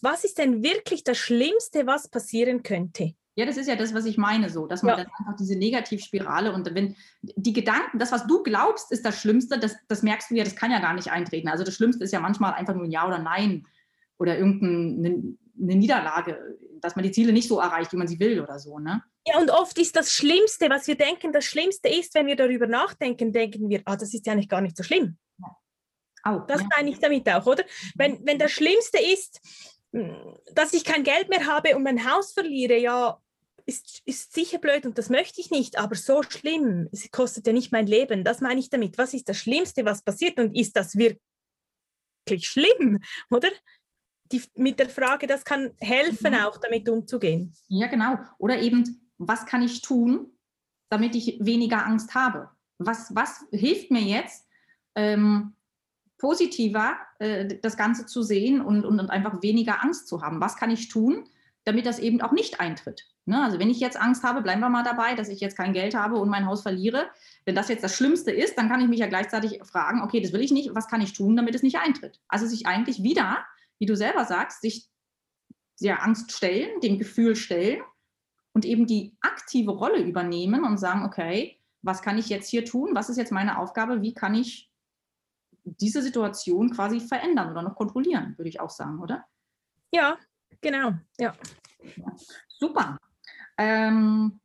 was 0.00 0.24
ist 0.24 0.38
denn 0.38 0.62
wirklich 0.62 1.04
das 1.04 1.18
Schlimmste, 1.18 1.86
was 1.86 2.08
passieren 2.08 2.62
könnte? 2.62 3.14
Ja, 3.40 3.46
das 3.46 3.56
ist 3.56 3.66
ja 3.66 3.76
das, 3.76 3.94
was 3.94 4.04
ich 4.04 4.18
meine, 4.18 4.50
so, 4.50 4.66
dass 4.66 4.82
man 4.82 4.98
ja. 4.98 5.04
einfach 5.18 5.36
diese 5.38 5.56
Negativspirale 5.56 6.52
und 6.52 6.74
wenn 6.74 6.94
die 7.22 7.52
Gedanken, 7.52 7.98
das, 7.98 8.12
was 8.12 8.26
du 8.26 8.42
glaubst, 8.42 8.92
ist 8.92 9.04
das 9.04 9.20
Schlimmste, 9.20 9.58
das, 9.58 9.74
das 9.88 10.02
merkst 10.02 10.30
du 10.30 10.34
ja, 10.36 10.44
das 10.44 10.56
kann 10.56 10.70
ja 10.70 10.80
gar 10.80 10.94
nicht 10.94 11.10
eintreten. 11.10 11.48
Also 11.48 11.64
das 11.64 11.74
Schlimmste 11.74 12.04
ist 12.04 12.12
ja 12.12 12.20
manchmal 12.20 12.54
einfach 12.54 12.74
nur 12.74 12.84
ein 12.84 12.90
Ja 12.90 13.06
oder 13.06 13.18
Nein 13.18 13.66
oder 14.18 14.38
irgendeine 14.38 15.36
Niederlage 15.56 16.38
dass 16.80 16.96
man 16.96 17.02
die 17.02 17.12
Ziele 17.12 17.32
nicht 17.32 17.48
so 17.48 17.60
erreicht, 17.60 17.92
wie 17.92 17.96
man 17.96 18.08
sie 18.08 18.18
will 18.18 18.40
oder 18.40 18.58
so. 18.58 18.78
Ne? 18.78 19.02
Ja, 19.26 19.38
und 19.38 19.50
oft 19.50 19.78
ist 19.78 19.96
das 19.96 20.12
Schlimmste, 20.12 20.70
was 20.70 20.86
wir 20.86 20.96
denken, 20.96 21.32
das 21.32 21.44
Schlimmste 21.44 21.88
ist, 21.88 22.14
wenn 22.14 22.26
wir 22.26 22.36
darüber 22.36 22.66
nachdenken, 22.66 23.32
denken 23.32 23.68
wir, 23.68 23.82
ah, 23.84 23.96
das 23.96 24.14
ist 24.14 24.26
ja 24.26 24.34
nicht 24.34 24.48
gar 24.48 24.60
nicht 24.60 24.76
so 24.76 24.82
schlimm. 24.82 25.16
Ja. 25.38 25.56
Oh, 26.26 26.40
das 26.46 26.60
ja. 26.60 26.68
meine 26.76 26.90
ich 26.90 26.98
damit 26.98 27.28
auch, 27.28 27.46
oder? 27.46 27.64
Wenn, 27.94 28.24
wenn 28.26 28.38
das 28.38 28.52
Schlimmste 28.52 28.98
ist, 28.98 29.40
hm, 29.92 30.36
dass 30.54 30.72
ich 30.72 30.84
kein 30.84 31.04
Geld 31.04 31.28
mehr 31.28 31.46
habe 31.46 31.76
und 31.76 31.82
mein 31.82 32.10
Haus 32.10 32.32
verliere, 32.32 32.78
ja, 32.78 33.18
ist, 33.70 34.02
ist 34.04 34.32
sicher 34.34 34.58
blöd 34.58 34.84
und 34.84 34.98
das 34.98 35.08
möchte 35.08 35.40
ich 35.40 35.50
nicht, 35.50 35.78
aber 35.78 35.94
so 35.94 36.22
schlimm, 36.22 36.88
es 36.92 37.10
kostet 37.10 37.46
ja 37.46 37.52
nicht 37.52 37.72
mein 37.72 37.86
Leben. 37.86 38.24
Das 38.24 38.40
meine 38.40 38.60
ich 38.60 38.70
damit. 38.70 38.98
Was 38.98 39.14
ist 39.14 39.28
das 39.28 39.38
Schlimmste, 39.38 39.84
was 39.84 40.02
passiert 40.02 40.38
und 40.38 40.54
ist 40.56 40.76
das 40.76 40.96
wirklich 40.96 41.20
schlimm, 42.40 43.00
oder? 43.30 43.48
die, 44.32 44.42
mit 44.54 44.78
der 44.78 44.88
Frage, 44.88 45.26
das 45.26 45.44
kann 45.44 45.72
helfen, 45.78 46.32
mhm. 46.32 46.40
auch 46.40 46.56
damit 46.58 46.88
umzugehen. 46.88 47.52
Ja, 47.68 47.88
genau. 47.88 48.18
Oder 48.38 48.60
eben, 48.60 49.10
was 49.18 49.46
kann 49.46 49.62
ich 49.62 49.82
tun, 49.82 50.32
damit 50.88 51.14
ich 51.14 51.38
weniger 51.40 51.84
Angst 51.84 52.14
habe? 52.14 52.48
Was, 52.78 53.14
was 53.14 53.44
hilft 53.50 53.90
mir 53.90 54.02
jetzt, 54.02 54.46
ähm, 54.94 55.54
positiver 56.18 56.96
äh, 57.18 57.58
das 57.60 57.76
Ganze 57.76 58.06
zu 58.06 58.22
sehen 58.22 58.60
und, 58.60 58.84
und, 58.84 59.00
und, 59.00 59.10
einfach 59.10 59.42
weniger 59.42 59.82
Angst 59.82 60.06
zu 60.06 60.22
haben? 60.22 60.40
Was 60.40 60.56
kann 60.56 60.70
ich 60.70 60.88
tun, 60.88 61.28
damit 61.64 61.86
das 61.86 61.98
eben 61.98 62.20
auch 62.20 62.32
nicht 62.32 62.60
eintritt? 62.60 63.06
Ne? 63.30 63.42
Also 63.42 63.58
wenn 63.58 63.70
ich 63.70 63.80
jetzt 63.80 63.98
Angst 63.98 64.22
habe, 64.22 64.42
bleiben 64.42 64.60
wir 64.60 64.68
mal 64.68 64.82
dabei, 64.82 65.14
dass 65.14 65.28
ich 65.28 65.40
jetzt 65.40 65.56
kein 65.56 65.72
Geld 65.72 65.94
habe 65.94 66.16
und 66.16 66.28
mein 66.28 66.46
Haus 66.46 66.62
verliere. 66.62 67.08
Wenn 67.46 67.54
das 67.54 67.68
jetzt 67.68 67.82
das 67.82 67.96
Schlimmste 67.96 68.30
ist, 68.30 68.58
dann 68.58 68.68
kann 68.68 68.80
ich 68.80 68.88
mich 68.88 69.00
ja 69.00 69.06
gleichzeitig 69.06 69.60
fragen, 69.64 70.02
okay, 70.02 70.20
das 70.20 70.32
will 70.32 70.42
ich 70.42 70.52
nicht, 70.52 70.74
was 70.74 70.88
kann 70.88 71.00
ich 71.00 71.14
tun, 71.14 71.36
damit 71.36 71.54
es 71.54 71.62
nicht 71.62 71.78
eintritt? 71.78 72.20
Also 72.28 72.46
sich 72.46 72.66
eigentlich 72.66 73.02
wieder 73.02 73.38
wie 73.80 73.86
du 73.86 73.96
selber 73.96 74.24
sagst, 74.24 74.60
sich 74.60 74.88
der 75.80 76.04
Angst 76.04 76.30
stellen, 76.30 76.80
dem 76.80 76.98
Gefühl 76.98 77.34
stellen 77.34 77.80
und 78.52 78.64
eben 78.64 78.86
die 78.86 79.16
aktive 79.22 79.72
Rolle 79.72 80.02
übernehmen 80.02 80.64
und 80.64 80.76
sagen, 80.76 81.04
okay, 81.04 81.58
was 81.82 82.02
kann 82.02 82.18
ich 82.18 82.28
jetzt 82.28 82.48
hier 82.50 82.64
tun? 82.64 82.90
Was 82.94 83.08
ist 83.08 83.16
jetzt 83.16 83.32
meine 83.32 83.58
Aufgabe? 83.58 84.02
Wie 84.02 84.12
kann 84.12 84.34
ich 84.34 84.70
diese 85.64 86.02
Situation 86.02 86.70
quasi 86.70 87.00
verändern 87.00 87.50
oder 87.50 87.62
noch 87.62 87.74
kontrollieren, 87.74 88.34
würde 88.36 88.50
ich 88.50 88.60
auch 88.60 88.70
sagen, 88.70 89.00
oder? 89.00 89.24
Ja, 89.90 90.18
genau. 90.60 90.92
Ja. 91.18 91.34
ja 91.96 92.16
super. 92.48 92.98
Ähm, 93.60 94.40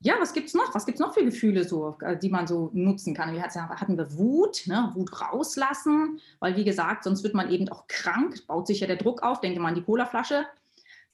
ja, 0.00 0.16
was 0.18 0.32
gibt 0.32 0.48
es 0.48 0.54
noch? 0.54 0.74
Was 0.74 0.84
gibt 0.84 0.98
es 0.98 1.00
noch 1.00 1.14
für 1.14 1.24
Gefühle, 1.24 1.64
so, 1.64 1.96
äh, 2.00 2.18
die 2.18 2.28
man 2.28 2.46
so 2.48 2.70
nutzen 2.74 3.14
kann? 3.14 3.32
Wir 3.32 3.42
hatten 3.42 3.96
wir 3.96 4.18
Wut, 4.18 4.64
ne? 4.66 4.90
Wut 4.94 5.20
rauslassen, 5.20 6.20
weil 6.40 6.56
wie 6.56 6.64
gesagt, 6.64 7.04
sonst 7.04 7.22
wird 7.22 7.34
man 7.34 7.50
eben 7.50 7.68
auch 7.68 7.86
krank, 7.86 8.46
baut 8.48 8.66
sich 8.66 8.80
ja 8.80 8.88
der 8.88 8.96
Druck 8.96 9.22
auf, 9.22 9.40
denke 9.40 9.60
mal 9.60 9.68
an 9.68 9.74
die 9.76 9.84
Colaflasche. 9.84 10.44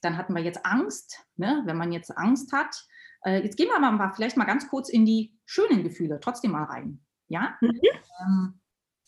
Dann 0.01 0.17
hatten 0.17 0.33
wir 0.33 0.41
jetzt 0.41 0.65
Angst, 0.65 1.25
ne? 1.37 1.61
wenn 1.65 1.77
man 1.77 1.91
jetzt 1.91 2.17
Angst 2.17 2.51
hat. 2.51 2.87
Äh, 3.23 3.43
jetzt 3.43 3.57
gehen 3.57 3.69
wir 3.69 3.79
mal 3.79 4.11
vielleicht 4.13 4.35
mal 4.35 4.45
ganz 4.45 4.67
kurz 4.67 4.89
in 4.89 5.05
die 5.05 5.37
schönen 5.45 5.83
Gefühle 5.83 6.19
trotzdem 6.19 6.51
mal 6.51 6.63
rein. 6.63 6.99
Ja? 7.29 7.55
Mhm. 7.61 7.79
Ähm, 8.21 8.59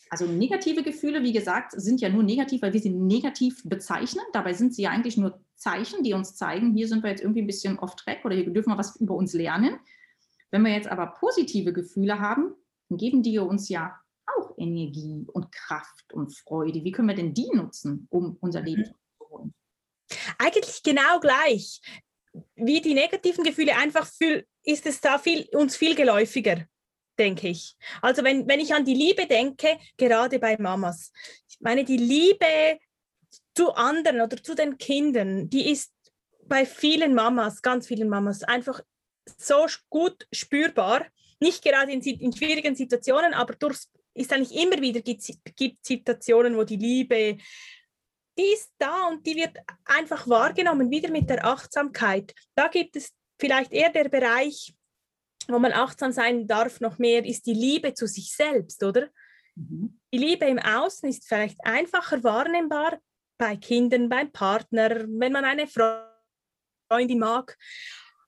also 0.09 0.25
negative 0.25 0.83
Gefühle, 0.83 1.23
wie 1.23 1.33
gesagt, 1.33 1.71
sind 1.71 2.01
ja 2.01 2.09
nur 2.09 2.23
negativ, 2.23 2.61
weil 2.61 2.73
wir 2.73 2.79
sie 2.79 2.89
negativ 2.89 3.61
bezeichnen. 3.63 4.23
Dabei 4.33 4.53
sind 4.53 4.73
sie 4.73 4.83
ja 4.83 4.91
eigentlich 4.91 5.17
nur 5.17 5.41
Zeichen, 5.55 6.03
die 6.03 6.13
uns 6.13 6.35
zeigen, 6.35 6.73
hier 6.75 6.87
sind 6.87 7.03
wir 7.03 7.09
jetzt 7.09 7.21
irgendwie 7.21 7.41
ein 7.41 7.47
bisschen 7.47 7.79
off 7.79 7.95
track 7.95 8.23
oder 8.23 8.35
hier 8.35 8.45
dürfen 8.49 8.71
wir 8.71 8.77
was 8.77 8.95
über 8.97 9.15
uns 9.15 9.33
lernen. 9.33 9.79
Wenn 10.51 10.63
wir 10.63 10.71
jetzt 10.71 10.87
aber 10.87 11.07
positive 11.07 11.73
Gefühle 11.73 12.19
haben, 12.19 12.53
dann 12.89 12.97
geben 12.97 13.23
die 13.23 13.39
uns 13.39 13.69
ja 13.69 13.95
auch 14.25 14.53
Energie 14.57 15.25
und 15.33 15.51
Kraft 15.51 16.13
und 16.13 16.35
Freude. 16.35 16.83
Wie 16.83 16.91
können 16.91 17.07
wir 17.07 17.15
denn 17.15 17.33
die 17.33 17.49
nutzen, 17.53 18.07
um 18.09 18.37
unser 18.41 18.61
Leben 18.61 18.81
mhm. 18.81 18.85
zu 18.85 19.29
holen? 19.29 19.53
Eigentlich 20.37 20.83
genau 20.83 21.19
gleich. 21.19 21.81
Wie 22.55 22.81
die 22.81 22.93
negativen 22.93 23.43
Gefühle, 23.43 23.77
einfach 23.77 24.05
viel, 24.05 24.45
ist 24.63 24.85
es 24.85 24.99
da 24.99 25.17
viel, 25.17 25.47
uns 25.53 25.77
viel 25.77 25.95
geläufiger 25.95 26.65
denke 27.17 27.49
ich. 27.49 27.75
Also 28.01 28.23
wenn, 28.23 28.47
wenn 28.47 28.59
ich 28.59 28.73
an 28.73 28.85
die 28.85 28.93
Liebe 28.93 29.25
denke, 29.27 29.77
gerade 29.97 30.39
bei 30.39 30.57
Mamas, 30.57 31.11
ich 31.49 31.59
meine, 31.59 31.83
die 31.83 31.97
Liebe 31.97 32.79
zu 33.55 33.73
anderen 33.73 34.21
oder 34.21 34.41
zu 34.41 34.55
den 34.55 34.77
Kindern, 34.77 35.49
die 35.49 35.71
ist 35.71 35.93
bei 36.47 36.65
vielen 36.65 37.13
Mamas, 37.13 37.61
ganz 37.61 37.87
vielen 37.87 38.09
Mamas, 38.09 38.43
einfach 38.43 38.81
so 39.37 39.65
gut 39.89 40.27
spürbar. 40.31 41.05
Nicht 41.39 41.63
gerade 41.63 41.91
in, 41.91 42.01
in 42.01 42.35
schwierigen 42.35 42.75
Situationen, 42.75 43.33
aber 43.33 43.55
durch, 43.55 43.79
ist 44.13 44.31
eigentlich 44.31 44.55
immer 44.61 44.79
wieder 44.81 45.01
gibt, 45.01 45.23
gibt 45.55 45.85
Situationen, 45.85 46.55
wo 46.55 46.63
die 46.63 46.77
Liebe, 46.77 47.37
die 48.37 48.53
ist 48.53 48.71
da 48.77 49.07
und 49.07 49.25
die 49.25 49.35
wird 49.35 49.57
einfach 49.85 50.27
wahrgenommen, 50.27 50.91
wieder 50.91 51.09
mit 51.09 51.29
der 51.29 51.45
Achtsamkeit. 51.45 52.33
Da 52.53 52.67
gibt 52.67 52.95
es 52.95 53.13
vielleicht 53.39 53.71
eher 53.71 53.89
der 53.89 54.09
Bereich, 54.09 54.73
wo 55.47 55.59
man 55.59 55.73
achtsam 55.73 56.11
sein 56.11 56.47
darf, 56.47 56.79
noch 56.79 56.97
mehr, 56.97 57.25
ist 57.25 57.45
die 57.45 57.53
Liebe 57.53 57.93
zu 57.93 58.07
sich 58.07 58.33
selbst, 58.33 58.83
oder? 58.83 59.09
Mhm. 59.55 59.99
Die 60.13 60.17
Liebe 60.17 60.45
im 60.45 60.59
Außen 60.59 61.07
ist 61.09 61.27
vielleicht 61.27 61.59
einfacher 61.63 62.23
wahrnehmbar 62.23 62.99
bei 63.37 63.57
Kindern, 63.57 64.09
beim 64.09 64.31
Partner, 64.31 65.05
wenn 65.07 65.31
man 65.31 65.45
eine 65.45 65.67
Freundin 65.67 67.19
mag. 67.19 67.57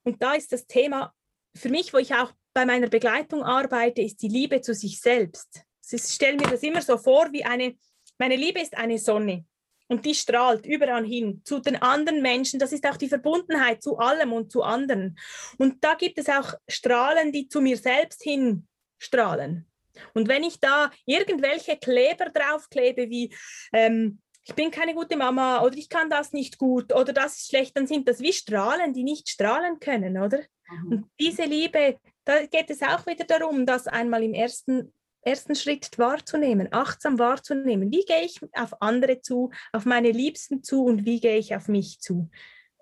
Und 0.04 0.22
da 0.22 0.34
ist 0.34 0.52
das 0.52 0.68
Thema 0.68 1.14
für 1.56 1.70
mich, 1.70 1.94
wo 1.94 1.98
ich 1.98 2.14
auch 2.14 2.32
bei 2.54 2.66
meiner 2.66 2.88
Begleitung 2.88 3.44
arbeite, 3.44 4.02
ist 4.02 4.22
die 4.22 4.30
Liebe 4.30 4.62
zu 4.62 4.74
sich 4.74 5.00
selbst. 5.00 5.62
Ich 5.90 6.04
stelle 6.04 6.38
mir 6.38 6.48
das 6.50 6.64
immer 6.64 6.82
so 6.82 6.98
vor, 6.98 7.32
wie 7.32 7.46
eine, 7.46 7.78
meine 8.18 8.36
Liebe 8.36 8.60
ist 8.60 8.76
eine 8.76 8.98
Sonne 9.00 9.46
und 9.88 10.06
die 10.06 10.16
strahlt 10.16 10.66
überall 10.66 11.06
hin 11.06 11.42
zu 11.44 11.60
den 11.60 11.82
anderen 11.82 12.22
Menschen. 12.22 12.60
Das 12.60 12.74
ist 12.74 12.86
auch 12.86 12.98
die 12.98 13.10
Verbundenheit 13.10 13.82
zu 13.82 13.98
allem 13.98 14.34
und 14.34 14.52
zu 14.52 14.64
anderen. 14.64 15.18
Und 15.58 15.84
da 15.84 15.96
gibt 15.96 16.18
es 16.18 16.28
auch 16.28 16.54
Strahlen, 16.68 17.32
die 17.32 17.48
zu 17.48 17.62
mir 17.62 17.78
selbst 17.78 18.24
hin 18.24 18.68
strahlen. 19.00 19.66
Und 20.14 20.28
wenn 20.28 20.44
ich 20.44 20.60
da 20.60 20.92
irgendwelche 21.06 21.78
Kleber 21.78 22.30
draufklebe, 22.30 23.10
wie 23.10 23.34
ähm, 23.74 24.20
ich 24.48 24.56
bin 24.56 24.72
keine 24.72 24.94
gute 24.94 25.18
Mama 25.18 25.62
oder 25.62 25.76
ich 25.76 25.90
kann 25.90 26.10
das 26.10 26.32
nicht 26.32 26.58
gut 26.58 26.94
oder 26.94 27.12
das 27.12 27.38
ist 27.38 27.50
schlecht, 27.50 27.76
dann 27.76 27.86
sind 27.86 28.08
das 28.08 28.22
wie 28.22 28.32
Strahlen, 28.32 28.94
die 28.94 29.04
nicht 29.04 29.28
strahlen 29.28 29.80
können, 29.80 30.18
oder? 30.18 30.40
Mhm. 30.70 30.92
Und 30.92 31.12
diese 31.20 31.44
Liebe, 31.44 31.98
da 32.24 32.46
geht 32.46 32.70
es 32.70 32.82
auch 32.82 33.06
wieder 33.06 33.26
darum, 33.26 33.66
das 33.66 33.88
einmal 33.88 34.24
im 34.24 34.34
ersten, 34.34 34.94
ersten 35.28 35.56
Schritt 35.56 35.98
wahrzunehmen, 35.98 36.70
achtsam 36.72 37.20
wahrzunehmen. 37.20 37.92
Wie 37.92 38.06
gehe 38.06 38.24
ich 38.24 38.40
auf 38.54 38.82
andere 38.82 39.22
zu, 39.22 39.52
auf 39.74 39.86
meine 39.86 40.12
Liebsten 40.12 40.64
zu 40.64 40.86
und 40.86 41.06
wie 41.06 41.20
gehe 41.20 41.38
ich 41.38 41.56
auf 41.56 41.68
mich 41.68 42.00
zu? 42.00 42.30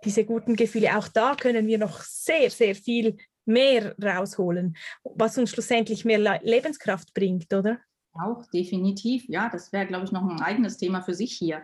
Diese 0.03 0.23
guten 0.23 0.55
Gefühle, 0.55 0.97
auch 0.97 1.08
da 1.08 1.36
können 1.36 1.67
wir 1.67 1.77
noch 1.77 2.01
sehr, 2.01 2.49
sehr 2.49 2.75
viel 2.75 3.17
mehr 3.45 3.95
rausholen, 4.01 4.75
was 5.03 5.38
uns 5.38 5.51
schlussendlich 5.51 6.05
mehr 6.05 6.39
Lebenskraft 6.43 7.13
bringt, 7.13 7.53
oder? 7.53 7.79
Auch 8.13 8.45
definitiv, 8.53 9.25
ja, 9.27 9.49
das 9.49 9.73
wäre, 9.73 9.88
glaube 9.88 10.05
ich, 10.05 10.12
noch 10.12 10.23
ein 10.23 10.41
eigenes 10.41 10.77
Thema 10.77 11.01
für 11.01 11.13
sich 11.13 11.34
hier. 11.34 11.63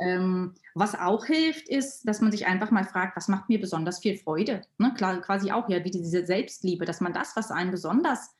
Ähm, 0.00 0.54
was 0.74 0.98
auch 0.98 1.26
hilft, 1.26 1.68
ist, 1.68 2.08
dass 2.08 2.22
man 2.22 2.32
sich 2.32 2.46
einfach 2.46 2.70
mal 2.70 2.84
fragt, 2.84 3.16
was 3.16 3.28
macht 3.28 3.48
mir 3.50 3.60
besonders 3.60 3.98
viel 3.98 4.16
Freude? 4.16 4.62
Ne? 4.78 4.94
Klar, 4.96 5.20
quasi 5.20 5.52
auch 5.52 5.68
ja, 5.68 5.84
wie 5.84 5.90
diese 5.90 6.24
Selbstliebe, 6.24 6.86
dass 6.86 7.02
man 7.02 7.12
das, 7.12 7.36
was 7.36 7.50
einen 7.50 7.70
besonders 7.70 8.34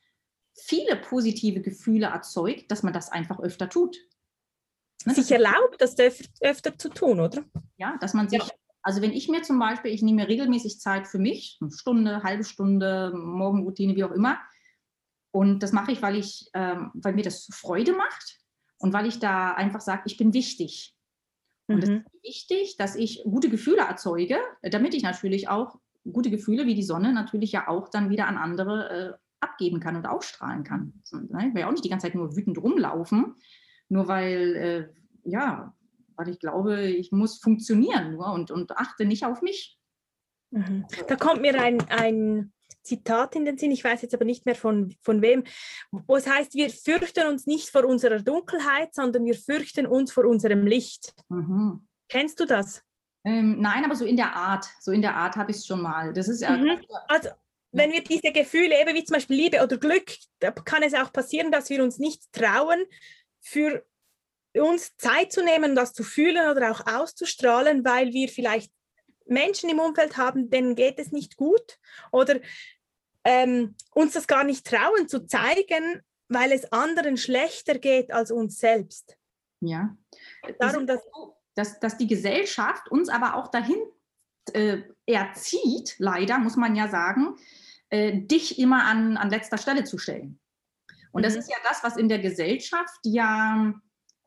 viele 0.54 0.96
positive 0.96 1.60
Gefühle 1.60 2.06
erzeugt, 2.06 2.70
dass 2.70 2.82
man 2.82 2.92
das 2.92 3.10
einfach 3.10 3.40
öfter 3.40 3.68
tut. 3.68 3.96
Ne? 5.04 5.14
Sich 5.14 5.30
erlaubt, 5.30 5.80
das 5.80 5.96
öfter, 6.40 6.76
zu 6.76 6.88
tun, 6.90 7.20
oder? 7.20 7.44
Ja, 7.78 7.96
dass 8.00 8.12
man 8.12 8.28
sich, 8.28 8.42
ja. 8.42 8.50
also 8.82 9.00
wenn 9.00 9.12
ich 9.12 9.28
mir 9.28 9.42
zum 9.42 9.58
Beispiel, 9.58 9.92
ich 9.92 10.02
nehme 10.02 10.22
mir 10.22 10.28
regelmäßig 10.28 10.80
Zeit 10.80 11.08
für 11.08 11.18
mich, 11.18 11.58
eine 11.60 11.72
Stunde, 11.72 12.22
halbe 12.22 12.44
Stunde, 12.44 13.12
Morgenroutine, 13.14 13.96
wie 13.96 14.04
auch 14.04 14.12
immer, 14.12 14.38
und 15.32 15.62
das 15.62 15.72
mache 15.72 15.92
ich, 15.92 16.02
weil, 16.02 16.16
ich, 16.16 16.50
ähm, 16.54 16.90
weil 16.94 17.14
mir 17.14 17.22
das 17.22 17.48
Freude 17.52 17.92
macht 17.92 18.40
und 18.78 18.92
weil 18.92 19.06
ich 19.06 19.20
da 19.20 19.52
einfach 19.52 19.80
sage, 19.80 20.02
ich 20.06 20.16
bin 20.16 20.34
wichtig. 20.34 20.94
Und 21.68 21.76
mhm. 21.76 21.82
es 21.82 21.88
ist 21.88 22.24
wichtig, 22.24 22.76
dass 22.78 22.96
ich 22.96 23.22
gute 23.22 23.48
Gefühle 23.48 23.82
erzeuge, 23.82 24.38
damit 24.62 24.92
ich 24.92 25.02
natürlich 25.02 25.48
auch 25.48 25.78
gute 26.10 26.30
Gefühle 26.30 26.66
wie 26.66 26.74
die 26.74 26.82
Sonne 26.82 27.12
natürlich 27.12 27.52
ja 27.52 27.68
auch 27.68 27.88
dann 27.88 28.10
wieder 28.10 28.26
an 28.26 28.38
andere 28.38 28.90
äh, 28.90 29.29
abgeben 29.40 29.80
kann 29.80 29.96
und 29.96 30.06
ausstrahlen 30.06 30.64
kann. 30.64 31.02
Ne? 31.12 31.48
Ich 31.48 31.54
will 31.54 31.62
ja 31.62 31.68
auch 31.68 31.72
nicht 31.72 31.84
die 31.84 31.88
ganze 31.88 32.06
Zeit 32.06 32.14
nur 32.14 32.36
wütend 32.36 32.58
rumlaufen, 32.58 33.34
nur 33.88 34.08
weil, 34.08 34.56
äh, 34.56 34.88
ja, 35.24 35.74
weil 36.16 36.28
ich 36.28 36.38
glaube, 36.38 36.82
ich 36.82 37.12
muss 37.12 37.38
funktionieren 37.38 38.12
nur 38.12 38.32
und, 38.32 38.50
und 38.50 38.76
achte 38.76 39.04
nicht 39.04 39.24
auf 39.24 39.42
mich. 39.42 39.78
Mhm. 40.50 40.86
Da 41.08 41.16
kommt 41.16 41.40
mir 41.40 41.60
ein, 41.60 41.80
ein 41.88 42.52
Zitat 42.82 43.36
in 43.36 43.44
den 43.44 43.58
Sinn, 43.58 43.70
ich 43.70 43.84
weiß 43.84 44.02
jetzt 44.02 44.14
aber 44.14 44.24
nicht 44.24 44.46
mehr 44.46 44.54
von, 44.54 44.94
von 45.02 45.22
wem, 45.22 45.44
wo 45.90 46.16
es 46.16 46.28
heißt, 46.28 46.54
wir 46.54 46.70
fürchten 46.70 47.26
uns 47.26 47.46
nicht 47.46 47.68
vor 47.68 47.84
unserer 47.84 48.20
Dunkelheit, 48.20 48.94
sondern 48.94 49.24
wir 49.24 49.34
fürchten 49.34 49.86
uns 49.86 50.12
vor 50.12 50.24
unserem 50.24 50.66
Licht. 50.66 51.14
Mhm. 51.28 51.86
Kennst 52.08 52.40
du 52.40 52.46
das? 52.46 52.82
Ähm, 53.24 53.60
nein, 53.60 53.84
aber 53.84 53.94
so 53.94 54.04
in 54.04 54.16
der 54.16 54.34
Art, 54.34 54.66
so 54.80 54.92
in 54.92 55.02
der 55.02 55.14
Art 55.14 55.36
habe 55.36 55.50
ich 55.50 55.58
es 55.58 55.66
schon 55.66 55.82
mal. 55.82 56.12
Das 56.12 56.28
ist 56.28 56.40
mhm. 56.48 56.80
Also 57.08 57.28
wenn 57.72 57.92
wir 57.92 58.02
diese 58.02 58.32
Gefühle, 58.32 58.80
eben 58.80 58.94
wie 58.94 59.04
zum 59.04 59.14
Beispiel 59.14 59.36
Liebe 59.36 59.62
oder 59.62 59.78
Glück, 59.78 60.12
da 60.40 60.50
kann 60.50 60.82
es 60.82 60.94
auch 60.94 61.12
passieren, 61.12 61.52
dass 61.52 61.70
wir 61.70 61.82
uns 61.82 61.98
nicht 61.98 62.32
trauen, 62.32 62.84
für 63.40 63.84
uns 64.54 64.96
Zeit 64.96 65.32
zu 65.32 65.44
nehmen, 65.44 65.76
das 65.76 65.92
zu 65.92 66.02
fühlen 66.02 66.50
oder 66.50 66.72
auch 66.72 66.86
auszustrahlen, 66.86 67.84
weil 67.84 68.12
wir 68.12 68.28
vielleicht 68.28 68.72
Menschen 69.26 69.70
im 69.70 69.78
Umfeld 69.78 70.16
haben, 70.16 70.50
denen 70.50 70.74
geht 70.74 70.98
es 70.98 71.12
nicht 71.12 71.36
gut 71.36 71.78
oder 72.10 72.40
ähm, 73.24 73.76
uns 73.92 74.14
das 74.14 74.26
gar 74.26 74.44
nicht 74.44 74.66
trauen 74.66 75.08
zu 75.08 75.26
zeigen, 75.26 76.02
weil 76.28 76.52
es 76.52 76.72
anderen 76.72 77.16
schlechter 77.16 77.78
geht 77.78 78.12
als 78.12 78.30
uns 78.30 78.58
selbst. 78.58 79.16
Ja. 79.60 79.96
Darum, 80.58 80.86
dass, 80.86 81.00
dass, 81.54 81.78
dass 81.78 81.96
die 81.96 82.06
Gesellschaft 82.06 82.90
uns 82.90 83.08
aber 83.08 83.36
auch 83.36 83.48
dahin 83.48 83.78
äh, 84.52 84.82
erzieht, 85.06 85.96
leider 85.98 86.38
muss 86.38 86.56
man 86.56 86.74
ja 86.74 86.88
sagen, 86.88 87.36
äh, 87.90 88.20
dich 88.22 88.58
immer 88.58 88.84
an, 88.84 89.16
an 89.16 89.30
letzter 89.30 89.58
Stelle 89.58 89.84
zu 89.84 89.98
stellen. 89.98 90.40
Und 91.12 91.22
mhm. 91.22 91.24
das 91.24 91.36
ist 91.36 91.50
ja 91.50 91.56
das, 91.68 91.82
was 91.82 91.96
in 91.96 92.08
der 92.08 92.18
Gesellschaft 92.18 93.00
ja 93.04 93.74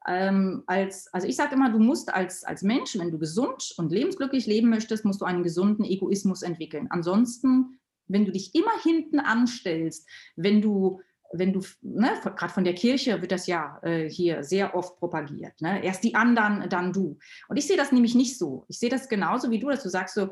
ähm, 0.06 0.64
als, 0.68 1.12
also 1.14 1.28
ich 1.28 1.36
sage 1.36 1.56
immer, 1.56 1.72
du 1.72 1.80
musst 1.80 2.14
als, 2.14 2.44
als 2.44 2.62
Mensch, 2.62 2.98
wenn 2.98 3.12
du 3.12 3.18
gesund 3.18 3.74
und 3.78 3.92
lebensglücklich 3.92 4.46
leben 4.46 4.70
möchtest, 4.70 5.06
musst 5.06 5.22
du 5.22 5.26
einen 5.26 5.44
gesunden 5.44 5.86
Egoismus 5.86 6.42
entwickeln. 6.42 6.88
Ansonsten, 6.90 7.80
wenn 8.08 8.26
du 8.26 8.32
dich 8.32 8.54
immer 8.54 8.82
hinten 8.82 9.20
anstellst, 9.20 10.08
wenn 10.36 10.62
du 10.62 11.02
wenn 11.36 11.52
du, 11.52 11.62
ne, 11.82 12.12
gerade 12.22 12.54
von 12.54 12.64
der 12.64 12.76
Kirche 12.76 13.20
wird 13.22 13.32
das 13.32 13.48
ja 13.48 13.80
äh, 13.82 14.08
hier 14.08 14.44
sehr 14.44 14.76
oft 14.76 14.98
propagiert. 14.98 15.60
Ne? 15.62 15.84
Erst 15.84 16.04
die 16.04 16.14
anderen, 16.14 16.70
dann 16.70 16.94
du. 16.94 17.18
Und 17.48 17.58
ich 17.58 17.66
sehe 17.66 17.76
das 17.76 17.92
nämlich 17.92 18.14
nicht 18.14 18.38
so. 18.38 18.66
Ich 18.68 18.78
sehe 18.78 18.92
das 18.92 19.10
genauso 19.10 19.50
wie 19.50 19.58
du, 19.58 19.68
dass 19.68 19.82
du 19.82 19.90
sagst 19.90 20.14
so, 20.14 20.32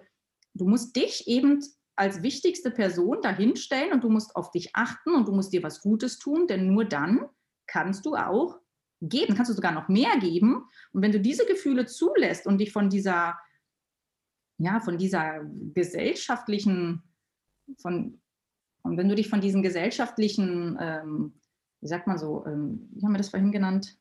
du 0.54 0.68
musst 0.68 0.96
dich 0.96 1.28
eben 1.28 1.64
als 1.96 2.24
wichtigste 2.24 2.72
Person 2.72 3.22
dahinstellen 3.22 3.94
und 3.94 4.04
du 4.04 4.10
musst 4.10 4.36
auf 4.36 4.52
dich 4.52 4.76
achten 4.76 5.14
und 5.14 5.28
du 5.28 5.34
musst 5.34 5.54
dir 5.54 5.64
was 5.64 5.82
Gutes 5.82 6.18
tun, 6.20 6.48
denn 6.48 6.74
nur 6.74 6.86
dann 6.86 7.26
kannst 7.68 8.06
du 8.06 8.16
auch 8.16 8.60
geben, 9.02 9.36
kannst 9.36 9.50
du 9.50 9.56
sogar 9.56 9.72
noch 9.72 9.88
mehr 9.88 10.18
geben. 10.20 10.66
Und 10.94 11.02
wenn 11.02 11.12
du 11.12 11.20
diese 11.20 11.46
Gefühle 11.46 11.86
zulässt 11.86 12.46
und 12.46 12.60
dich 12.60 12.72
von 12.72 12.90
dieser, 12.90 13.38
ja, 14.58 14.80
von 14.80 14.98
dieser 14.98 15.42
gesellschaftlichen, 15.74 17.04
von, 17.78 18.22
und 18.84 18.98
wenn 18.98 19.10
du 19.10 19.16
dich 19.16 19.30
von 19.30 19.42
diesen 19.42 19.64
gesellschaftlichen, 19.64 20.78
ähm, 20.80 21.34
wie 21.82 21.88
sagt 21.88 22.08
man 22.08 22.18
so, 22.18 22.46
ähm, 22.46 22.90
wie 22.94 23.04
haben 23.04 23.14
wir 23.14 23.18
das 23.18 23.30
vorhin 23.30 23.52
genannt? 23.52 23.98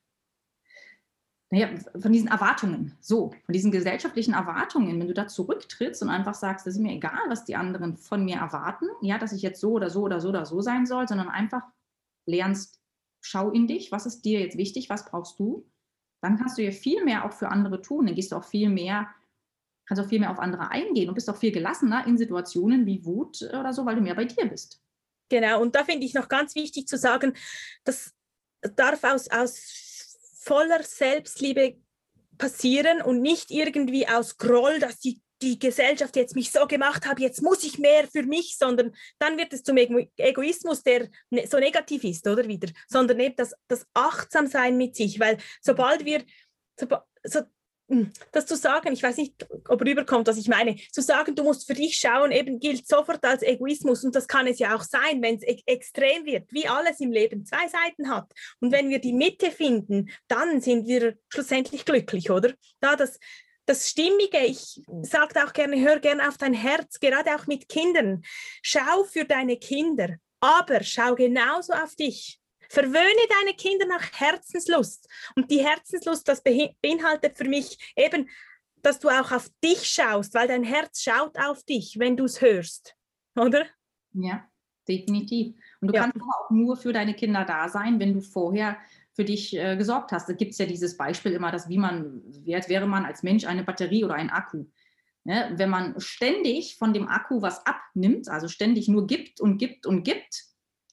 Naja, 1.52 1.68
von 1.98 2.12
diesen 2.12 2.28
Erwartungen, 2.28 2.96
so, 3.00 3.30
von 3.44 3.52
diesen 3.52 3.72
gesellschaftlichen 3.72 4.34
Erwartungen, 4.34 5.00
wenn 5.00 5.08
du 5.08 5.14
da 5.14 5.26
zurücktrittst 5.26 6.00
und 6.02 6.08
einfach 6.08 6.34
sagst, 6.34 6.66
es 6.68 6.76
ist 6.76 6.80
mir 6.80 6.92
egal, 6.92 7.18
was 7.28 7.44
die 7.44 7.56
anderen 7.56 7.96
von 7.96 8.24
mir 8.24 8.36
erwarten, 8.36 8.86
ja, 9.02 9.18
dass 9.18 9.32
ich 9.32 9.42
jetzt 9.42 9.60
so 9.60 9.72
oder 9.72 9.90
so 9.90 10.02
oder 10.02 10.20
so 10.20 10.28
oder 10.28 10.46
so 10.46 10.60
sein 10.60 10.86
soll, 10.86 11.08
sondern 11.08 11.28
einfach 11.28 11.62
lernst, 12.24 12.80
schau 13.20 13.50
in 13.50 13.66
dich, 13.66 13.90
was 13.90 14.06
ist 14.06 14.24
dir 14.24 14.40
jetzt 14.40 14.56
wichtig, 14.56 14.88
was 14.90 15.04
brauchst 15.04 15.40
du, 15.40 15.68
dann 16.22 16.38
kannst 16.38 16.56
du 16.56 16.62
ja 16.62 16.70
viel 16.70 17.04
mehr 17.04 17.24
auch 17.24 17.32
für 17.32 17.48
andere 17.48 17.82
tun. 17.82 18.06
Dann 18.06 18.14
gehst 18.14 18.32
du 18.32 18.36
auch 18.36 18.44
viel 18.44 18.68
mehr, 18.68 19.08
kannst 19.86 20.02
auch 20.02 20.08
viel 20.08 20.20
mehr 20.20 20.30
auf 20.30 20.38
andere 20.38 20.70
eingehen 20.70 21.08
und 21.08 21.14
bist 21.14 21.28
auch 21.30 21.36
viel 21.36 21.52
gelassener 21.52 22.06
in 22.06 22.16
Situationen 22.16 22.86
wie 22.86 23.04
Wut 23.04 23.42
oder 23.42 23.72
so, 23.72 23.86
weil 23.86 23.96
du 23.96 24.02
mehr 24.02 24.14
bei 24.14 24.26
dir 24.26 24.46
bist. 24.46 24.80
Genau, 25.30 25.60
und 25.62 25.74
da 25.74 25.84
finde 25.84 26.06
ich 26.06 26.14
noch 26.14 26.28
ganz 26.28 26.54
wichtig 26.54 26.86
zu 26.88 26.98
sagen, 26.98 27.32
das 27.84 28.14
darf 28.76 29.02
aus, 29.04 29.28
aus 29.28 29.89
voller 30.40 30.82
Selbstliebe 30.82 31.76
passieren 32.38 33.02
und 33.02 33.20
nicht 33.20 33.50
irgendwie 33.50 34.08
aus 34.08 34.38
Groll, 34.38 34.78
dass 34.78 34.98
die 34.98 35.20
die 35.42 35.58
Gesellschaft 35.58 36.16
jetzt 36.16 36.34
mich 36.34 36.52
so 36.52 36.66
gemacht 36.66 37.06
hat, 37.06 37.18
jetzt 37.18 37.42
muss 37.42 37.64
ich 37.64 37.78
mehr 37.78 38.06
für 38.06 38.22
mich, 38.24 38.58
sondern 38.58 38.94
dann 39.18 39.38
wird 39.38 39.52
es 39.52 39.62
zum 39.62 39.76
Egoismus, 39.76 40.82
der 40.82 41.08
ne, 41.30 41.46
so 41.46 41.58
negativ 41.58 42.04
ist, 42.04 42.26
oder 42.26 42.46
wieder, 42.46 42.68
sondern 42.88 43.20
eben 43.20 43.36
das, 43.36 43.54
das 43.66 43.86
Achtsamsein 43.94 44.76
mit 44.76 44.96
sich, 44.96 45.18
weil 45.18 45.38
sobald 45.62 46.04
wir, 46.04 46.24
so, 47.24 47.40
das 48.32 48.46
zu 48.46 48.56
sagen, 48.56 48.92
ich 48.92 49.02
weiß 49.02 49.16
nicht, 49.16 49.46
ob 49.68 49.82
rüberkommt, 49.82 50.26
was 50.26 50.36
ich 50.36 50.48
meine, 50.48 50.76
zu 50.92 51.02
sagen, 51.02 51.34
du 51.34 51.42
musst 51.42 51.66
für 51.66 51.74
dich 51.74 51.96
schauen, 51.96 52.30
eben 52.30 52.60
gilt 52.60 52.86
sofort 52.86 53.24
als 53.24 53.42
Egoismus 53.42 54.04
und 54.04 54.14
das 54.14 54.28
kann 54.28 54.46
es 54.46 54.58
ja 54.58 54.76
auch 54.76 54.82
sein, 54.82 55.22
wenn 55.22 55.36
es 55.36 55.42
e 55.42 55.60
extrem 55.66 56.24
wird, 56.24 56.52
wie 56.52 56.68
alles 56.68 57.00
im 57.00 57.12
Leben 57.12 57.44
zwei 57.44 57.68
Seiten 57.68 58.10
hat. 58.10 58.32
Und 58.60 58.72
wenn 58.72 58.88
wir 58.88 59.00
die 59.00 59.12
Mitte 59.12 59.50
finden, 59.50 60.10
dann 60.28 60.60
sind 60.60 60.86
wir 60.86 61.16
schlussendlich 61.28 61.84
glücklich, 61.84 62.30
oder? 62.30 62.52
Da 62.80 62.96
das 62.96 63.18
das 63.66 63.88
Stimmige, 63.88 64.38
ich 64.38 64.82
sage 65.02 65.44
auch 65.44 65.52
gerne, 65.52 65.80
hör 65.80 66.00
gerne 66.00 66.26
auf 66.26 66.36
dein 66.36 66.54
Herz, 66.54 66.98
gerade 66.98 67.36
auch 67.36 67.46
mit 67.46 67.68
Kindern. 67.68 68.22
Schau 68.62 69.04
für 69.04 69.24
deine 69.24 69.58
Kinder, 69.58 70.16
aber 70.40 70.82
schau 70.82 71.14
genauso 71.14 71.72
auf 71.74 71.94
dich. 71.94 72.39
Verwöhne 72.70 73.26
deine 73.40 73.56
Kinder 73.56 73.84
nach 73.86 74.12
Herzenslust. 74.12 75.08
Und 75.34 75.50
die 75.50 75.58
Herzenslust, 75.58 76.28
das 76.28 76.40
beinhaltet 76.40 77.36
für 77.36 77.48
mich 77.48 77.76
eben, 77.96 78.28
dass 78.76 79.00
du 79.00 79.08
auch 79.08 79.32
auf 79.32 79.50
dich 79.62 79.82
schaust, 79.82 80.34
weil 80.34 80.46
dein 80.46 80.62
Herz 80.62 81.02
schaut 81.02 81.36
auf 81.36 81.64
dich, 81.64 81.98
wenn 81.98 82.16
du 82.16 82.24
es 82.24 82.40
hörst. 82.40 82.94
Oder? 83.36 83.66
Ja, 84.12 84.48
definitiv. 84.86 85.56
Und 85.80 85.88
du 85.88 85.94
ja. 85.94 86.02
kannst 86.02 86.20
auch 86.22 86.50
nur 86.50 86.76
für 86.76 86.92
deine 86.92 87.14
Kinder 87.14 87.44
da 87.44 87.68
sein, 87.68 87.98
wenn 87.98 88.14
du 88.14 88.20
vorher 88.20 88.76
für 89.14 89.24
dich 89.24 89.56
äh, 89.56 89.76
gesorgt 89.76 90.12
hast. 90.12 90.28
Da 90.28 90.34
gibt 90.34 90.52
es 90.52 90.58
ja 90.58 90.66
dieses 90.66 90.96
Beispiel 90.96 91.32
immer, 91.32 91.50
dass 91.50 91.68
wie 91.68 91.78
man, 91.78 92.22
wie 92.24 92.52
wäre 92.52 92.86
man 92.86 93.04
als 93.04 93.24
Mensch 93.24 93.46
eine 93.46 93.64
Batterie 93.64 94.04
oder 94.04 94.14
ein 94.14 94.30
Akku. 94.30 94.66
Ne? 95.24 95.52
Wenn 95.56 95.70
man 95.70 96.00
ständig 96.00 96.76
von 96.76 96.94
dem 96.94 97.08
Akku 97.08 97.42
was 97.42 97.66
abnimmt, 97.66 98.28
also 98.28 98.46
ständig 98.46 98.86
nur 98.86 99.08
gibt 99.08 99.40
und 99.40 99.58
gibt 99.58 99.86
und 99.86 100.04
gibt, 100.04 100.49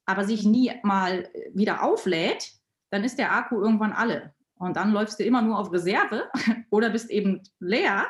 aber 0.07 0.23
sich 0.25 0.43
nie 0.43 0.71
mal 0.83 1.29
wieder 1.53 1.83
auflädt, 1.83 2.53
dann 2.89 3.03
ist 3.03 3.19
der 3.19 3.33
Akku 3.33 3.61
irgendwann 3.61 3.91
alle. 3.91 4.33
Und 4.55 4.75
dann 4.75 4.91
läufst 4.91 5.19
du 5.19 5.23
immer 5.23 5.41
nur 5.41 5.59
auf 5.59 5.71
Reserve 5.71 6.31
oder 6.71 6.89
bist 6.89 7.11
eben 7.11 7.41
leer. 7.59 8.07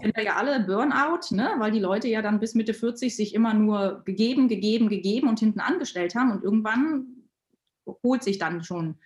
Kennen 0.00 0.12
wir 0.16 0.24
ja 0.24 0.36
alle 0.36 0.60
Burnout, 0.64 1.34
ne? 1.34 1.54
weil 1.58 1.70
die 1.70 1.78
Leute 1.78 2.08
ja 2.08 2.22
dann 2.22 2.40
bis 2.40 2.54
Mitte 2.54 2.74
40 2.74 3.14
sich 3.14 3.34
immer 3.34 3.54
nur 3.54 4.02
gegeben, 4.04 4.48
gegeben, 4.48 4.88
gegeben 4.88 5.28
und 5.28 5.38
hinten 5.38 5.60
angestellt 5.60 6.14
haben. 6.14 6.32
Und 6.32 6.42
irgendwann 6.42 7.28
holt 8.02 8.24
sich 8.24 8.38
dann 8.38 8.64
schon 8.64 8.98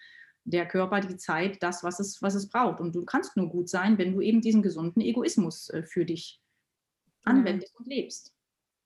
der 0.44 0.66
Körper 0.66 1.00
die 1.00 1.16
Zeit, 1.16 1.62
das, 1.62 1.82
was 1.82 2.00
es, 2.00 2.22
was 2.22 2.34
es 2.34 2.48
braucht. 2.48 2.80
Und 2.80 2.94
du 2.94 3.04
kannst 3.04 3.36
nur 3.36 3.48
gut 3.48 3.68
sein, 3.68 3.98
wenn 3.98 4.12
du 4.12 4.20
eben 4.20 4.40
diesen 4.40 4.62
gesunden 4.62 5.00
Egoismus 5.00 5.68
äh, 5.70 5.82
für 5.82 6.04
dich 6.04 6.40
anwendest 7.24 7.72
ja. 7.72 7.78
und 7.78 7.86
lebst. 7.86 8.34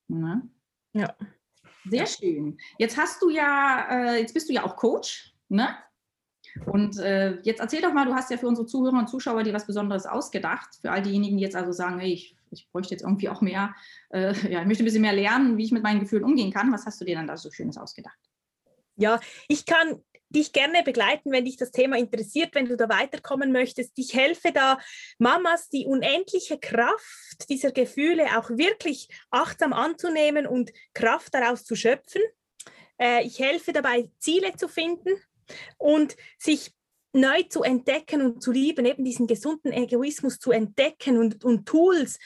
Ne? 0.08 0.48
Ja. 0.94 1.14
Sehr 1.90 2.06
schön. 2.06 2.58
Jetzt 2.78 2.96
hast 2.96 3.22
du 3.22 3.30
ja, 3.30 3.86
äh, 3.90 4.20
jetzt 4.20 4.34
bist 4.34 4.48
du 4.48 4.52
ja 4.52 4.64
auch 4.64 4.76
Coach, 4.76 5.34
ne? 5.48 5.68
Und 6.66 6.98
äh, 6.98 7.40
jetzt 7.42 7.60
erzähl 7.60 7.82
doch 7.82 7.92
mal, 7.92 8.06
du 8.06 8.14
hast 8.14 8.30
ja 8.30 8.36
für 8.36 8.48
unsere 8.48 8.66
Zuhörer 8.66 8.98
und 8.98 9.08
Zuschauer 9.08 9.42
dir 9.42 9.52
was 9.52 9.66
Besonderes 9.66 10.06
ausgedacht. 10.06 10.76
Für 10.80 10.90
all 10.90 11.02
diejenigen, 11.02 11.36
die 11.36 11.42
jetzt 11.42 11.56
also 11.56 11.72
sagen, 11.72 11.98
hey, 12.00 12.12
ich, 12.12 12.36
ich 12.50 12.68
bräuchte 12.70 12.94
jetzt 12.94 13.02
irgendwie 13.02 13.28
auch 13.28 13.40
mehr, 13.40 13.74
äh, 14.10 14.32
ja, 14.50 14.60
ich 14.60 14.66
möchte 14.66 14.82
ein 14.82 14.86
bisschen 14.86 15.02
mehr 15.02 15.12
lernen, 15.12 15.56
wie 15.56 15.64
ich 15.64 15.72
mit 15.72 15.82
meinen 15.82 16.00
Gefühlen 16.00 16.24
umgehen 16.24 16.52
kann. 16.52 16.72
Was 16.72 16.86
hast 16.86 17.00
du 17.00 17.04
dir 17.04 17.16
dann 17.16 17.26
da 17.26 17.36
so 17.36 17.50
Schönes 17.50 17.76
ausgedacht? 17.76 18.18
Ja, 18.96 19.20
ich 19.46 19.64
kann 19.64 20.02
dich 20.30 20.52
gerne 20.52 20.82
begleiten, 20.82 21.32
wenn 21.32 21.44
dich 21.44 21.56
das 21.56 21.70
Thema 21.70 21.96
interessiert, 21.96 22.54
wenn 22.54 22.66
du 22.66 22.76
da 22.76 22.88
weiterkommen 22.88 23.52
möchtest. 23.52 23.92
Ich 23.96 24.14
helfe 24.14 24.52
da 24.52 24.78
Mamas, 25.18 25.68
die 25.68 25.86
unendliche 25.86 26.58
Kraft 26.58 27.48
dieser 27.48 27.72
Gefühle 27.72 28.38
auch 28.38 28.50
wirklich 28.50 29.08
achtsam 29.30 29.72
anzunehmen 29.72 30.46
und 30.46 30.72
Kraft 30.94 31.34
daraus 31.34 31.64
zu 31.64 31.76
schöpfen. 31.76 32.22
Äh, 33.00 33.24
ich 33.24 33.38
helfe 33.38 33.72
dabei, 33.72 34.10
Ziele 34.18 34.54
zu 34.56 34.68
finden 34.68 35.10
und 35.78 36.16
sich 36.38 36.72
neu 37.20 37.42
zu 37.44 37.62
entdecken 37.62 38.22
und 38.22 38.42
zu 38.42 38.52
lieben, 38.52 38.86
eben 38.86 39.04
diesen 39.04 39.26
gesunden 39.26 39.72
Egoismus 39.72 40.38
zu 40.38 40.50
entdecken 40.50 41.18
und, 41.18 41.44
und 41.44 41.66
Tools, 41.66 42.18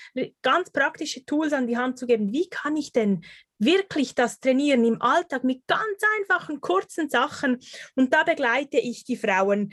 ganz 0.42 0.70
praktische 0.70 1.24
Tools 1.24 1.52
an 1.52 1.66
die 1.66 1.76
Hand 1.76 1.98
zu 1.98 2.07
geben. 2.07 2.33
Wie 2.33 2.48
kann 2.48 2.76
ich 2.76 2.92
denn 2.92 3.24
wirklich 3.59 4.14
das 4.14 4.40
trainieren 4.40 4.85
im 4.85 5.00
Alltag 5.00 5.44
mit 5.44 5.66
ganz 5.66 6.00
einfachen, 6.18 6.61
kurzen 6.61 7.09
Sachen? 7.09 7.59
Und 7.94 8.12
da 8.12 8.24
begleite 8.24 8.78
ich 8.78 9.05
die 9.05 9.16
Frauen 9.16 9.72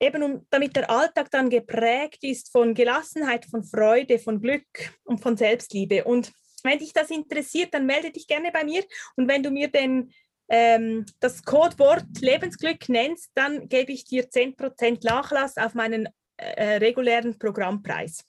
eben 0.00 0.22
um, 0.22 0.46
damit 0.50 0.76
der 0.76 0.90
Alltag 0.90 1.30
dann 1.30 1.50
geprägt 1.50 2.24
ist 2.24 2.50
von 2.50 2.74
Gelassenheit, 2.74 3.44
von 3.44 3.62
Freude, 3.62 4.18
von 4.18 4.40
Glück 4.40 4.66
und 5.04 5.20
von 5.20 5.36
Selbstliebe. 5.36 6.04
Und 6.04 6.32
wenn 6.64 6.78
dich 6.78 6.92
das 6.92 7.10
interessiert, 7.10 7.74
dann 7.74 7.86
melde 7.86 8.10
dich 8.10 8.26
gerne 8.26 8.50
bei 8.52 8.64
mir. 8.64 8.82
Und 9.16 9.28
wenn 9.28 9.42
du 9.42 9.50
mir 9.50 9.68
den 9.68 10.12
ähm, 10.50 11.06
das 11.20 11.44
Codewort 11.44 12.04
Lebensglück 12.20 12.88
nennst, 12.88 13.30
dann 13.34 13.68
gebe 13.68 13.92
ich 13.92 14.04
dir 14.04 14.28
10% 14.28 15.06
Nachlass 15.06 15.56
auf 15.56 15.74
meinen 15.74 16.08
äh, 16.36 16.76
regulären 16.78 17.38
Programmpreis. 17.38 18.24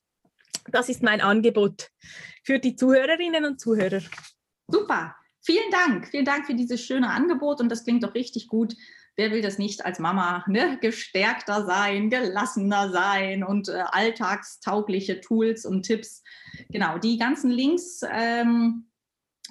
Das 0.71 0.87
ist 0.87 1.01
mein 1.01 1.19
Angebot 1.19 1.89
für 2.43 2.59
die 2.59 2.75
Zuhörerinnen 2.75 3.43
und 3.45 3.59
Zuhörer. 3.59 4.01
Super, 4.67 5.15
vielen 5.41 5.71
Dank. 5.71 6.09
Vielen 6.09 6.25
Dank 6.25 6.45
für 6.45 6.53
dieses 6.53 6.85
schöne 6.85 7.09
Angebot 7.09 7.59
und 7.59 7.69
das 7.69 7.83
klingt 7.83 8.03
doch 8.03 8.13
richtig 8.13 8.47
gut. 8.47 8.75
Wer 9.15 9.31
will 9.31 9.41
das 9.41 9.57
nicht 9.57 9.83
als 9.83 9.97
Mama 9.97 10.45
ne? 10.47 10.77
gestärkter 10.79 11.65
sein, 11.65 12.09
gelassener 12.11 12.91
sein 12.91 13.43
und 13.43 13.67
äh, 13.67 13.83
alltagstaugliche 13.87 15.21
Tools 15.21 15.65
und 15.65 15.83
Tipps? 15.83 16.23
Genau, 16.69 16.99
die 16.99 17.17
ganzen 17.17 17.49
Links 17.49 18.01
ähm, 18.09 18.90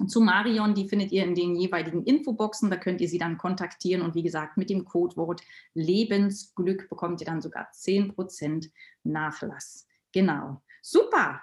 zu 0.08 0.20
Marion, 0.20 0.74
die 0.74 0.88
findet 0.88 1.12
ihr 1.12 1.24
in 1.24 1.34
den 1.34 1.56
jeweiligen 1.56 2.04
Infoboxen. 2.04 2.70
Da 2.70 2.76
könnt 2.76 3.00
ihr 3.00 3.08
sie 3.08 3.18
dann 3.18 3.38
kontaktieren. 3.38 4.02
Und 4.02 4.14
wie 4.14 4.22
gesagt, 4.22 4.56
mit 4.56 4.70
dem 4.70 4.84
Codewort 4.84 5.42
Lebensglück 5.74 6.88
bekommt 6.88 7.20
ihr 7.20 7.26
dann 7.26 7.40
sogar 7.40 7.68
10% 7.72 8.70
Nachlass. 9.04 9.86
Genau. 10.12 10.62
Super. 10.82 11.42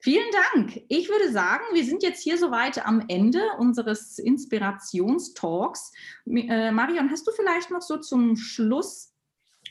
Vielen 0.00 0.30
Dank. 0.54 0.80
Ich 0.88 1.08
würde 1.08 1.32
sagen, 1.32 1.64
wir 1.72 1.84
sind 1.84 2.04
jetzt 2.04 2.22
hier 2.22 2.38
soweit 2.38 2.86
am 2.86 3.04
Ende 3.08 3.40
unseres 3.58 4.18
Inspirationstalks. 4.18 5.92
Äh, 6.26 6.70
Marion, 6.70 7.10
hast 7.10 7.26
du 7.26 7.32
vielleicht 7.32 7.72
noch 7.72 7.82
so 7.82 7.96
zum 7.96 8.36
Schluss 8.36 9.12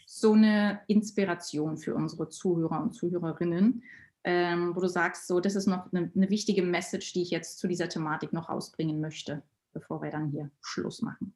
so 0.06 0.34
eine 0.34 0.82
Inspiration 0.88 1.78
für 1.78 1.96
unsere 1.96 2.28
Zuhörer 2.30 2.82
und 2.82 2.94
Zuhörerinnen, 2.94 3.84
ähm, 4.30 4.76
wo 4.76 4.82
du 4.82 4.90
sagst, 4.90 5.26
so, 5.26 5.40
das 5.40 5.56
ist 5.56 5.68
noch 5.68 5.90
eine, 5.94 6.12
eine 6.14 6.30
wichtige 6.30 6.62
Message, 6.62 7.14
die 7.14 7.22
ich 7.22 7.30
jetzt 7.30 7.60
zu 7.60 7.68
dieser 7.70 7.88
Thematik 7.88 8.34
noch 8.34 8.50
ausbringen 8.50 9.00
möchte, 9.00 9.42
bevor 9.72 10.02
wir 10.02 10.12
dann 10.12 10.32
hier 10.32 10.52
Schluss 10.62 11.02
machen? 11.02 11.34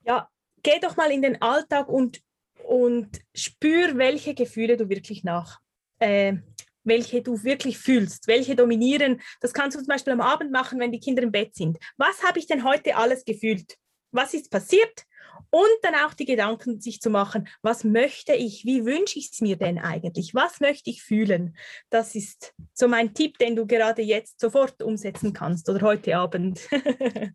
Ja, 0.00 0.30
geh 0.62 0.80
doch 0.80 0.96
mal 0.96 1.10
in 1.10 1.20
den 1.20 1.42
Alltag 1.42 1.90
und, 1.90 2.22
und 2.64 3.20
spür, 3.34 3.98
welche 3.98 4.34
Gefühle 4.34 4.78
du 4.78 4.88
wirklich 4.88 5.24
nach, 5.24 5.60
äh, 5.98 6.38
welche 6.84 7.20
du 7.20 7.44
wirklich 7.44 7.76
fühlst, 7.76 8.28
welche 8.28 8.56
dominieren. 8.56 9.20
Das 9.42 9.52
kannst 9.52 9.76
du 9.76 9.80
zum 9.80 9.88
Beispiel 9.88 10.14
am 10.14 10.22
Abend 10.22 10.52
machen, 10.52 10.80
wenn 10.80 10.90
die 10.90 11.00
Kinder 11.00 11.22
im 11.22 11.32
Bett 11.32 11.54
sind. 11.54 11.76
Was 11.98 12.22
habe 12.22 12.38
ich 12.38 12.46
denn 12.46 12.64
heute 12.64 12.96
alles 12.96 13.26
gefühlt? 13.26 13.76
Was 14.10 14.32
ist 14.32 14.50
passiert? 14.50 15.04
Und 15.50 15.68
dann 15.82 15.94
auch 15.94 16.14
die 16.14 16.24
Gedanken 16.24 16.80
sich 16.80 17.00
zu 17.00 17.10
machen, 17.10 17.48
was 17.62 17.84
möchte 17.84 18.32
ich, 18.34 18.64
wie 18.64 18.84
wünsche 18.84 19.18
ich 19.18 19.30
es 19.32 19.40
mir 19.40 19.56
denn 19.56 19.78
eigentlich, 19.78 20.34
was 20.34 20.60
möchte 20.60 20.90
ich 20.90 21.02
fühlen. 21.02 21.56
Das 21.90 22.14
ist 22.14 22.54
so 22.72 22.88
mein 22.88 23.14
Tipp, 23.14 23.38
den 23.38 23.56
du 23.56 23.66
gerade 23.66 24.02
jetzt 24.02 24.40
sofort 24.40 24.82
umsetzen 24.82 25.32
kannst 25.32 25.68
oder 25.68 25.82
heute 25.82 26.16
Abend. 26.16 26.60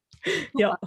ja. 0.55 0.77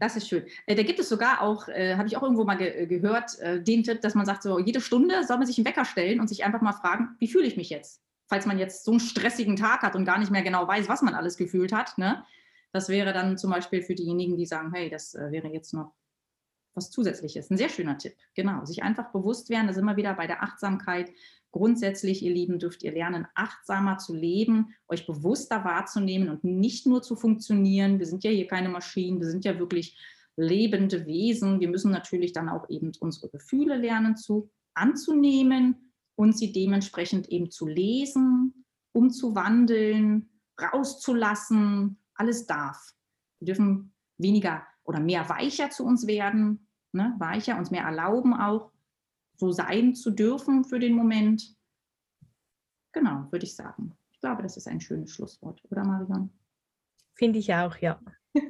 Das 0.00 0.16
ist 0.16 0.28
schön. 0.28 0.44
Äh, 0.66 0.74
da 0.74 0.82
gibt 0.82 0.98
es 0.98 1.08
sogar 1.08 1.40
auch, 1.40 1.68
äh, 1.68 1.96
habe 1.96 2.08
ich 2.08 2.16
auch 2.16 2.22
irgendwo 2.22 2.44
mal 2.44 2.56
ge 2.56 2.68
äh, 2.68 2.86
gehört, 2.86 3.38
äh, 3.38 3.62
den 3.62 3.84
Tipp, 3.84 4.00
dass 4.00 4.14
man 4.14 4.26
sagt, 4.26 4.42
so 4.42 4.58
jede 4.58 4.80
Stunde 4.80 5.24
soll 5.24 5.38
man 5.38 5.46
sich 5.46 5.56
einen 5.56 5.66
Wecker 5.66 5.84
stellen 5.84 6.20
und 6.20 6.28
sich 6.28 6.44
einfach 6.44 6.60
mal 6.60 6.72
fragen, 6.72 7.16
wie 7.20 7.28
fühle 7.28 7.46
ich 7.46 7.56
mich 7.56 7.70
jetzt? 7.70 8.02
Falls 8.28 8.44
man 8.44 8.58
jetzt 8.58 8.84
so 8.84 8.90
einen 8.90 9.00
stressigen 9.00 9.56
Tag 9.56 9.82
hat 9.82 9.94
und 9.94 10.04
gar 10.04 10.18
nicht 10.18 10.30
mehr 10.30 10.42
genau 10.42 10.66
weiß, 10.66 10.88
was 10.88 11.02
man 11.02 11.14
alles 11.14 11.36
gefühlt 11.36 11.72
hat. 11.72 11.96
Ne? 11.96 12.24
Das 12.72 12.88
wäre 12.88 13.12
dann 13.12 13.38
zum 13.38 13.50
Beispiel 13.50 13.82
für 13.82 13.94
diejenigen, 13.94 14.36
die 14.36 14.46
sagen, 14.46 14.72
hey, 14.74 14.90
das 14.90 15.14
äh, 15.14 15.30
wäre 15.30 15.48
jetzt 15.48 15.72
noch 15.72 15.94
was 16.74 16.90
Zusätzliches. 16.90 17.50
Ein 17.50 17.56
sehr 17.56 17.68
schöner 17.68 17.98
Tipp. 17.98 18.14
Genau. 18.34 18.64
Sich 18.64 18.82
einfach 18.82 19.12
bewusst 19.12 19.48
werden, 19.48 19.66
da 19.66 19.72
sind 19.72 19.84
wir 19.84 19.96
wieder 19.96 20.14
bei 20.14 20.26
der 20.26 20.42
Achtsamkeit. 20.42 21.10
Grundsätzlich, 21.52 22.22
ihr 22.22 22.32
Lieben, 22.32 22.58
dürft 22.58 22.82
ihr 22.82 22.92
lernen, 22.92 23.26
achtsamer 23.34 23.98
zu 23.98 24.14
leben, 24.14 24.74
euch 24.88 25.06
bewusster 25.06 25.64
wahrzunehmen 25.64 26.28
und 26.28 26.42
nicht 26.42 26.86
nur 26.86 27.02
zu 27.02 27.14
funktionieren. 27.14 28.00
Wir 28.00 28.06
sind 28.06 28.24
ja 28.24 28.30
hier 28.30 28.48
keine 28.48 28.68
Maschinen, 28.68 29.20
wir 29.20 29.30
sind 29.30 29.44
ja 29.44 29.58
wirklich 29.58 29.96
lebende 30.36 31.06
Wesen. 31.06 31.60
Wir 31.60 31.68
müssen 31.68 31.92
natürlich 31.92 32.32
dann 32.32 32.48
auch 32.48 32.68
eben 32.68 32.90
unsere 32.98 33.28
Gefühle 33.28 33.76
lernen 33.76 34.16
zu 34.16 34.50
anzunehmen 34.74 35.92
und 36.16 36.36
sie 36.36 36.52
dementsprechend 36.52 37.28
eben 37.28 37.50
zu 37.50 37.66
lesen, 37.68 38.64
umzuwandeln, 38.92 40.30
rauszulassen. 40.60 41.98
Alles 42.14 42.46
darf. 42.46 42.94
Wir 43.38 43.46
dürfen 43.46 43.92
weniger 44.18 44.66
oder 44.84 45.00
mehr 45.00 45.28
weicher 45.28 45.70
zu 45.70 45.84
uns 45.84 46.06
werden, 46.06 46.66
ne, 46.92 47.14
weicher, 47.18 47.58
uns 47.58 47.70
mehr 47.70 47.84
erlauben 47.84 48.34
auch, 48.34 48.70
so 49.36 49.50
sein 49.50 49.94
zu 49.94 50.10
dürfen 50.10 50.64
für 50.64 50.78
den 50.78 50.94
Moment. 50.94 51.54
Genau, 52.92 53.26
würde 53.30 53.44
ich 53.44 53.56
sagen. 53.56 53.96
Ich 54.12 54.20
glaube, 54.20 54.42
das 54.42 54.56
ist 54.56 54.68
ein 54.68 54.80
schönes 54.80 55.12
Schlusswort, 55.12 55.60
oder 55.70 55.84
Marion? 55.84 56.30
Finde 57.14 57.38
ich 57.38 57.52
auch, 57.52 57.76
ja. 57.78 58.00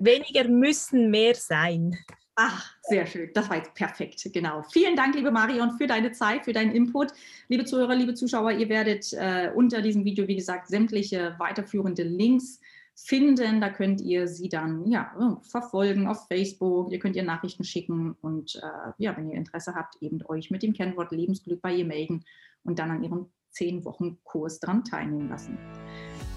Weniger 0.01 0.49
müssen 0.49 1.11
mehr 1.11 1.35
sein. 1.35 1.97
Ach, 2.37 2.75
sehr 2.83 3.07
schön. 3.07 3.31
Das 3.33 3.49
war 3.49 3.59
jetzt 3.59 3.75
perfekt. 3.75 4.29
Genau. 4.33 4.63
Vielen 4.65 4.97
Dank, 4.97 5.15
liebe 5.15 5.31
Marion, 5.31 5.79
für 5.79 5.87
deine 5.87 6.11
Zeit, 6.13 6.45
für 6.45 6.53
deinen 6.53 6.73
Input. 6.73 7.13
Liebe 7.49 7.65
Zuhörer, 7.65 7.95
liebe 7.95 8.15
Zuschauer, 8.15 8.51
ihr 8.53 8.69
werdet 8.69 9.13
äh, 9.13 9.53
unter 9.55 9.83
diesem 9.83 10.05
Video, 10.05 10.27
wie 10.27 10.35
gesagt, 10.35 10.67
sämtliche 10.67 11.37
weiterführende 11.39 12.03
Links 12.03 12.61
finden. 12.95 13.61
Da 13.61 13.71
könnt 13.71 14.01
ihr 14.01 14.29
sie 14.29 14.49
dann 14.49 14.87
ja, 14.87 15.13
verfolgen 15.43 16.07
auf 16.07 16.27
Facebook. 16.29 16.93
Ihr 16.93 16.99
könnt 16.99 17.17
ihr 17.17 17.25
Nachrichten 17.25 17.65
schicken 17.65 18.17
und 18.21 18.57
äh, 18.57 18.93
ja, 18.99 19.17
wenn 19.17 19.31
ihr 19.31 19.37
Interesse 19.37 19.75
habt, 19.75 19.97
eben 20.01 20.21
euch 20.27 20.51
mit 20.51 20.63
dem 20.63 20.73
Kennwort 20.73 21.13
Lebensglück 21.13 21.61
bei 21.61 21.75
ihr 21.75 21.85
melden 21.85 22.25
und 22.65 22.79
dann 22.79 22.91
an 22.91 23.03
ihrem 23.03 23.27
10 23.51 23.85
Wochen 23.85 24.19
Kurs 24.25 24.61
dran 24.61 24.85
teilnehmen 24.85 25.29
lassen. 25.29 25.59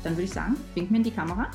Dann 0.04 0.14
würde 0.14 0.24
ich 0.24 0.32
sagen, 0.32 0.56
wink 0.76 0.92
mir 0.92 0.98
in 0.98 1.04
die 1.04 1.12
Kamera. 1.12 1.50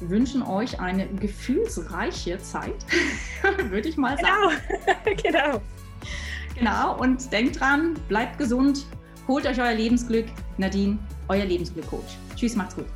Wir 0.00 0.10
wünschen 0.10 0.42
euch 0.42 0.78
eine 0.78 1.08
gefühlsreiche 1.08 2.38
Zeit, 2.38 2.86
würde 3.70 3.88
ich 3.88 3.96
mal 3.96 4.16
sagen. 4.16 4.56
Genau, 5.04 5.16
genau. 5.22 5.60
Genau, 6.54 7.00
und 7.00 7.32
denkt 7.32 7.60
dran, 7.60 7.94
bleibt 8.08 8.38
gesund, 8.38 8.86
holt 9.28 9.46
euch 9.46 9.60
euer 9.60 9.74
Lebensglück. 9.74 10.26
Nadine, 10.56 10.98
euer 11.28 11.44
Lebensglück-Coach. 11.44 12.16
Tschüss, 12.34 12.56
macht's 12.56 12.74
gut. 12.74 12.86